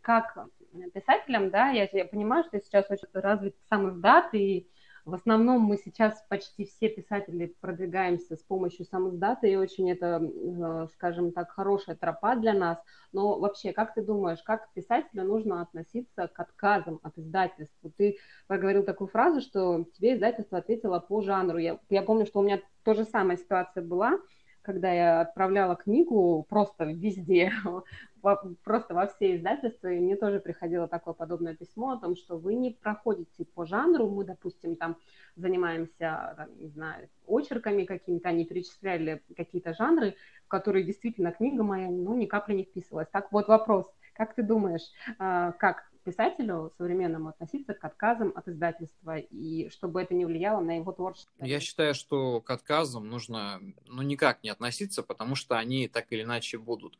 как 0.00 0.48
писателям, 0.92 1.50
да, 1.50 1.70
я, 1.70 1.88
я 1.92 2.04
понимаю, 2.04 2.44
что 2.44 2.60
сейчас 2.60 2.90
очень 2.90 3.08
развит 3.12 3.54
сам 3.68 3.90
издат, 3.90 4.34
и 4.34 4.66
в 5.04 5.14
основном 5.14 5.60
мы 5.60 5.76
сейчас 5.76 6.24
почти 6.28 6.64
все 6.64 6.88
писатели 6.88 7.54
продвигаемся 7.60 8.36
с 8.36 8.42
помощью 8.42 8.86
самоздата, 8.86 9.46
и 9.46 9.56
очень 9.56 9.90
это, 9.90 10.22
э, 10.22 10.86
скажем 10.94 11.32
так, 11.32 11.50
хорошая 11.50 11.94
тропа 11.94 12.36
для 12.36 12.54
нас. 12.54 12.78
Но 13.12 13.38
вообще, 13.38 13.72
как 13.72 13.94
ты 13.94 14.02
думаешь, 14.02 14.42
как 14.42 14.72
писателю 14.72 15.24
нужно 15.24 15.60
относиться 15.60 16.28
к 16.28 16.40
отказам 16.40 17.00
от 17.02 17.18
издательства? 17.18 17.90
Ты 17.96 18.16
проговорил 18.46 18.82
такую 18.82 19.08
фразу, 19.08 19.40
что 19.40 19.84
тебе 19.94 20.14
издательство 20.14 20.58
ответило 20.58 21.00
по 21.00 21.20
жанру. 21.20 21.58
Я, 21.58 21.78
я 21.90 22.02
помню, 22.02 22.24
что 22.24 22.40
у 22.40 22.42
меня 22.42 22.60
тоже 22.82 23.04
самая 23.04 23.36
ситуация 23.36 23.82
была, 23.82 24.18
когда 24.64 24.90
я 24.92 25.20
отправляла 25.20 25.76
книгу 25.76 26.44
просто 26.48 26.84
везде, 26.84 27.52
просто 28.64 28.94
во 28.94 29.06
все 29.06 29.36
издательства, 29.36 29.88
и 29.88 30.00
мне 30.00 30.16
тоже 30.16 30.40
приходило 30.40 30.88
такое 30.88 31.12
подобное 31.12 31.54
письмо 31.54 31.92
о 31.92 31.98
том, 31.98 32.16
что 32.16 32.38
вы 32.38 32.54
не 32.54 32.70
проходите 32.70 33.44
по 33.44 33.66
жанру, 33.66 34.08
мы, 34.08 34.24
допустим, 34.24 34.76
там 34.76 34.96
занимаемся, 35.36 36.34
там, 36.36 36.48
не 36.58 36.68
знаю, 36.68 37.08
очерками 37.26 37.84
какими-то, 37.84 38.30
они 38.30 38.46
перечисляли 38.46 39.22
какие-то 39.36 39.74
жанры, 39.74 40.16
в 40.46 40.48
которые 40.48 40.84
действительно 40.84 41.30
книга 41.30 41.62
моя, 41.62 41.88
ну, 41.90 42.16
ни 42.16 42.24
капли 42.24 42.54
не 42.54 42.64
вписывалась. 42.64 43.08
Так 43.12 43.30
вот 43.32 43.48
вопрос, 43.48 43.86
как 44.14 44.34
ты 44.34 44.42
думаешь, 44.42 44.90
а, 45.18 45.52
как 45.52 45.90
писателю 46.04 46.72
современному 46.78 47.30
относиться 47.30 47.74
к 47.74 47.84
отказам 47.84 48.32
от 48.34 48.48
издательства, 48.48 49.18
и 49.18 49.68
чтобы 49.70 50.02
это 50.02 50.14
не 50.14 50.24
влияло 50.24 50.60
на 50.60 50.76
его 50.76 50.92
творчество? 50.92 51.44
Я 51.44 51.60
считаю, 51.60 51.94
что 51.94 52.40
к 52.40 52.50
отказам 52.50 53.08
нужно 53.08 53.60
ну, 53.86 54.02
никак 54.02 54.42
не 54.42 54.50
относиться, 54.50 55.02
потому 55.02 55.34
что 55.34 55.58
они 55.58 55.88
так 55.88 56.06
или 56.10 56.22
иначе 56.22 56.58
будут. 56.58 56.98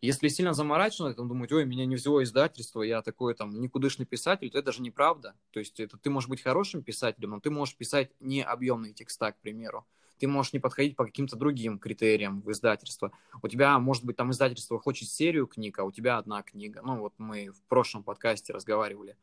Если 0.00 0.28
сильно 0.28 0.52
заморачиваться, 0.52 1.16
там 1.16 1.28
думать, 1.28 1.52
ой, 1.52 1.64
меня 1.64 1.86
не 1.86 1.94
взяло 1.94 2.22
издательство, 2.24 2.82
я 2.82 3.02
такой 3.02 3.34
там 3.34 3.60
никудышный 3.60 4.04
писатель, 4.04 4.50
то 4.50 4.58
это 4.58 4.72
же 4.72 4.82
неправда. 4.82 5.34
То 5.52 5.60
есть 5.60 5.78
это 5.78 5.96
ты 5.96 6.10
можешь 6.10 6.28
быть 6.28 6.42
хорошим 6.42 6.82
писателем, 6.82 7.30
но 7.30 7.40
ты 7.40 7.50
можешь 7.50 7.76
писать 7.76 8.10
не 8.18 8.42
объемные 8.42 8.92
текста, 8.92 9.32
к 9.32 9.38
примеру 9.38 9.86
ты 10.22 10.28
можешь 10.28 10.52
не 10.52 10.60
подходить 10.60 10.94
по 10.94 11.04
каким-то 11.04 11.34
другим 11.34 11.80
критериям 11.80 12.42
в 12.42 12.52
издательство. 12.52 13.10
У 13.42 13.48
тебя, 13.48 13.76
может 13.80 14.04
быть, 14.04 14.14
там 14.14 14.30
издательство 14.30 14.78
хочет 14.78 15.08
серию 15.08 15.48
книг, 15.48 15.80
а 15.80 15.82
у 15.82 15.90
тебя 15.90 16.16
одна 16.16 16.44
книга. 16.44 16.80
Ну, 16.84 17.00
вот 17.00 17.12
мы 17.18 17.50
в 17.50 17.60
прошлом 17.64 18.04
подкасте 18.04 18.52
разговаривали 18.52 19.16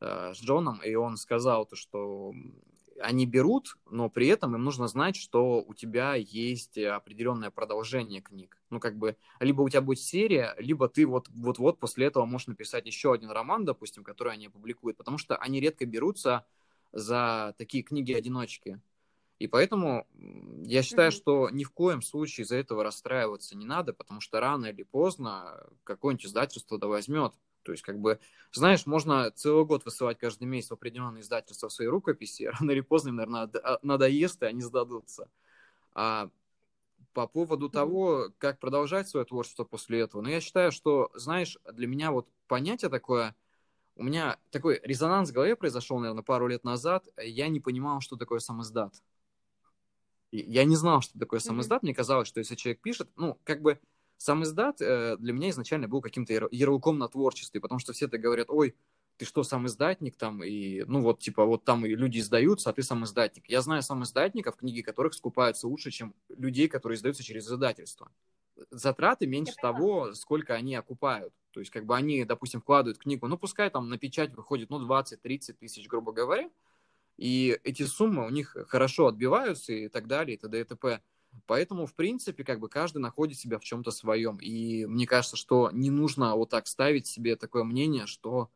э, 0.00 0.32
с 0.34 0.38
Джоном, 0.38 0.80
и 0.82 0.94
он 0.94 1.18
сказал 1.18 1.66
то, 1.66 1.76
что 1.76 2.32
они 2.98 3.26
берут, 3.26 3.76
но 3.90 4.08
при 4.08 4.28
этом 4.28 4.54
им 4.54 4.64
нужно 4.64 4.88
знать, 4.88 5.16
что 5.16 5.62
у 5.62 5.74
тебя 5.74 6.14
есть 6.14 6.78
определенное 6.78 7.50
продолжение 7.50 8.22
книг. 8.22 8.56
Ну, 8.70 8.80
как 8.80 8.96
бы, 8.96 9.18
либо 9.40 9.60
у 9.60 9.68
тебя 9.68 9.82
будет 9.82 10.00
серия, 10.00 10.54
либо 10.56 10.88
ты 10.88 11.04
вот, 11.04 11.28
вот-вот 11.28 11.78
после 11.78 12.06
этого 12.06 12.24
можешь 12.24 12.46
написать 12.46 12.86
еще 12.86 13.12
один 13.12 13.30
роман, 13.32 13.66
допустим, 13.66 14.02
который 14.02 14.32
они 14.32 14.46
опубликуют, 14.46 14.96
потому 14.96 15.18
что 15.18 15.36
они 15.36 15.60
редко 15.60 15.84
берутся 15.84 16.46
за 16.92 17.54
такие 17.58 17.82
книги-одиночки. 17.84 18.80
И 19.38 19.46
поэтому 19.46 20.06
я 20.64 20.82
считаю, 20.82 21.10
mm-hmm. 21.10 21.14
что 21.14 21.50
ни 21.50 21.64
в 21.64 21.70
коем 21.70 22.02
случае 22.02 22.44
из-за 22.44 22.56
этого 22.56 22.82
расстраиваться 22.82 23.56
не 23.56 23.66
надо, 23.66 23.92
потому 23.92 24.20
что 24.20 24.40
рано 24.40 24.66
или 24.66 24.82
поздно 24.82 25.64
какое-нибудь 25.84 26.26
издательство 26.26 26.78
да 26.78 26.88
возьмет. 26.88 27.34
То 27.62 27.72
есть, 27.72 27.84
как 27.84 27.98
бы, 27.98 28.18
знаешь, 28.52 28.86
можно 28.86 29.30
целый 29.30 29.64
год 29.64 29.84
высылать 29.84 30.18
каждый 30.18 30.44
месяц 30.44 30.70
в 30.70 30.74
определенные 30.74 31.20
издательства 31.20 31.68
свои 31.68 31.86
рукописи, 31.86 32.44
рано 32.44 32.70
или 32.70 32.80
поздно 32.80 33.10
им, 33.10 33.16
наверное, 33.16 33.50
а, 33.62 33.78
надоест, 33.82 34.42
и 34.42 34.46
они 34.46 34.62
сдадутся. 34.62 35.28
А 35.92 36.30
по 37.12 37.26
поводу 37.26 37.68
того, 37.68 38.30
как 38.38 38.58
продолжать 38.58 39.08
свое 39.08 39.26
творчество 39.26 39.64
после 39.64 40.00
этого, 40.00 40.22
ну, 40.22 40.28
я 40.28 40.40
считаю, 40.40 40.72
что, 40.72 41.10
знаешь, 41.14 41.58
для 41.72 41.86
меня 41.86 42.10
вот 42.10 42.28
понятие 42.46 42.90
такое, 42.90 43.36
у 43.96 44.02
меня 44.02 44.38
такой 44.50 44.80
резонанс 44.82 45.30
в 45.30 45.32
голове 45.32 45.54
произошел, 45.54 45.98
наверное, 45.98 46.22
пару 46.22 46.46
лет 46.46 46.64
назад, 46.64 47.06
я 47.16 47.48
не 47.48 47.60
понимал, 47.60 48.00
что 48.00 48.16
такое 48.16 48.38
сам 48.38 48.62
издат. 48.62 48.94
Я 50.30 50.64
не 50.64 50.76
знал, 50.76 51.00
что 51.00 51.18
такое 51.18 51.40
сам 51.40 51.60
издат. 51.60 51.82
Мне 51.82 51.94
казалось, 51.94 52.28
что 52.28 52.40
если 52.40 52.54
человек 52.54 52.80
пишет, 52.80 53.08
ну, 53.16 53.38
как 53.44 53.62
бы 53.62 53.80
сам 54.18 54.42
издат 54.42 54.80
э, 54.80 55.16
для 55.18 55.32
меня 55.32 55.50
изначально 55.50 55.88
был 55.88 56.00
каким-то 56.02 56.48
ярлыком 56.50 56.98
на 56.98 57.08
творчестве, 57.08 57.60
потому 57.60 57.78
что 57.78 57.92
все 57.92 58.06
это 58.06 58.18
говорят, 58.18 58.50
ой, 58.50 58.74
ты 59.16 59.24
что, 59.24 59.42
сам 59.42 59.66
издатник 59.66 60.16
там, 60.16 60.44
и, 60.44 60.84
ну, 60.86 61.02
вот, 61.02 61.18
типа, 61.18 61.44
вот 61.44 61.64
там 61.64 61.84
и 61.84 61.94
люди 61.94 62.18
издаются, 62.18 62.70
а 62.70 62.72
ты 62.72 62.82
сам 62.82 63.04
издатник. 63.04 63.48
Я 63.48 63.62
знаю 63.62 63.82
сам 63.82 64.04
издатников, 64.04 64.56
книги 64.56 64.80
которых 64.80 65.14
скупаются 65.14 65.66
лучше, 65.66 65.90
чем 65.90 66.14
людей, 66.28 66.68
которые 66.68 66.96
издаются 66.96 67.24
через 67.24 67.46
издательство. 67.48 68.10
Затраты 68.70 69.26
меньше 69.26 69.54
Я 69.56 69.72
того, 69.72 70.14
сколько 70.14 70.54
они 70.54 70.74
окупают. 70.74 71.32
То 71.50 71.60
есть, 71.60 71.72
как 71.72 71.84
бы 71.84 71.96
они, 71.96 72.24
допустим, 72.24 72.60
вкладывают 72.60 72.98
книгу, 72.98 73.26
ну, 73.26 73.36
пускай 73.36 73.70
там 73.70 73.88
на 73.88 73.98
печать 73.98 74.34
выходит, 74.34 74.70
ну, 74.70 74.84
20-30 74.86 75.54
тысяч, 75.54 75.88
грубо 75.88 76.12
говоря, 76.12 76.48
и 77.18 77.58
эти 77.64 77.82
суммы 77.82 78.24
у 78.24 78.30
них 78.30 78.56
хорошо 78.68 79.08
отбиваются 79.08 79.72
и 79.72 79.88
так 79.88 80.06
далее, 80.06 80.36
и 80.36 80.40
т.д. 80.40 80.60
и 80.60 80.64
т.п. 80.64 81.02
Поэтому, 81.46 81.86
в 81.86 81.94
принципе, 81.94 82.44
как 82.44 82.60
бы 82.60 82.68
каждый 82.68 82.98
находит 82.98 83.38
себя 83.38 83.58
в 83.58 83.64
чем-то 83.64 83.90
своем. 83.90 84.36
И 84.38 84.86
мне 84.86 85.06
кажется, 85.06 85.36
что 85.36 85.70
не 85.72 85.90
нужно 85.90 86.34
вот 86.36 86.50
так 86.50 86.66
ставить 86.66 87.06
себе 87.06 87.36
такое 87.36 87.64
мнение, 87.64 88.06
что, 88.06 88.50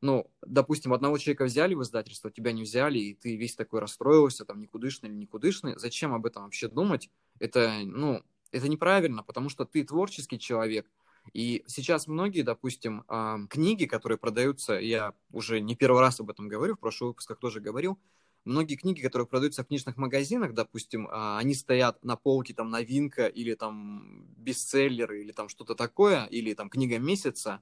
ну, 0.00 0.30
допустим, 0.42 0.92
одного 0.92 1.18
человека 1.18 1.44
взяли 1.44 1.74
в 1.74 1.82
издательство, 1.82 2.30
тебя 2.30 2.52
не 2.52 2.62
взяли, 2.62 2.98
и 2.98 3.14
ты 3.14 3.36
весь 3.36 3.54
такой 3.54 3.80
расстроился, 3.80 4.44
там, 4.44 4.60
никудышный 4.60 5.08
или 5.08 5.16
никудышный. 5.16 5.78
Зачем 5.78 6.12
об 6.12 6.26
этом 6.26 6.44
вообще 6.44 6.68
думать? 6.68 7.10
Это, 7.38 7.80
ну, 7.84 8.22
это 8.52 8.68
неправильно, 8.68 9.22
потому 9.22 9.48
что 9.48 9.64
ты 9.64 9.84
творческий 9.84 10.38
человек, 10.38 10.90
и 11.32 11.64
сейчас 11.66 12.06
многие, 12.06 12.42
допустим, 12.42 13.04
книги, 13.48 13.86
которые 13.86 14.18
продаются, 14.18 14.74
я 14.74 15.14
уже 15.30 15.60
не 15.60 15.76
первый 15.76 16.00
раз 16.00 16.20
об 16.20 16.30
этом 16.30 16.48
говорю, 16.48 16.76
в 16.76 16.80
прошлых 16.80 17.08
выпусках 17.08 17.38
тоже 17.38 17.60
говорил, 17.60 17.98
многие 18.44 18.76
книги, 18.76 19.00
которые 19.00 19.26
продаются 19.26 19.62
в 19.62 19.66
книжных 19.66 19.96
магазинах, 19.96 20.54
допустим, 20.54 21.08
а, 21.10 21.38
они 21.38 21.54
стоят 21.54 22.04
на 22.04 22.16
полке, 22.16 22.54
там, 22.54 22.70
новинка, 22.70 23.26
или 23.26 23.54
там 23.54 24.26
бестселлеры, 24.36 25.22
или 25.22 25.32
там 25.32 25.48
что-то 25.48 25.74
такое, 25.74 26.24
или 26.26 26.54
там 26.54 26.70
книга 26.70 26.98
месяца, 26.98 27.60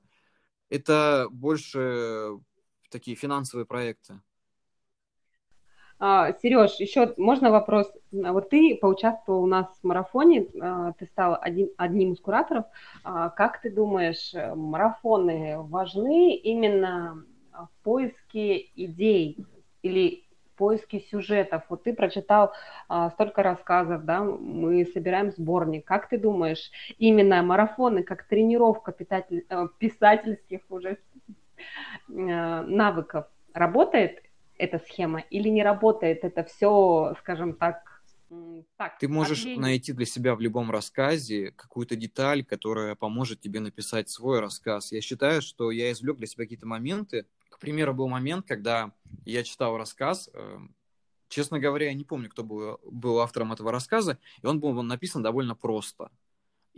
это 0.68 1.28
больше 1.30 2.38
такие 2.90 3.16
финансовые 3.16 3.66
проекты. 3.66 4.20
А, 6.00 6.32
Сереж, 6.34 6.76
еще 6.78 7.12
можно 7.16 7.50
вопрос? 7.50 7.92
Вот 8.12 8.50
ты 8.50 8.76
поучаствовал 8.80 9.42
у 9.42 9.46
нас 9.46 9.66
в 9.82 9.86
марафоне, 9.86 10.46
а, 10.60 10.92
ты 10.92 11.06
стал 11.06 11.36
один, 11.40 11.70
одним 11.76 12.12
из 12.12 12.20
кураторов. 12.20 12.66
А, 13.02 13.30
как 13.30 13.60
ты 13.60 13.70
думаешь, 13.70 14.32
марафоны 14.54 15.56
важны 15.58 16.36
именно 16.36 17.24
в 17.52 17.84
поиске 17.84 18.68
идей 18.76 19.44
или 19.82 20.24
поиске 20.58 21.00
сюжетов? 21.00 21.64
Вот 21.68 21.82
ты 21.82 21.92
прочитал 21.92 22.52
а, 22.88 23.10
столько 23.10 23.42
рассказов, 23.42 24.04
да, 24.04 24.22
мы 24.22 24.84
собираем 24.84 25.32
сборник. 25.32 25.84
Как 25.84 26.08
ты 26.08 26.16
думаешь, 26.16 26.70
именно 26.98 27.42
марафоны 27.42 28.04
как 28.04 28.24
тренировка 28.24 28.92
питатель, 28.92 29.46
э, 29.48 29.66
писательских 29.78 30.60
уже 30.68 30.90
э, 30.90 30.96
навыков 32.08 33.26
работает 33.52 34.22
эта 34.58 34.78
схема 34.80 35.20
или 35.20 35.48
не 35.48 35.62
работает 35.62 36.24
это 36.24 36.44
все, 36.44 37.14
скажем 37.20 37.54
так, 37.54 37.98
так, 38.76 38.98
ты 38.98 39.08
можешь 39.08 39.40
отвень. 39.40 39.60
найти 39.60 39.92
для 39.94 40.04
себя 40.04 40.34
в 40.34 40.40
любом 40.40 40.70
рассказе 40.70 41.52
какую-то 41.52 41.96
деталь, 41.96 42.44
которая 42.44 42.94
поможет 42.94 43.40
тебе 43.40 43.60
написать 43.60 44.10
свой 44.10 44.40
рассказ. 44.40 44.92
Я 44.92 45.00
считаю, 45.00 45.40
что 45.40 45.70
я 45.70 45.90
извлек 45.92 46.18
для 46.18 46.26
себя 46.26 46.44
какие-то 46.44 46.66
моменты. 46.66 47.26
К 47.48 47.58
примеру, 47.58 47.94
был 47.94 48.08
момент, 48.08 48.46
когда 48.46 48.92
я 49.24 49.44
читал 49.44 49.78
рассказ. 49.78 50.28
Эм, 50.34 50.74
честно 51.28 51.58
говоря, 51.58 51.86
я 51.86 51.94
не 51.94 52.04
помню, 52.04 52.28
кто 52.28 52.44
был, 52.44 52.78
был 52.84 53.20
автором 53.20 53.52
этого 53.52 53.72
рассказа, 53.72 54.18
и 54.42 54.46
он 54.46 54.60
был 54.60 54.82
написан 54.82 55.22
довольно 55.22 55.54
просто. 55.54 56.10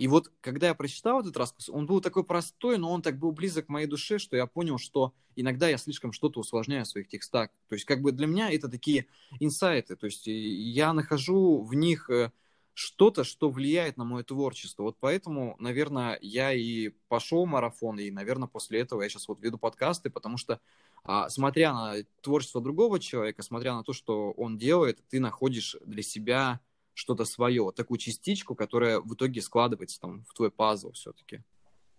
И 0.01 0.09
вот, 0.09 0.33
когда 0.41 0.69
я 0.69 0.75
прочитал 0.75 1.21
этот 1.21 1.37
рассказ, 1.37 1.69
он 1.69 1.85
был 1.85 2.01
такой 2.01 2.25
простой, 2.25 2.79
но 2.79 2.91
он 2.91 3.03
так 3.03 3.19
был 3.19 3.33
близок 3.33 3.67
к 3.67 3.69
моей 3.69 3.87
душе, 3.87 4.19
что 4.19 4.35
я 4.35 4.47
понял, 4.47 4.79
что 4.79 5.13
иногда 5.37 5.69
я 5.69 5.77
слишком 5.77 6.13
что-то 6.13 6.41
усложняю 6.41 6.87
в 6.87 6.89
своих 6.89 7.07
текстах. 7.09 7.51
То 7.69 7.75
есть, 7.75 7.85
как 7.85 8.01
бы 8.01 8.11
для 8.11 8.27
меня 8.27 8.51
это 8.51 8.71
такие 8.71 9.09
инсайты. 9.41 9.97
То 9.97 10.07
есть, 10.07 10.23
я 10.27 10.95
нахожу 10.95 11.61
в 11.61 11.75
них 11.75 12.09
э, 12.09 12.33
что-то, 12.73 13.25
что 13.25 13.51
влияет 13.51 13.99
на 13.99 14.05
мое 14.05 14.25
творчество. 14.25 14.85
Вот 14.85 14.97
поэтому, 15.01 15.55
наверное, 15.59 16.19
я 16.23 16.55
и 16.55 16.93
пошел 17.09 17.45
в 17.45 17.49
марафон, 17.49 17.99
и, 17.99 18.11
наверное, 18.11 18.49
после 18.49 18.81
этого 18.81 19.03
я 19.03 19.11
сейчас 19.11 19.29
вот 19.29 19.43
веду 19.43 19.59
подкасты, 19.59 20.09
потому 20.09 20.39
что, 20.39 20.63
а, 21.05 21.29
смотря 21.29 21.75
на 21.75 21.95
творчество 22.23 22.63
другого 22.63 23.01
человека, 23.01 23.43
смотря 23.43 23.75
на 23.75 23.85
то, 23.85 23.93
что 23.93 24.31
он 24.33 24.57
делает, 24.57 25.07
ты 25.11 25.21
находишь 25.21 25.77
для 25.85 26.03
себя 26.03 26.61
что-то 26.95 27.25
свое, 27.25 27.73
такую 27.75 27.99
частичку, 27.99 28.55
которая 28.55 29.01
в 29.01 29.15
итоге 29.15 29.41
складывается 29.41 30.01
там 30.01 30.25
в 30.29 30.35
твой 30.35 30.51
пазл 30.51 30.93
все-таки. 30.93 31.41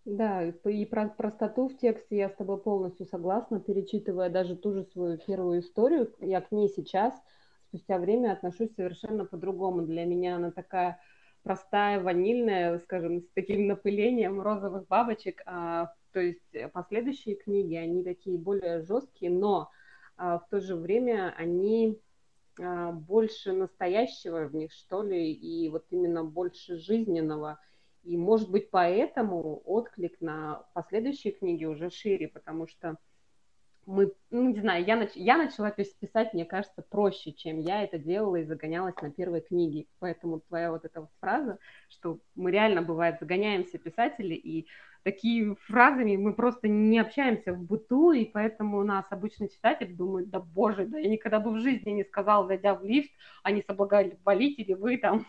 Да, 0.03 0.47
и 0.47 0.85
про 0.85 1.09
простоту 1.09 1.69
в 1.69 1.77
тексте 1.77 2.17
я 2.17 2.29
с 2.29 2.35
тобой 2.35 2.57
полностью 2.57 3.05
согласна, 3.05 3.59
перечитывая 3.59 4.29
даже 4.29 4.55
ту 4.55 4.73
же 4.73 4.83
свою 4.83 5.17
первую 5.19 5.61
историю, 5.61 6.11
я 6.19 6.41
к 6.41 6.51
ней 6.51 6.69
сейчас, 6.69 7.13
спустя 7.67 7.99
время, 7.99 8.31
отношусь 8.31 8.73
совершенно 8.75 9.25
по-другому. 9.25 9.83
Для 9.83 10.05
меня 10.05 10.37
она 10.37 10.49
такая 10.51 10.99
простая, 11.43 12.01
ванильная, 12.01 12.79
скажем, 12.79 13.21
с 13.21 13.29
таким 13.35 13.67
напылением 13.67 14.41
розовых 14.41 14.87
бабочек, 14.87 15.41
а, 15.45 15.93
то 16.13 16.19
есть 16.19 16.71
последующие 16.73 17.35
книги, 17.35 17.75
они 17.75 18.03
такие 18.03 18.37
более 18.37 18.81
жесткие, 18.81 19.31
но 19.31 19.69
а, 20.17 20.39
в 20.39 20.47
то 20.49 20.59
же 20.59 20.75
время 20.75 21.33
они 21.37 21.99
больше 22.57 23.53
настоящего 23.53 24.47
в 24.47 24.55
них, 24.55 24.71
что 24.71 25.03
ли, 25.03 25.31
и 25.31 25.69
вот 25.69 25.85
именно 25.89 26.23
больше 26.23 26.77
жизненного. 26.77 27.59
И, 28.03 28.17
может 28.17 28.49
быть, 28.49 28.71
поэтому 28.71 29.61
отклик 29.65 30.19
на 30.21 30.65
последующие 30.73 31.33
книги 31.33 31.65
уже 31.65 31.89
шире, 31.89 32.27
потому 32.27 32.67
что 32.67 32.97
мы, 33.85 34.13
ну, 34.29 34.49
не 34.49 34.59
знаю, 34.59 34.85
я, 34.85 34.95
нач... 34.95 35.11
я 35.15 35.37
начала 35.37 35.71
писать, 35.71 36.33
мне 36.33 36.45
кажется, 36.45 36.81
проще, 36.81 37.33
чем 37.33 37.59
я 37.59 37.83
это 37.83 37.97
делала 37.97 38.37
и 38.37 38.43
загонялась 38.43 38.95
на 39.01 39.11
первой 39.11 39.41
книге. 39.41 39.87
Поэтому 39.99 40.39
твоя 40.41 40.71
вот 40.71 40.85
эта 40.85 41.01
вот 41.01 41.09
фраза, 41.19 41.57
что 41.89 42.19
мы 42.35 42.51
реально, 42.51 42.81
бывает, 42.81 43.17
загоняемся 43.19 43.77
писатели, 43.77 44.35
и 44.35 44.67
такие 45.03 45.55
фразами 45.67 46.15
мы 46.15 46.33
просто 46.33 46.67
не 46.67 46.99
общаемся 46.99 47.53
в 47.53 47.61
быту, 47.61 48.11
и 48.11 48.25
поэтому 48.25 48.79
у 48.79 48.83
нас 48.83 49.05
обычный 49.09 49.49
читатель 49.49 49.95
думает, 49.95 50.29
да 50.29 50.39
боже, 50.39 50.85
да 50.85 50.97
я 50.99 51.09
никогда 51.09 51.39
бы 51.39 51.51
в 51.51 51.59
жизни 51.59 51.91
не 51.91 52.03
сказал, 52.03 52.47
зайдя 52.47 52.75
в 52.75 52.83
лифт, 52.83 53.11
не 53.49 53.61
соблаговолить 53.61 54.59
или 54.59 54.73
вы 54.73 54.97
там 54.97 55.25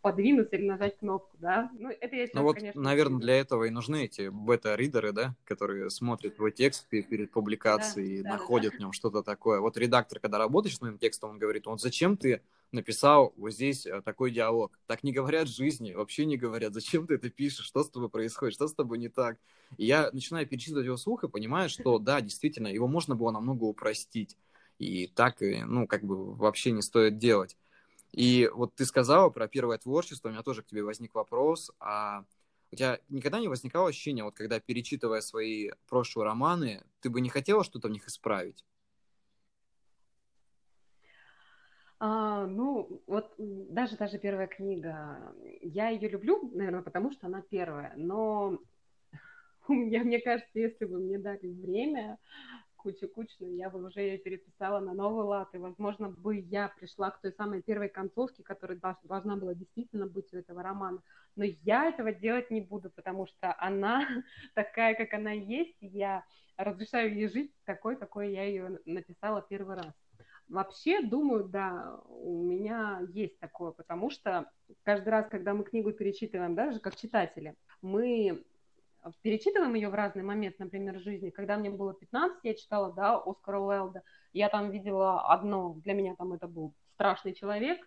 подвинуться 0.00 0.56
или 0.56 0.66
нажать 0.66 0.98
кнопку, 0.98 1.36
да. 1.38 1.70
Ну, 1.72 1.88
это 1.88 2.16
я 2.16 2.26
сейчас, 2.26 2.34
ну 2.34 2.42
вот, 2.42 2.56
конечно, 2.56 2.80
наверное, 2.80 3.20
для 3.20 3.34
этого 3.36 3.64
и 3.64 3.70
нужны 3.70 4.04
эти 4.04 4.28
бета-ридеры, 4.28 5.12
да, 5.12 5.34
которые 5.44 5.90
смотрят 5.90 6.36
твой 6.36 6.52
текст 6.52 6.88
перед 6.88 7.30
публикацией 7.30 8.22
да, 8.22 8.28
и 8.28 8.32
находят 8.32 8.72
да. 8.72 8.76
в 8.76 8.80
нем 8.80 8.92
что-то 8.92 9.22
такое. 9.22 9.60
Вот 9.60 9.76
редактор, 9.76 10.20
когда 10.20 10.38
работает 10.38 10.74
с 10.76 10.80
моим 10.80 10.98
текстом, 10.98 11.30
он 11.30 11.38
говорит, 11.38 11.66
вот 11.66 11.80
зачем 11.80 12.16
ты 12.16 12.42
написал 12.72 13.32
вот 13.36 13.52
здесь 13.52 13.86
э, 13.86 14.02
такой 14.02 14.30
диалог. 14.30 14.78
Так 14.86 15.02
не 15.02 15.12
говорят 15.12 15.48
в 15.48 15.56
жизни, 15.56 15.94
вообще 15.94 16.26
не 16.26 16.36
говорят. 16.36 16.74
Зачем 16.74 17.06
ты 17.06 17.14
это 17.14 17.30
пишешь? 17.30 17.66
Что 17.66 17.82
с 17.82 17.90
тобой 17.90 18.10
происходит? 18.10 18.54
Что 18.54 18.68
с 18.68 18.74
тобой 18.74 18.98
не 18.98 19.08
так? 19.08 19.38
И 19.76 19.86
я 19.86 20.10
начинаю 20.12 20.46
перечитывать 20.46 20.86
его 20.86 20.96
слух 20.96 21.24
и 21.24 21.28
понимаю, 21.28 21.68
что 21.68 21.98
да, 21.98 22.20
действительно, 22.20 22.68
его 22.68 22.86
можно 22.86 23.14
было 23.14 23.30
намного 23.30 23.64
упростить. 23.64 24.36
И 24.78 25.08
так, 25.08 25.36
ну, 25.40 25.86
как 25.86 26.04
бы 26.04 26.34
вообще 26.34 26.70
не 26.70 26.82
стоит 26.82 27.18
делать. 27.18 27.56
И 28.12 28.48
вот 28.52 28.74
ты 28.74 28.84
сказала 28.84 29.30
про 29.30 29.48
первое 29.48 29.78
творчество, 29.78 30.28
у 30.28 30.32
меня 30.32 30.42
тоже 30.42 30.62
к 30.62 30.66
тебе 30.66 30.82
возник 30.82 31.14
вопрос, 31.14 31.70
а 31.78 32.24
у 32.72 32.76
тебя 32.76 32.98
никогда 33.08 33.40
не 33.40 33.48
возникало 33.48 33.88
ощущения, 33.88 34.24
вот 34.24 34.34
когда 34.34 34.60
перечитывая 34.60 35.20
свои 35.20 35.70
прошлые 35.88 36.26
романы, 36.26 36.82
ты 37.00 37.10
бы 37.10 37.20
не 37.20 37.28
хотела 37.28 37.64
что-то 37.64 37.88
в 37.88 37.90
них 37.90 38.06
исправить? 38.06 38.64
А, 42.00 42.46
ну, 42.46 43.02
вот 43.06 43.34
даже 43.38 43.96
даже 43.96 44.18
первая 44.18 44.46
книга, 44.46 45.34
я 45.62 45.88
ее 45.88 46.08
люблю, 46.08 46.48
наверное, 46.54 46.82
потому 46.82 47.10
что 47.10 47.26
она 47.26 47.42
первая, 47.42 47.92
но 47.96 48.58
я, 49.68 50.04
мне 50.04 50.20
кажется, 50.20 50.58
если 50.58 50.84
бы 50.84 50.98
мне 50.98 51.18
дали 51.18 51.48
время, 51.48 52.18
кучу-кучу, 52.78 53.44
я 53.44 53.68
бы 53.68 53.84
уже 53.84 54.00
ее 54.00 54.18
переписала 54.18 54.80
на 54.80 54.94
новый 54.94 55.24
лад, 55.24 55.54
и, 55.54 55.58
возможно, 55.58 56.08
бы 56.08 56.36
я 56.36 56.68
пришла 56.68 57.10
к 57.10 57.20
той 57.20 57.32
самой 57.32 57.60
первой 57.62 57.88
концовке, 57.88 58.42
которая 58.42 58.80
должна 59.02 59.36
была 59.36 59.54
действительно 59.54 60.06
быть 60.06 60.32
у 60.32 60.38
этого 60.38 60.62
романа. 60.62 61.02
Но 61.36 61.44
я 61.44 61.88
этого 61.88 62.12
делать 62.12 62.50
не 62.50 62.60
буду, 62.60 62.90
потому 62.90 63.26
что 63.26 63.54
она 63.58 64.06
такая, 64.54 64.94
как 64.94 65.12
она 65.12 65.32
есть, 65.32 65.76
я 65.80 66.24
разрешаю 66.56 67.14
ей 67.14 67.28
жить 67.28 67.52
такой, 67.64 67.96
какой 67.96 68.32
я 68.32 68.44
ее 68.44 68.80
написала 68.84 69.42
первый 69.42 69.76
раз. 69.76 69.92
Вообще, 70.48 71.02
думаю, 71.02 71.44
да, 71.44 72.00
у 72.08 72.42
меня 72.42 73.02
есть 73.12 73.38
такое, 73.38 73.72
потому 73.72 74.10
что 74.10 74.50
каждый 74.82 75.10
раз, 75.10 75.28
когда 75.28 75.52
мы 75.52 75.64
книгу 75.64 75.92
перечитываем, 75.92 76.54
даже 76.54 76.80
как 76.80 76.96
читатели, 76.96 77.54
мы 77.82 78.42
перечитываем 79.22 79.74
ее 79.74 79.88
в 79.88 79.94
разный 79.94 80.22
момент, 80.22 80.58
например, 80.58 80.98
жизни. 80.98 81.30
Когда 81.30 81.56
мне 81.56 81.70
было 81.70 81.94
15, 81.94 82.38
я 82.42 82.54
читала, 82.54 82.92
да, 82.92 83.16
Оскара 83.16 83.58
Уэлда, 83.58 84.02
я 84.32 84.48
там 84.48 84.70
видела 84.70 85.32
одно, 85.32 85.74
для 85.84 85.94
меня 85.94 86.14
там 86.16 86.32
это 86.32 86.46
был 86.46 86.74
страшный 86.94 87.34
человек 87.34 87.78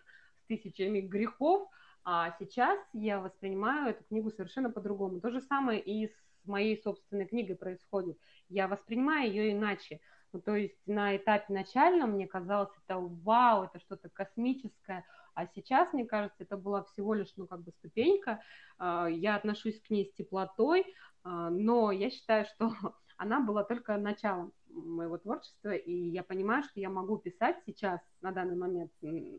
с 0.42 0.46
тысячами 0.46 1.00
грехов, 1.00 1.68
а 2.04 2.34
сейчас 2.38 2.78
я 2.92 3.20
воспринимаю 3.20 3.90
эту 3.90 4.04
книгу 4.04 4.30
совершенно 4.30 4.70
по-другому. 4.70 5.20
То 5.20 5.30
же 5.30 5.40
самое 5.40 5.80
и 5.80 6.08
с 6.08 6.46
моей 6.46 6.80
собственной 6.82 7.26
книгой 7.26 7.56
происходит. 7.56 8.18
Я 8.48 8.66
воспринимаю 8.66 9.28
ее 9.28 9.52
иначе. 9.52 10.00
Ну, 10.32 10.40
то 10.40 10.56
есть 10.56 10.76
на 10.86 11.16
этапе 11.16 11.52
начальном 11.52 12.12
мне 12.12 12.26
казалось, 12.26 12.70
это 12.84 12.98
вау, 12.98 13.64
это 13.64 13.78
что-то 13.80 14.08
космическое, 14.08 15.04
а 15.34 15.46
сейчас, 15.46 15.92
мне 15.92 16.04
кажется, 16.04 16.42
это 16.42 16.56
была 16.56 16.84
всего 16.84 17.14
лишь, 17.14 17.32
ну, 17.36 17.46
как 17.46 17.62
бы 17.62 17.72
ступенька. 17.72 18.40
А, 18.78 19.06
я 19.06 19.36
отношусь 19.36 19.80
к 19.80 19.90
ней 19.90 20.06
с 20.06 20.12
теплотой, 20.14 20.84
а, 21.24 21.50
но 21.50 21.90
я 21.90 22.10
считаю, 22.10 22.46
что 22.46 22.72
она 23.16 23.40
была 23.40 23.64
только 23.64 23.96
началом 23.96 24.52
моего 24.68 25.18
творчества, 25.18 25.74
и 25.74 25.92
я 25.92 26.22
понимаю, 26.22 26.62
что 26.62 26.80
я 26.80 26.90
могу 26.90 27.18
писать 27.18 27.56
сейчас, 27.66 28.00
на 28.20 28.32
данный 28.32 28.56
момент, 28.56 28.90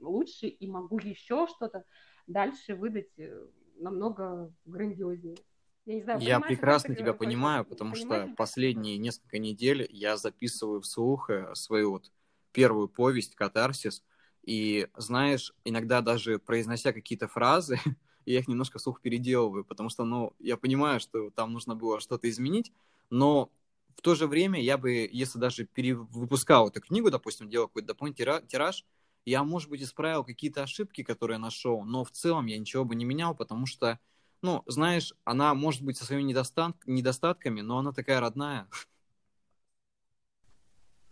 лучше, 0.02 0.48
и 0.48 0.68
могу 0.68 1.00
еще 1.00 1.48
что-то 1.48 1.84
дальше 2.28 2.76
выдать 2.76 3.10
э, 3.18 3.48
намного 3.78 4.54
грандиознее. 4.66 5.38
Я, 5.86 5.96
не 5.96 6.02
знаю, 6.02 6.22
я 6.22 6.39
прекрасно 6.39 6.96
тебя 6.96 7.14
понимаю, 7.14 7.66
потому 7.66 7.96
что 7.96 8.34
последние 8.38 8.98
несколько 8.98 9.38
недель 9.38 9.88
я 9.91 10.18
записываю 10.18 10.82
вслух 10.82 11.30
э, 11.30 11.54
свою 11.56 11.91
вот 11.91 12.12
первую 12.52 12.88
повесть 12.88 13.36
«Катарсис», 13.36 14.04
и, 14.44 14.88
знаешь, 14.98 15.54
иногда 15.64 16.02
даже 16.02 16.39
произнося 16.39 16.94
какие-то 16.94 17.28
фразы, 17.28 17.80
я 18.26 18.39
их 18.39 18.48
немножко 18.48 18.80
вслух 18.80 19.02
переделываю, 19.02 19.66
потому 19.66 19.89
что, 19.89 20.06
ну, 20.06 20.34
я 20.39 20.58
понимаю, 20.58 21.00
что 21.00 21.30
там 21.32 21.54
нужно 21.54 21.76
было 21.76 22.00
что-то 22.00 22.30
изменить, 22.30 22.72
но 23.10 23.50
в 23.96 24.02
то 24.02 24.16
же 24.16 24.28
время 24.28 24.62
я 24.62 24.78
бы, 24.78 25.10
если 25.12 25.39
даже 25.39 25.66
перевыпускал 25.66 26.70
эту 26.70 26.82
книгу, 26.82 27.12
допустим, 27.12 27.50
делал 27.50 27.68
какой-то 27.68 27.89
дополнительный 27.89 28.46
тираж, 28.48 28.86
я, 29.26 29.44
может 29.44 29.70
быть, 29.70 29.82
исправил 29.82 30.24
какие-то 30.24 30.64
ошибки, 30.64 31.04
которые 31.04 31.38
нашел, 31.38 31.84
но 31.84 32.04
в 32.04 32.12
целом 32.12 32.46
я 32.48 32.58
ничего 32.58 32.84
бы 32.84 32.96
не 32.96 33.06
менял, 33.06 33.34
потому 33.36 33.66
что 33.66 34.00
ну, 34.44 34.62
знаешь, 34.68 35.14
она 35.24 35.54
может 35.54 35.82
быть 35.84 35.98
со 35.98 36.06
своими 36.06 36.24
недостат... 36.24 36.76
недостатками, 36.86 37.62
но 37.62 37.80
она 37.80 37.94
такая 37.94 38.20
родная. 38.20 38.68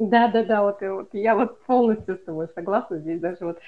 Да, 0.09 0.27
да, 0.29 0.43
да, 0.43 0.63
вот, 0.63 0.81
вот 0.81 1.13
я 1.13 1.35
вот 1.35 1.61
полностью 1.65 2.15
с 2.17 2.23
тобой 2.23 2.47
согласна 2.55 2.97
здесь 2.97 3.19
даже 3.19 3.45
вот 3.45 3.59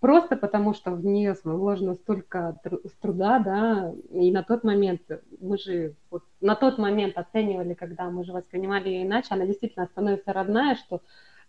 просто 0.00 0.36
потому, 0.36 0.74
что 0.74 0.92
в 0.92 1.04
нее 1.04 1.36
вложено 1.44 1.94
столько 1.94 2.56
труда, 3.02 3.40
да, 3.40 3.92
и 4.10 4.32
на 4.32 4.42
тот 4.44 4.64
момент 4.64 5.02
мы 5.40 5.58
же 5.58 5.94
вот, 6.10 6.24
на 6.40 6.56
тот 6.56 6.78
момент 6.78 7.18
оценивали, 7.18 7.74
когда 7.74 8.10
мы 8.10 8.24
же 8.24 8.32
воспринимали 8.32 8.88
ее 8.88 9.04
иначе, 9.06 9.28
она 9.32 9.46
действительно 9.46 9.86
становится 9.86 10.32
родная, 10.32 10.76
что 10.76 11.02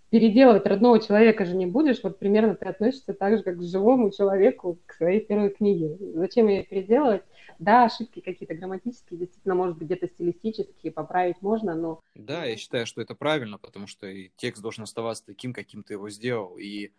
переделывать 0.10 0.66
родного 0.66 1.00
человека 1.00 1.46
же 1.46 1.56
не 1.56 1.66
будешь, 1.66 2.02
вот 2.04 2.18
примерно 2.20 2.56
ты 2.56 2.66
относишься 2.66 3.14
так 3.14 3.38
же, 3.38 3.44
как 3.44 3.58
к 3.58 3.64
живому 3.64 4.12
человеку, 4.12 4.80
к 4.86 4.94
своей 4.94 5.20
первой 5.20 5.50
книге. 5.50 5.98
Зачем 6.14 6.48
ее 6.48 6.64
переделывать? 6.64 7.24
Да, 7.60 7.86
ошибки 7.86 8.22
какие-то 8.22 8.54
грамматические, 8.54 9.20
действительно, 9.20 9.56
может 9.56 9.78
быть, 9.78 9.88
где-то 9.88 10.08
стилистические, 10.08 10.92
поправить 10.92 11.42
можно, 11.42 11.76
но... 11.76 12.02
Да, 12.14 12.46
я 12.46 12.56
считаю, 12.56 12.86
что 12.86 13.02
это 13.02 13.16
правильно, 13.16 13.58
потому 13.58 13.88
что 13.88 14.08
и 14.08 14.30
текст 14.38 14.62
должен 14.62 14.84
оставаться 14.84 15.26
таким, 15.26 15.54
каким 15.54 15.84
ты 15.84 15.96
его 15.96 16.10
сделал. 16.10 16.58
И 16.58 16.92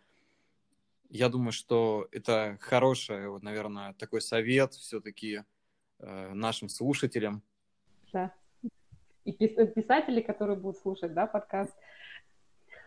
я 1.10 1.28
думаю, 1.28 1.52
что 1.52 2.08
это 2.10 2.58
хороший, 2.60 3.28
вот, 3.28 3.42
наверное, 3.42 3.94
такой 3.94 4.20
совет 4.20 4.74
все-таки 4.74 5.44
э, 6.00 6.32
нашим 6.34 6.68
слушателям. 6.68 7.42
Да. 8.12 8.32
И 9.24 9.32
писатели, 9.32 10.20
которые 10.20 10.56
будут 10.56 10.78
слушать, 10.78 11.14
да, 11.14 11.26
подкаст, 11.26 11.74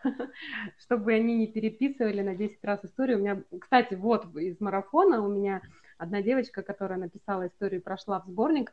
чтобы 0.78 1.12
они 1.12 1.36
не 1.36 1.46
переписывали 1.46 2.22
на 2.22 2.34
10 2.34 2.64
раз 2.64 2.84
историю. 2.84 3.18
У 3.18 3.20
меня, 3.20 3.42
кстати, 3.60 3.94
вот 3.94 4.34
из 4.36 4.60
марафона 4.60 5.22
у 5.24 5.28
меня 5.28 5.62
Одна 6.02 6.20
девочка, 6.20 6.64
которая 6.64 6.98
написала 6.98 7.46
историю 7.46 7.80
прошла 7.80 8.18
в 8.18 8.26
сборник, 8.26 8.72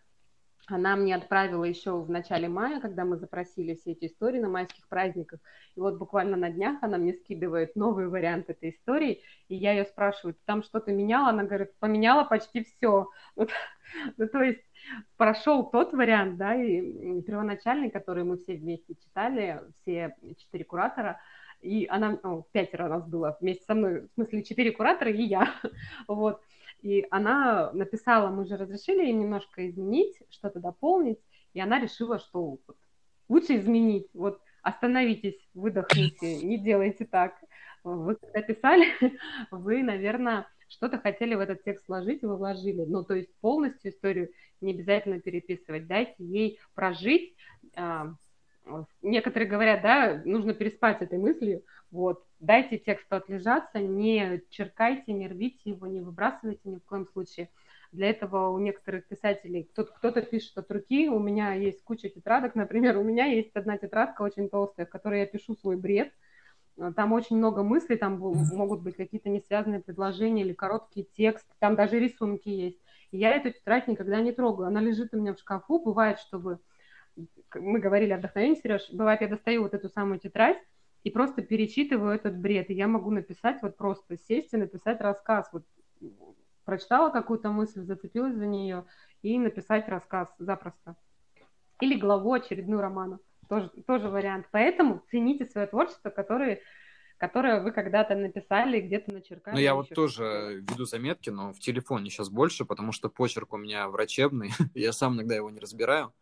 она 0.71 0.95
мне 0.95 1.15
отправила 1.15 1.63
еще 1.63 1.99
в 1.99 2.09
начале 2.09 2.47
мая, 2.47 2.79
когда 2.79 3.05
мы 3.05 3.17
запросили 3.17 3.75
все 3.75 3.91
эти 3.91 4.05
истории 4.05 4.39
на 4.39 4.49
майских 4.49 4.87
праздниках. 4.87 5.39
И 5.75 5.79
вот 5.79 5.97
буквально 5.97 6.37
на 6.37 6.49
днях 6.49 6.77
она 6.81 6.97
мне 6.97 7.13
скидывает 7.13 7.75
новый 7.75 8.07
вариант 8.07 8.49
этой 8.49 8.71
истории, 8.71 9.21
и 9.47 9.55
я 9.55 9.73
ее 9.73 9.85
спрашиваю, 9.85 10.33
ты 10.33 10.41
там 10.45 10.63
что-то 10.63 10.91
меняла? 10.91 11.29
Она 11.29 11.43
говорит, 11.43 11.77
поменяла 11.79 12.23
почти 12.23 12.63
все. 12.63 13.09
Ну, 14.17 14.27
то 14.27 14.43
есть 14.43 14.61
прошел 15.17 15.67
тот 15.67 15.93
вариант, 15.93 16.37
да, 16.37 16.53
и 16.53 17.21
первоначальный, 17.23 17.89
который 17.89 18.23
мы 18.23 18.37
все 18.37 18.55
вместе 18.55 18.93
читали, 18.93 19.61
все 19.81 20.15
четыре 20.37 20.63
куратора, 20.63 21.19
и 21.61 21.87
она, 21.89 22.19
ну, 22.23 22.47
пятеро 22.51 22.87
нас 22.87 23.07
было 23.07 23.37
вместе 23.41 23.63
со 23.65 23.75
мной, 23.75 24.01
в 24.01 24.13
смысле, 24.13 24.43
четыре 24.43 24.71
куратора 24.71 25.11
и 25.11 25.23
я, 25.23 25.53
вот, 26.07 26.41
и 26.81 27.05
она 27.09 27.71
написала, 27.73 28.29
мы 28.29 28.45
же 28.45 28.57
разрешили 28.57 29.03
ей 29.03 29.13
немножко 29.13 29.67
изменить, 29.69 30.21
что-то 30.29 30.59
дополнить, 30.59 31.19
и 31.53 31.59
она 31.59 31.79
решила, 31.79 32.19
что 32.19 32.59
лучше 33.27 33.57
изменить. 33.57 34.07
Вот 34.13 34.41
остановитесь, 34.61 35.39
выдохните, 35.53 36.37
не 36.45 36.57
делайте 36.57 37.05
так. 37.05 37.35
Вы 37.83 38.15
когда 38.15 38.41
писали, 38.41 38.87
вы, 39.51 39.83
наверное, 39.83 40.47
что-то 40.67 40.99
хотели 40.99 41.35
в 41.35 41.39
этот 41.39 41.63
текст 41.63 41.87
вложить, 41.87 42.23
и 42.23 42.25
вы 42.25 42.37
вложили. 42.37 42.83
Ну, 42.85 43.03
то 43.03 43.15
есть 43.15 43.33
полностью 43.41 43.91
историю 43.91 44.29
не 44.61 44.73
обязательно 44.73 45.19
переписывать. 45.19 45.87
Дайте 45.87 46.15
ей 46.19 46.59
прожить. 46.75 47.35
Некоторые 49.01 49.49
говорят, 49.49 49.81
да, 49.81 50.21
нужно 50.25 50.53
переспать 50.53 51.01
этой 51.01 51.17
мыслью. 51.17 51.63
Вот, 51.91 52.23
дайте 52.39 52.77
тексту 52.77 53.15
отлежаться, 53.15 53.79
не 53.79 54.41
черкайте, 54.49 55.13
не 55.13 55.27
рвите 55.27 55.71
его, 55.71 55.87
не 55.87 56.01
выбрасывайте 56.01 56.61
ни 56.69 56.77
в 56.77 56.85
коем 56.85 57.07
случае. 57.07 57.49
Для 57.91 58.09
этого 58.09 58.49
у 58.49 58.59
некоторых 58.59 59.07
писателей 59.07 59.63
кто-то, 59.63 59.91
кто 59.93 60.11
пишет 60.21 60.57
от 60.57 60.71
руки, 60.71 61.09
у 61.09 61.17
меня 61.19 61.53
есть 61.53 61.83
куча 61.83 62.09
тетрадок, 62.09 62.53
например, 62.53 62.97
у 62.97 63.03
меня 63.03 63.25
есть 63.25 63.55
одна 63.55 63.77
тетрадка 63.77 64.21
очень 64.21 64.49
толстая, 64.49 64.85
в 64.85 64.89
которой 64.89 65.21
я 65.21 65.25
пишу 65.25 65.55
свой 65.55 65.75
бред, 65.75 66.13
там 66.95 67.13
очень 67.13 67.37
много 67.37 67.63
мыслей, 67.63 67.97
там 67.97 68.19
могут 68.19 68.81
быть 68.81 68.95
какие-то 68.95 69.29
несвязанные 69.29 69.81
предложения 69.81 70.43
или 70.43 70.53
короткий 70.53 71.09
текст, 71.17 71.47
там 71.57 71.75
даже 71.75 71.99
рисунки 71.99 72.49
есть. 72.49 72.77
И 73.11 73.17
я 73.17 73.31
эту 73.31 73.51
тетрадь 73.51 73.87
никогда 73.87 74.21
не 74.21 74.31
трогаю, 74.31 74.67
она 74.67 74.79
лежит 74.79 75.13
у 75.13 75.17
меня 75.17 75.33
в 75.33 75.39
шкафу, 75.39 75.79
бывает, 75.79 76.19
чтобы... 76.19 76.59
Мы 77.55 77.79
говорили 77.79 78.11
о 78.11 78.17
вдохновении, 78.17 78.59
Сереж, 78.61 78.89
бывает, 78.91 79.21
я 79.21 79.27
достаю 79.27 79.63
вот 79.63 79.73
эту 79.73 79.89
самую 79.89 80.19
тетрадь, 80.19 80.57
и 81.03 81.11
просто 81.11 81.41
перечитываю 81.41 82.13
этот 82.13 82.37
бред. 82.37 82.69
И 82.69 82.73
я 82.73 82.87
могу 82.87 83.11
написать, 83.11 83.61
вот 83.61 83.77
просто 83.77 84.17
сесть 84.17 84.53
и 84.53 84.57
написать 84.57 84.99
рассказ. 85.01 85.49
Вот 85.51 85.63
прочитала 86.65 87.09
какую-то 87.09 87.49
мысль, 87.49 87.83
зацепилась 87.83 88.35
за 88.35 88.45
нее, 88.45 88.85
и 89.21 89.37
написать 89.39 89.87
рассказ 89.87 90.33
запросто. 90.39 90.95
Или 91.81 91.97
главу 91.97 92.33
очередную 92.33 92.81
романа. 92.81 93.19
Тоже, 93.47 93.69
тоже 93.87 94.09
вариант. 94.09 94.47
Поэтому 94.51 95.01
цените 95.09 95.45
свое 95.45 95.65
творчество, 95.65 96.09
которое, 96.09 96.61
которое 97.17 97.61
вы 97.61 97.71
когда-то 97.71 98.15
написали, 98.15 98.81
где-то 98.81 99.13
начеркали. 99.13 99.55
Ну, 99.55 99.61
я 99.61 99.73
вот 99.73 99.89
тоже 99.89 100.63
веду 100.69 100.85
заметки, 100.85 101.29
но 101.29 101.53
в 101.53 101.59
телефоне 101.59 102.09
сейчас 102.09 102.29
больше, 102.29 102.65
потому 102.65 102.91
что 102.91 103.09
почерк 103.09 103.53
у 103.53 103.57
меня 103.57 103.87
врачебный. 103.87 104.51
я 104.75 104.91
сам 104.91 105.15
иногда 105.15 105.35
его 105.35 105.49
не 105.49 105.59
разбираю 105.59 106.13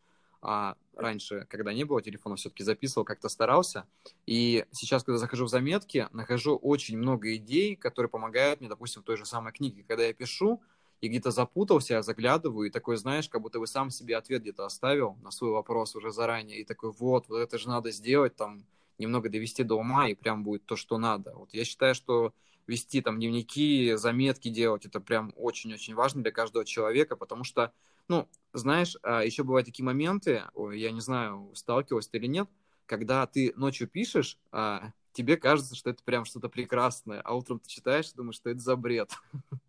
а 0.41 0.75
раньше, 0.95 1.45
когда 1.49 1.73
не 1.73 1.83
было 1.83 2.01
телефона, 2.01 2.35
все-таки 2.35 2.63
записывал, 2.63 3.05
как-то 3.05 3.29
старался. 3.29 3.85
И 4.25 4.65
сейчас, 4.71 5.03
когда 5.03 5.17
захожу 5.17 5.45
в 5.45 5.49
заметки, 5.49 6.07
нахожу 6.11 6.55
очень 6.55 6.97
много 6.97 7.35
идей, 7.35 7.75
которые 7.75 8.09
помогают 8.09 8.59
мне, 8.59 8.69
допустим, 8.69 9.01
в 9.01 9.05
той 9.05 9.17
же 9.17 9.25
самой 9.25 9.53
книге. 9.53 9.83
Когда 9.87 10.05
я 10.05 10.13
пишу 10.13 10.61
и 11.01 11.07
где-то 11.09 11.31
запутался, 11.31 11.95
я 11.95 12.01
заглядываю, 12.01 12.67
и 12.67 12.71
такой, 12.71 12.97
знаешь, 12.97 13.29
как 13.29 13.41
будто 13.41 13.59
бы 13.59 13.67
сам 13.67 13.89
себе 13.91 14.17
ответ 14.17 14.41
где-то 14.41 14.65
оставил 14.65 15.15
на 15.21 15.31
свой 15.31 15.51
вопрос 15.51 15.95
уже 15.95 16.11
заранее, 16.11 16.59
и 16.59 16.63
такой, 16.63 16.91
вот, 16.91 17.29
вот 17.29 17.37
это 17.37 17.57
же 17.57 17.67
надо 17.67 17.91
сделать, 17.91 18.35
там, 18.35 18.65
немного 18.97 19.29
довести 19.29 19.63
до 19.63 19.75
ума, 19.75 20.09
и 20.09 20.15
прям 20.15 20.43
будет 20.43 20.65
то, 20.65 20.75
что 20.75 20.97
надо. 20.97 21.33
Вот 21.35 21.53
я 21.53 21.65
считаю, 21.65 21.93
что 21.93 22.33
вести 22.65 23.01
там 23.01 23.17
дневники, 23.17 23.93
заметки 23.95 24.49
делать, 24.49 24.85
это 24.85 24.99
прям 24.99 25.33
очень-очень 25.37 25.93
важно 25.93 26.23
для 26.23 26.31
каждого 26.31 26.65
человека, 26.65 27.15
потому 27.15 27.43
что 27.43 27.71
ну, 28.07 28.27
знаешь, 28.53 28.95
а, 29.03 29.23
еще 29.23 29.43
бывают 29.43 29.65
такие 29.65 29.85
моменты, 29.85 30.43
я 30.73 30.91
не 30.91 31.01
знаю, 31.01 31.51
сталкивался 31.53 32.11
ты 32.11 32.17
или 32.17 32.27
нет, 32.27 32.49
когда 32.85 33.25
ты 33.27 33.53
ночью 33.55 33.87
пишешь, 33.87 34.39
а 34.51 34.91
тебе 35.11 35.37
кажется, 35.37 35.75
что 35.75 35.89
это 35.89 36.03
прям 36.03 36.25
что-то 36.25 36.49
прекрасное, 36.49 37.21
а 37.21 37.35
утром 37.35 37.59
ты 37.59 37.69
читаешь 37.69 38.09
и 38.09 38.15
думаешь, 38.15 38.35
что 38.35 38.49
это 38.49 38.59
за 38.59 38.75
бред. 38.75 39.11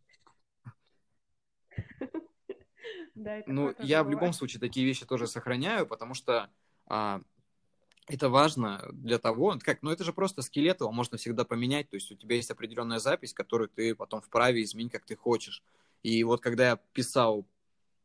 ну, 3.46 3.74
я 3.78 4.04
в 4.04 4.10
любом 4.10 4.32
случае 4.32 4.60
такие 4.60 4.86
вещи 4.86 5.06
тоже 5.06 5.26
сохраняю, 5.26 5.86
потому 5.86 6.14
что 6.14 6.50
а, 6.86 7.22
это 8.06 8.28
важно 8.28 8.88
для 8.92 9.18
того, 9.18 9.58
как, 9.60 9.82
ну 9.82 9.90
это 9.90 10.04
же 10.04 10.12
просто 10.12 10.42
скелет, 10.42 10.80
его 10.80 10.92
можно 10.92 11.18
всегда 11.18 11.44
поменять, 11.44 11.90
то 11.90 11.96
есть 11.96 12.10
у 12.12 12.14
тебя 12.14 12.36
есть 12.36 12.50
определенная 12.50 12.98
запись, 12.98 13.34
которую 13.34 13.68
ты 13.68 13.94
потом 13.94 14.20
вправе 14.20 14.62
изменить, 14.62 14.92
как 14.92 15.04
ты 15.04 15.16
хочешь. 15.16 15.62
И 16.02 16.22
вот 16.24 16.40
когда 16.40 16.70
я 16.70 16.76
писал 16.76 17.46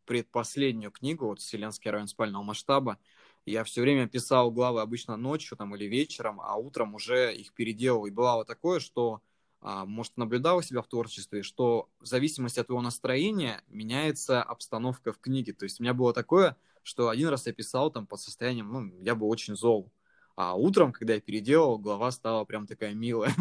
предпоследнюю 0.06 0.92
книгу, 0.92 1.26
вот 1.28 1.40
«Вселенский 1.40 1.92
район 1.92 2.08
спального 2.08 2.44
масштаба», 2.44 2.98
я 3.46 3.64
все 3.64 3.82
время 3.82 4.08
писал 4.08 4.52
главы 4.52 4.82
обычно 4.82 5.18
ночью 5.18 5.58
там, 5.58 5.76
или 5.76 5.86
вечером, 5.86 6.40
а 6.42 6.56
утром 6.56 6.96
уже 6.96 7.36
их 7.36 7.54
переделал. 7.54 8.06
И 8.06 8.12
бывало 8.12 8.46
такое, 8.46 8.80
что, 8.80 9.22
а, 9.60 9.86
может, 9.86 10.16
наблюдал 10.18 10.62
себя 10.62 10.82
в 10.82 10.88
творчестве, 10.88 11.44
что 11.44 11.90
в 12.00 12.06
зависимости 12.06 12.60
от 12.60 12.70
его 12.70 12.82
настроения 12.82 13.62
меняется 13.68 14.42
обстановка 14.42 15.12
в 15.12 15.20
книге. 15.20 15.54
То 15.54 15.66
есть 15.66 15.80
у 15.80 15.84
меня 15.84 15.94
было 15.94 16.14
такое, 16.14 16.56
что 16.84 17.10
один 17.10 17.30
раз 17.30 17.46
я 17.48 17.54
писал 17.54 17.92
там 17.92 18.08
под 18.08 18.22
состоянием, 18.22 18.72
ну, 18.72 18.86
я 19.02 19.16
был 19.16 19.30
очень 19.30 19.56
зол. 19.56 19.92
А 20.36 20.56
утром, 20.56 20.94
когда 20.94 21.14
я 21.16 21.22
переделал, 21.22 21.78
глава 21.78 22.12
стала 22.12 22.46
прям 22.46 22.66
такая 22.68 22.94
милая. 22.94 23.34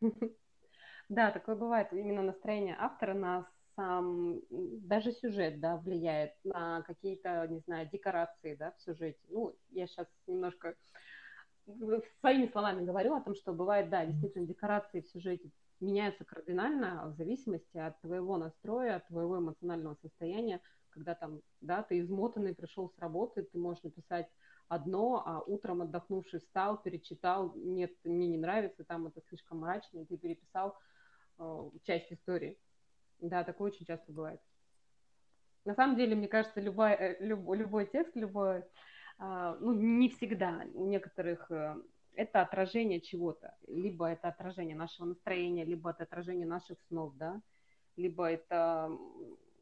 Да, 1.08 1.30
такое 1.30 1.54
бывает. 1.54 1.92
Именно 1.92 2.22
настроение 2.22 2.76
автора 2.78 3.14
нас 3.14 3.44
сам, 3.76 4.40
даже 4.50 5.12
сюжет, 5.12 5.60
да, 5.60 5.76
влияет 5.76 6.32
на 6.44 6.82
какие-то, 6.82 7.46
не 7.48 7.60
знаю, 7.60 7.88
декорации, 7.90 8.54
да, 8.54 8.72
в 8.72 8.82
сюжете. 8.82 9.18
Ну, 9.28 9.54
я 9.70 9.86
сейчас 9.86 10.06
немножко 10.26 10.74
своими 12.20 12.46
словами 12.48 12.84
говорю 12.84 13.14
о 13.14 13.20
том, 13.20 13.34
что 13.34 13.52
бывает, 13.52 13.88
да, 13.90 14.04
действительно, 14.04 14.46
декорации 14.46 15.00
в 15.00 15.08
сюжете 15.08 15.50
меняются 15.80 16.24
кардинально 16.24 17.08
в 17.08 17.16
зависимости 17.16 17.76
от 17.76 18.00
твоего 18.00 18.36
настроя, 18.36 18.96
от 18.96 19.06
твоего 19.08 19.38
эмоционального 19.38 19.96
состояния, 20.02 20.60
когда 20.90 21.14
там, 21.14 21.40
да, 21.60 21.82
ты 21.82 22.00
измотанный, 22.00 22.54
пришел 22.54 22.90
с 22.90 22.98
работы, 22.98 23.42
ты 23.42 23.58
можешь 23.58 23.82
написать 23.82 24.28
одно, 24.68 25.22
а 25.26 25.40
утром 25.40 25.82
отдохнувший 25.82 26.40
встал, 26.40 26.80
перечитал, 26.80 27.52
нет, 27.54 27.92
мне 28.04 28.28
не 28.28 28.38
нравится, 28.38 28.84
там 28.84 29.06
это 29.06 29.20
слишком 29.28 29.58
мрачно, 29.60 29.98
и 29.98 30.04
ты 30.04 30.16
переписал 30.16 30.78
э, 31.38 31.70
часть 31.82 32.12
истории. 32.12 32.58
Да, 33.24 33.42
такое 33.42 33.70
очень 33.70 33.86
часто 33.86 34.12
бывает. 34.12 34.40
На 35.64 35.74
самом 35.74 35.96
деле, 35.96 36.14
мне 36.14 36.28
кажется, 36.28 36.60
любой, 36.60 36.92
э, 36.92 37.16
любой, 37.24 37.56
любой 37.56 37.86
текст, 37.86 38.14
любой, 38.16 38.64
а, 39.18 39.56
ну, 39.60 39.72
не 39.72 40.10
всегда, 40.10 40.62
у 40.74 40.86
некоторых 40.86 41.50
э, 41.50 41.76
это 42.16 42.42
отражение 42.42 43.00
чего-то. 43.00 43.56
Либо 43.66 44.06
это 44.06 44.28
отражение 44.28 44.76
нашего 44.76 45.06
настроения, 45.06 45.64
либо 45.64 45.90
это 45.90 46.02
отражение 46.02 46.46
наших 46.46 46.78
снов, 46.88 47.14
да, 47.16 47.40
либо 47.96 48.30
это 48.30 48.90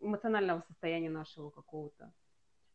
эмоционального 0.00 0.62
состояния 0.62 1.10
нашего 1.10 1.50
какого-то. 1.50 2.12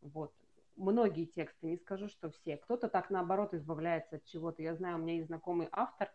Вот. 0.01 0.31
многие 0.77 1.25
тексты, 1.25 1.67
не 1.67 1.77
скажу, 1.77 2.07
что 2.07 2.29
все. 2.29 2.55
Кто-то 2.55 2.87
так, 2.87 3.09
наоборот, 3.09 3.53
избавляется 3.53 4.17
от 4.17 4.25
чего-то. 4.25 4.61
Я 4.61 4.75
знаю, 4.75 4.95
у 4.95 4.99
меня 4.99 5.15
есть 5.15 5.27
знакомый 5.27 5.67
автор, 5.73 6.09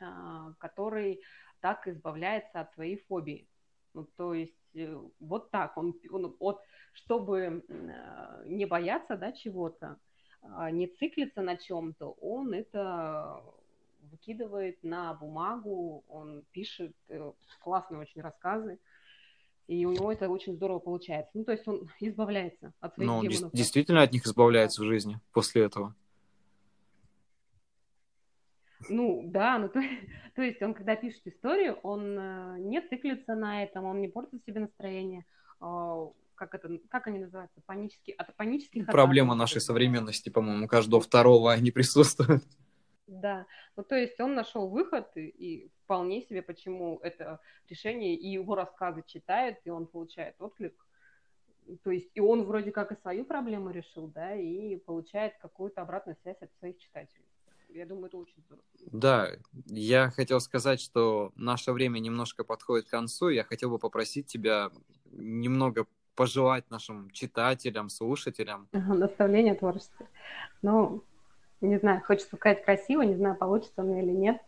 а, 0.00 0.54
который 0.58 1.22
так 1.60 1.86
избавляется 1.86 2.60
от 2.60 2.72
своей 2.74 2.96
фобии. 2.96 3.48
Ну, 3.96 4.06
то 4.16 4.34
есть 4.34 4.52
э, 4.74 4.94
вот 5.20 5.50
так, 5.50 5.78
он, 5.78 5.94
он 6.10 6.36
от, 6.38 6.60
чтобы 6.92 7.64
э, 7.66 8.42
не 8.44 8.66
бояться 8.66 9.16
да, 9.16 9.32
чего-то, 9.32 9.96
а, 10.42 10.70
не 10.70 10.86
циклиться 10.86 11.40
на 11.40 11.56
чем-то, 11.56 12.10
он 12.20 12.52
это 12.52 13.42
выкидывает 14.10 14.82
на 14.82 15.14
бумагу, 15.14 16.04
он 16.08 16.44
пишет 16.52 16.94
э, 17.08 17.32
классные 17.60 18.02
очень 18.02 18.20
рассказы, 18.20 18.78
и 19.66 19.86
у 19.86 19.92
него 19.92 20.12
это 20.12 20.28
очень 20.28 20.56
здорово 20.56 20.78
получается. 20.78 21.30
Ну, 21.32 21.44
то 21.44 21.52
есть 21.52 21.66
он 21.66 21.88
избавляется 22.00 22.74
от 22.80 22.96
своих 22.96 23.10
он 23.10 23.28
демонов. 23.28 23.52
действительно 23.52 24.02
от 24.02 24.12
них 24.12 24.26
избавляется 24.26 24.82
в 24.82 24.84
жизни 24.84 25.18
после 25.32 25.62
этого. 25.62 25.94
Ну, 28.88 29.22
да, 29.24 29.58
ну 29.58 29.68
то, 29.68 29.80
то 30.34 30.42
есть 30.42 30.62
он, 30.62 30.74
когда 30.74 30.96
пишет 30.96 31.26
историю, 31.26 31.78
он 31.82 32.18
э, 32.18 32.58
не 32.58 32.80
циклится 32.80 33.34
на 33.34 33.62
этом, 33.62 33.84
он 33.84 34.00
не 34.00 34.08
портит 34.08 34.44
себе 34.44 34.60
настроение. 34.60 35.24
Э, 35.60 36.06
как 36.34 36.54
это, 36.54 36.68
как 36.88 37.06
они 37.06 37.18
называются? 37.18 37.60
Панические, 37.66 38.16
от 38.16 38.34
панических 38.36 38.86
Проблема 38.86 39.32
атак, 39.32 39.40
нашей 39.40 39.60
современности, 39.60 40.28
по-моему, 40.28 40.68
каждого 40.68 41.00
второго 41.00 41.52
они 41.52 41.70
присутствуют. 41.70 42.42
Да, 43.06 43.46
ну 43.76 43.84
то 43.84 43.94
есть 43.94 44.20
он 44.20 44.34
нашел 44.34 44.68
выход 44.68 45.08
и, 45.16 45.28
и 45.28 45.70
вполне 45.84 46.22
себе, 46.22 46.42
почему 46.42 46.98
это 47.02 47.40
решение, 47.68 48.16
и 48.16 48.28
его 48.28 48.54
рассказы 48.56 49.04
читают, 49.06 49.58
и 49.64 49.70
он 49.70 49.86
получает 49.86 50.34
отклик. 50.40 50.74
То 51.82 51.90
есть 51.90 52.10
и 52.14 52.20
он 52.20 52.44
вроде 52.44 52.72
как 52.72 52.92
и 52.92 53.00
свою 53.00 53.24
проблему 53.24 53.70
решил, 53.70 54.08
да, 54.08 54.34
и 54.34 54.76
получает 54.76 55.36
какую-то 55.38 55.82
обратную 55.82 56.16
связь 56.22 56.40
от 56.40 56.50
своих 56.58 56.78
читателей. 56.78 57.24
Я 57.76 57.84
думаю, 57.84 58.06
это 58.06 58.16
очень 58.16 58.42
здорово. 58.46 58.64
Да, 58.90 59.28
я 59.66 60.10
хотел 60.10 60.40
сказать, 60.40 60.80
что 60.80 61.30
наше 61.36 61.72
время 61.72 61.98
немножко 61.98 62.42
подходит 62.42 62.86
к 62.86 62.90
концу. 62.90 63.28
Я 63.28 63.44
хотел 63.44 63.68
бы 63.68 63.78
попросить 63.78 64.26
тебя 64.26 64.70
немного 65.12 65.86
пожелать 66.14 66.70
нашим 66.70 67.10
читателям, 67.10 67.90
слушателям. 67.90 68.68
Наставление 68.72 69.54
творчества. 69.54 70.06
Ну, 70.62 71.04
не 71.60 71.76
знаю, 71.76 72.02
хочется 72.02 72.36
сказать 72.36 72.64
красиво, 72.64 73.02
не 73.02 73.14
знаю, 73.14 73.36
получится 73.36 73.82
мне 73.82 74.02
или 74.02 74.12
нет. 74.12 74.40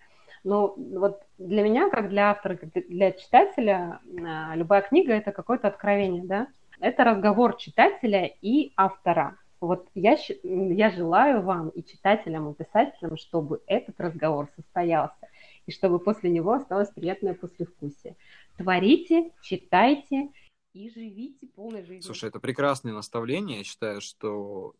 Но 0.42 0.72
вот 0.76 1.22
для 1.36 1.62
меня, 1.62 1.90
как 1.90 2.08
для 2.08 2.30
автора, 2.30 2.56
как 2.56 2.70
для 2.88 3.12
читателя, 3.12 4.00
а, 4.26 4.56
любая 4.56 4.80
книга– 4.80 5.12
это 5.14 5.32
какое-то 5.32 5.68
откровение, 5.68 6.24
да? 6.24 6.48
Это 6.80 7.04
разговор 7.04 7.56
читателя 7.56 8.24
и 8.40 8.72
автора. 8.74 9.36
Вот 9.60 9.88
я, 9.94 10.16
я 10.42 10.90
желаю 10.90 11.42
вам 11.42 11.70
и 11.70 11.82
читателям, 11.82 12.50
и 12.50 12.54
писателям, 12.54 13.16
чтобы 13.16 13.60
этот 13.66 13.98
разговор 14.00 14.48
состоялся, 14.54 15.28
и 15.66 15.72
чтобы 15.72 15.98
после 15.98 16.30
него 16.30 16.52
осталось 16.52 16.90
приятное 16.90 17.34
послевкусие. 17.34 18.16
Творите, 18.56 19.32
читайте 19.42 20.30
и 20.72 20.90
живите 20.90 21.46
полной 21.48 21.82
жизнью. 21.82 22.02
Слушай, 22.02 22.28
это 22.28 22.38
прекрасное 22.38 22.92
наставление. 22.92 23.58
Я 23.58 23.64
считаю, 23.64 24.00
что 24.00 24.74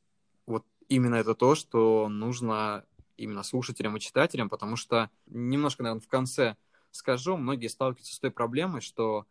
вот 0.47 0.65
именно 0.89 1.17
это 1.17 1.35
то, 1.35 1.55
что 1.55 2.09
нужно 2.09 2.85
именно 3.17 3.43
слушателям 3.43 3.97
и 3.97 4.01
читателям, 4.01 4.49
потому 4.49 4.77
что 4.77 5.11
немножко, 5.27 5.83
наверное, 5.83 6.03
в 6.03 6.09
конце 6.09 6.57
скажу, 6.93 7.37
многие 7.37 7.67
сталкиваются 7.67 8.15
с 8.15 8.21
той 8.21 8.31
проблемой, 8.31 8.81
что 8.81 9.27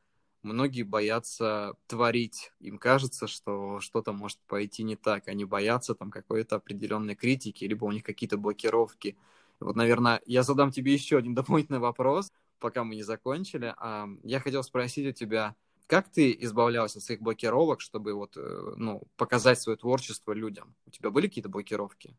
многие 0.47 0.83
боятся 0.83 1.75
творить. 1.87 2.51
Им 2.59 2.77
кажется, 2.77 3.27
что 3.27 3.79
что-то 3.79 4.13
может 4.13 4.39
пойти 4.47 4.83
не 4.83 4.95
так. 4.95 5.27
Они 5.27 5.45
боятся 5.45 5.93
там 5.93 6.09
какой-то 6.09 6.55
определенной 6.55 7.15
критики, 7.15 7.65
либо 7.65 7.85
у 7.85 7.91
них 7.91 8.03
какие-то 8.03 8.37
блокировки. 8.37 9.17
Вот, 9.59 9.75
наверное, 9.75 10.21
я 10.25 10.43
задам 10.43 10.71
тебе 10.71 10.93
еще 10.93 11.17
один 11.17 11.33
дополнительный 11.35 11.79
вопрос, 11.79 12.31
пока 12.59 12.83
мы 12.83 12.95
не 12.95 13.03
закончили. 13.03 13.75
Я 14.23 14.39
хотел 14.39 14.63
спросить 14.63 15.07
у 15.07 15.11
тебя, 15.11 15.55
как 15.87 16.09
ты 16.09 16.35
избавлялся 16.41 16.99
от 16.99 17.05
своих 17.05 17.21
блокировок, 17.21 17.79
чтобы 17.79 18.13
вот, 18.13 18.35
э, 18.35 18.73
ну, 18.75 19.03
показать 19.15 19.61
свое 19.61 19.77
творчество 19.77 20.33
людям? 20.33 20.75
У 20.85 20.89
тебя 20.89 21.09
были 21.09 21.27
какие-то 21.27 21.49
блокировки? 21.49 22.13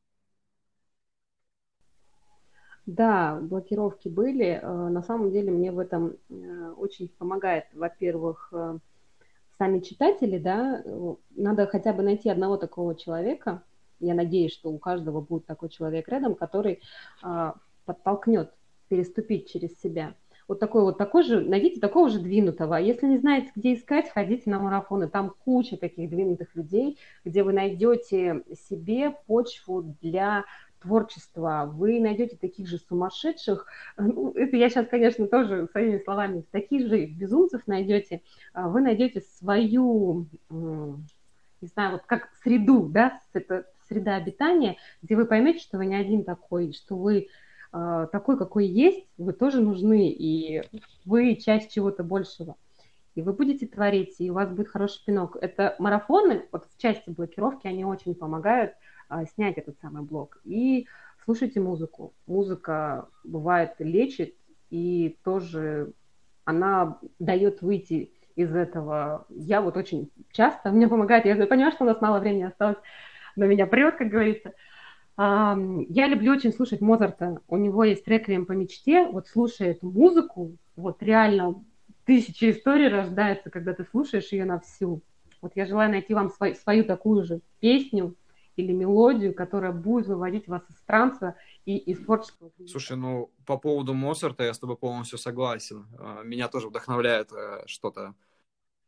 Да, 2.89 3.39
блокировки 3.43 4.09
были. 4.09 4.59
Э, 4.63 4.89
на 4.89 5.03
самом 5.03 5.31
деле 5.31 5.51
мне 5.51 5.71
в 5.71 5.79
этом 5.79 6.17
э, 6.31 6.73
очень 6.75 7.11
помогает, 7.19 7.67
во-первых, 7.75 8.51
сами 9.59 9.81
читатели, 9.81 10.39
да, 10.39 10.83
надо 11.37 11.67
хотя 11.67 11.93
бы 11.93 12.03
найти 12.03 12.31
одного 12.31 12.57
такого 12.57 12.95
человека, 12.95 13.63
я 14.01 14.15
надеюсь, 14.15 14.53
что 14.55 14.71
у 14.71 14.79
каждого 14.79 15.21
будет 15.21 15.45
такой 15.45 15.69
человек 15.69 16.09
рядом, 16.09 16.37
который 16.37 16.81
подтолкнет 17.85 18.55
переступить 18.89 19.51
через 19.51 19.79
себя– 19.81 20.15
вот 20.49 20.61
такой 20.61 20.83
вот 20.83 20.97
такой 20.97 21.23
же, 21.25 21.41
найдите 21.41 21.79
такого 21.79 22.09
же 22.09 22.21
двинутого. 22.21 22.77
Если 22.77 23.07
не 23.07 23.19
знаете, 23.19 23.53
где 23.55 23.75
искать, 23.75 24.11
ходите 24.11 24.49
на 24.51 24.59
марафоны. 24.59 25.07
Там 25.07 25.35
куча 25.45 25.77
таких 25.77 26.09
двинутых 26.09 26.57
людей, 26.57 26.99
где 27.25 27.43
вы 27.43 27.53
найдете 27.53 28.43
себе 28.69 29.15
почву 29.27 29.95
для 30.01 30.45
творчества, 30.81 31.71
вы 31.73 32.01
найдете 32.01 32.37
таких 32.37 32.69
же 32.69 32.79
сумасшедших, 32.79 33.67
ну, 33.97 34.33
это 34.33 34.57
я 34.57 34.69
сейчас, 34.69 34.87
конечно, 34.89 35.27
тоже 35.27 35.69
своими 35.71 35.99
словами, 35.99 36.45
таких 36.51 36.89
же 36.89 37.07
безумцев 37.07 37.67
найдете, 37.67 38.23
а 38.53 38.69
вы 38.69 38.81
найдете 38.81 39.21
свою, 39.39 40.27
не 40.51 41.69
знаю, 41.69 41.93
вот 41.93 42.03
как 42.07 42.31
среду, 42.43 42.89
да, 42.89 43.21
это 43.33 43.67
среда 43.89 44.17
обитания, 44.17 44.77
где 45.03 45.17
вы 45.17 45.25
поймете, 45.25 45.61
что 45.61 45.79
вы 45.79 45.87
не 45.87 45.97
один 45.97 46.25
такой, 46.25 46.73
что 46.73 46.97
вы 46.97 47.29
а, 47.73 48.07
такой, 48.07 48.39
какой 48.39 48.67
есть, 48.67 49.07
вы 49.19 49.33
тоже 49.33 49.61
нужны, 49.61 50.11
и 50.11 50.63
вы 51.05 51.37
часть 51.37 51.73
чего-то 51.73 52.03
большего. 52.03 52.57
И 53.15 53.23
вы 53.23 53.33
будете 53.33 53.67
творить, 53.67 54.17
и 54.19 54.31
у 54.31 54.35
вас 54.35 54.49
будет 54.49 54.69
хороший 54.69 55.05
пинок. 55.05 55.37
Это 55.41 55.75
марафоны, 55.79 56.47
вот 56.53 56.67
в 56.67 56.81
части 56.81 57.11
блокировки, 57.11 57.67
они 57.67 57.85
очень 57.85 58.15
помогают 58.15 58.75
снять 59.35 59.59
этот 59.59 59.79
самый 59.81 60.03
блок. 60.03 60.41
И 60.45 60.87
слушайте 61.25 61.61
музыку. 61.61 62.13
Музыка 62.27 63.09
бывает 63.25 63.75
лечит, 63.79 64.35
и 64.71 65.19
тоже 65.25 65.93
она 66.45 66.99
дает 67.19 67.63
выйти 67.63 68.13
из 68.37 68.55
этого. 68.55 69.27
Я 69.29 69.61
вот 69.61 69.77
очень 69.77 70.11
часто, 70.31 70.71
мне 70.71 70.89
помогает, 70.89 71.25
я 71.27 71.35
понимаю, 71.47 71.73
что 71.73 71.85
у 71.85 71.87
нас 71.89 72.01
мало 72.01 72.21
времени 72.21 72.45
осталось, 72.45 72.79
но 73.37 73.47
меня 73.47 73.67
прет, 73.67 73.97
как 73.97 74.09
говорится, 74.09 74.53
я 75.17 76.07
люблю 76.07 76.33
очень 76.33 76.53
слушать 76.53 76.81
Моцарта. 76.81 77.41
У 77.49 77.57
него 77.57 77.83
есть 77.83 78.07
реквием 78.07 78.47
по 78.47 78.53
мечте. 78.53 79.05
Вот 79.07 79.27
слушая 79.27 79.73
эту 79.73 79.91
музыку, 79.91 80.57
вот 80.77 81.03
реально 81.03 81.57
тысячи 82.05 82.53
историй 82.53 82.89
рождается, 82.89 83.51
когда 83.51 83.75
ты 83.75 83.85
слушаешь 83.85 84.31
ее 84.31 84.45
на 84.45 84.61
всю. 84.61 85.03
Вот 85.43 85.53
я 85.57 85.67
желаю 85.67 85.91
найти 85.91 86.15
вам 86.15 86.31
свою, 86.31 86.55
свою 86.55 86.85
такую 86.85 87.25
же 87.25 87.41
песню 87.59 88.15
или 88.59 88.73
мелодию, 88.73 89.35
которая 89.35 89.73
будет 89.73 90.09
выводить 90.09 90.49
вас 90.49 90.63
из 90.69 90.77
транса 90.83 91.37
и 91.65 91.77
из 91.77 92.05
творческого. 92.05 92.51
Слушай, 92.67 92.97
ну 92.97 93.31
по 93.47 93.57
поводу 93.57 93.95
Моцарта 93.95 94.43
я 94.43 94.53
с 94.53 94.59
тобой 94.59 94.77
полностью 94.77 95.17
согласен. 95.17 95.87
А, 95.99 96.23
меня 96.23 96.49
тоже 96.49 96.69
вдохновляет 96.69 97.33
э, 97.33 97.63
что-то 97.67 98.15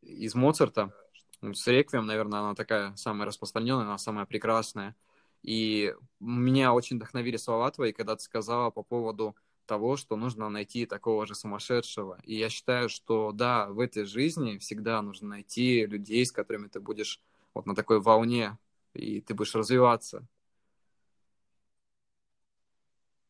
из 0.03 0.35
Моцарта. 0.35 0.93
С 1.41 1.67
реквием, 1.69 2.07
наверное, 2.07 2.41
она 2.41 2.55
такая 2.55 2.97
самая 2.97 3.27
распространенная, 3.27 3.85
она 3.85 3.97
самая 3.97 4.27
прекрасная. 4.27 4.97
И 5.43 5.95
меня 6.19 6.75
очень 6.75 6.97
вдохновили 6.97 7.37
слова 7.37 7.71
твои, 7.71 7.93
когда 7.93 8.17
ты 8.17 8.23
сказала 8.23 8.71
по 8.71 8.83
поводу 8.83 9.37
того, 9.67 9.97
что 9.97 10.17
нужно 10.17 10.49
найти 10.49 10.85
такого 10.85 11.27
же 11.27 11.37
сумасшедшего. 11.37 12.19
И 12.25 12.35
я 12.35 12.49
считаю, 12.49 12.89
что 12.89 13.31
да, 13.31 13.69
в 13.69 13.79
этой 13.79 14.05
жизни 14.05 14.59
всегда 14.59 15.01
нужно 15.01 15.29
найти 15.29 15.87
людей, 15.87 16.27
с 16.27 16.33
которыми 16.33 16.67
ты 16.67 16.81
будешь 16.81 17.23
вот 17.55 17.67
на 17.67 17.77
такой 17.77 18.01
волне, 18.01 18.59
и 18.95 19.21
ты 19.21 19.35
будешь 19.35 19.55
развиваться. 19.55 20.27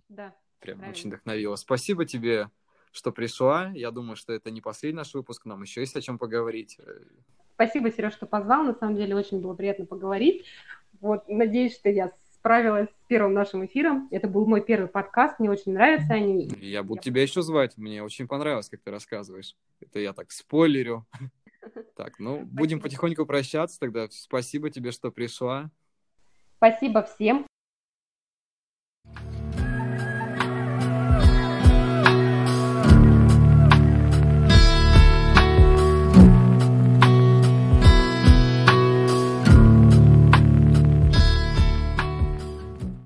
Да. 0.09 0.35
Прям 0.61 0.79
правильно. 0.79 0.89
очень 0.89 1.09
вдохновило. 1.09 1.57
Спасибо 1.57 2.05
тебе, 2.05 2.51
что 2.93 3.13
пришла. 3.13 3.71
Я 3.75 3.91
думаю, 3.91 4.17
что 4.17 4.33
это 4.33 4.51
не 4.51 4.61
последний 4.61 4.99
наш 4.99 5.15
выпуск, 5.15 5.45
нам 5.47 5.63
еще 5.63 5.81
есть 5.81 5.97
о 5.97 6.01
чем 6.01 6.19
поговорить. 6.19 6.79
Спасибо, 7.55 7.91
Сереж, 7.91 8.15
что 8.15 8.27
позвал. 8.27 8.65
На 8.65 8.75
самом 8.75 8.97
деле 8.97 9.15
очень 9.15 9.41
было 9.41 9.55
приятно 9.55 9.87
поговорить. 9.87 10.45
Вот, 11.01 11.29
надеюсь, 11.29 11.75
что 11.75 11.89
я 11.89 12.13
справилась 12.33 12.89
с 12.89 13.07
первым 13.07 13.35
нашим 13.35 13.65
эфиром. 13.67 14.09
Это 14.11 14.27
был 14.27 14.47
мой 14.47 14.63
первый 14.63 14.89
подкаст, 14.89 15.39
мне 15.39 15.51
очень 15.51 15.73
нравятся 15.73 16.15
они. 16.15 16.51
Я 16.59 16.83
буду 16.83 17.01
я... 17.01 17.03
тебя 17.03 17.23
еще 17.23 17.43
звать, 17.43 17.77
мне 17.77 18.03
очень 18.03 18.27
понравилось, 18.27 18.71
как 18.71 18.81
ты 18.81 18.91
рассказываешь. 18.91 19.57
Это 19.81 19.99
я 20.01 20.15
так 20.15 20.33
спойлерю. 20.33 21.07
Так, 21.97 22.19
ну, 22.19 22.45
будем 22.45 22.81
потихоньку 22.81 23.27
прощаться 23.27 23.79
тогда. 23.79 24.09
Спасибо 24.11 24.71
тебе, 24.71 24.91
что 24.93 25.11
пришла. 25.11 25.71
Спасибо 26.57 27.03
всем. 27.03 27.47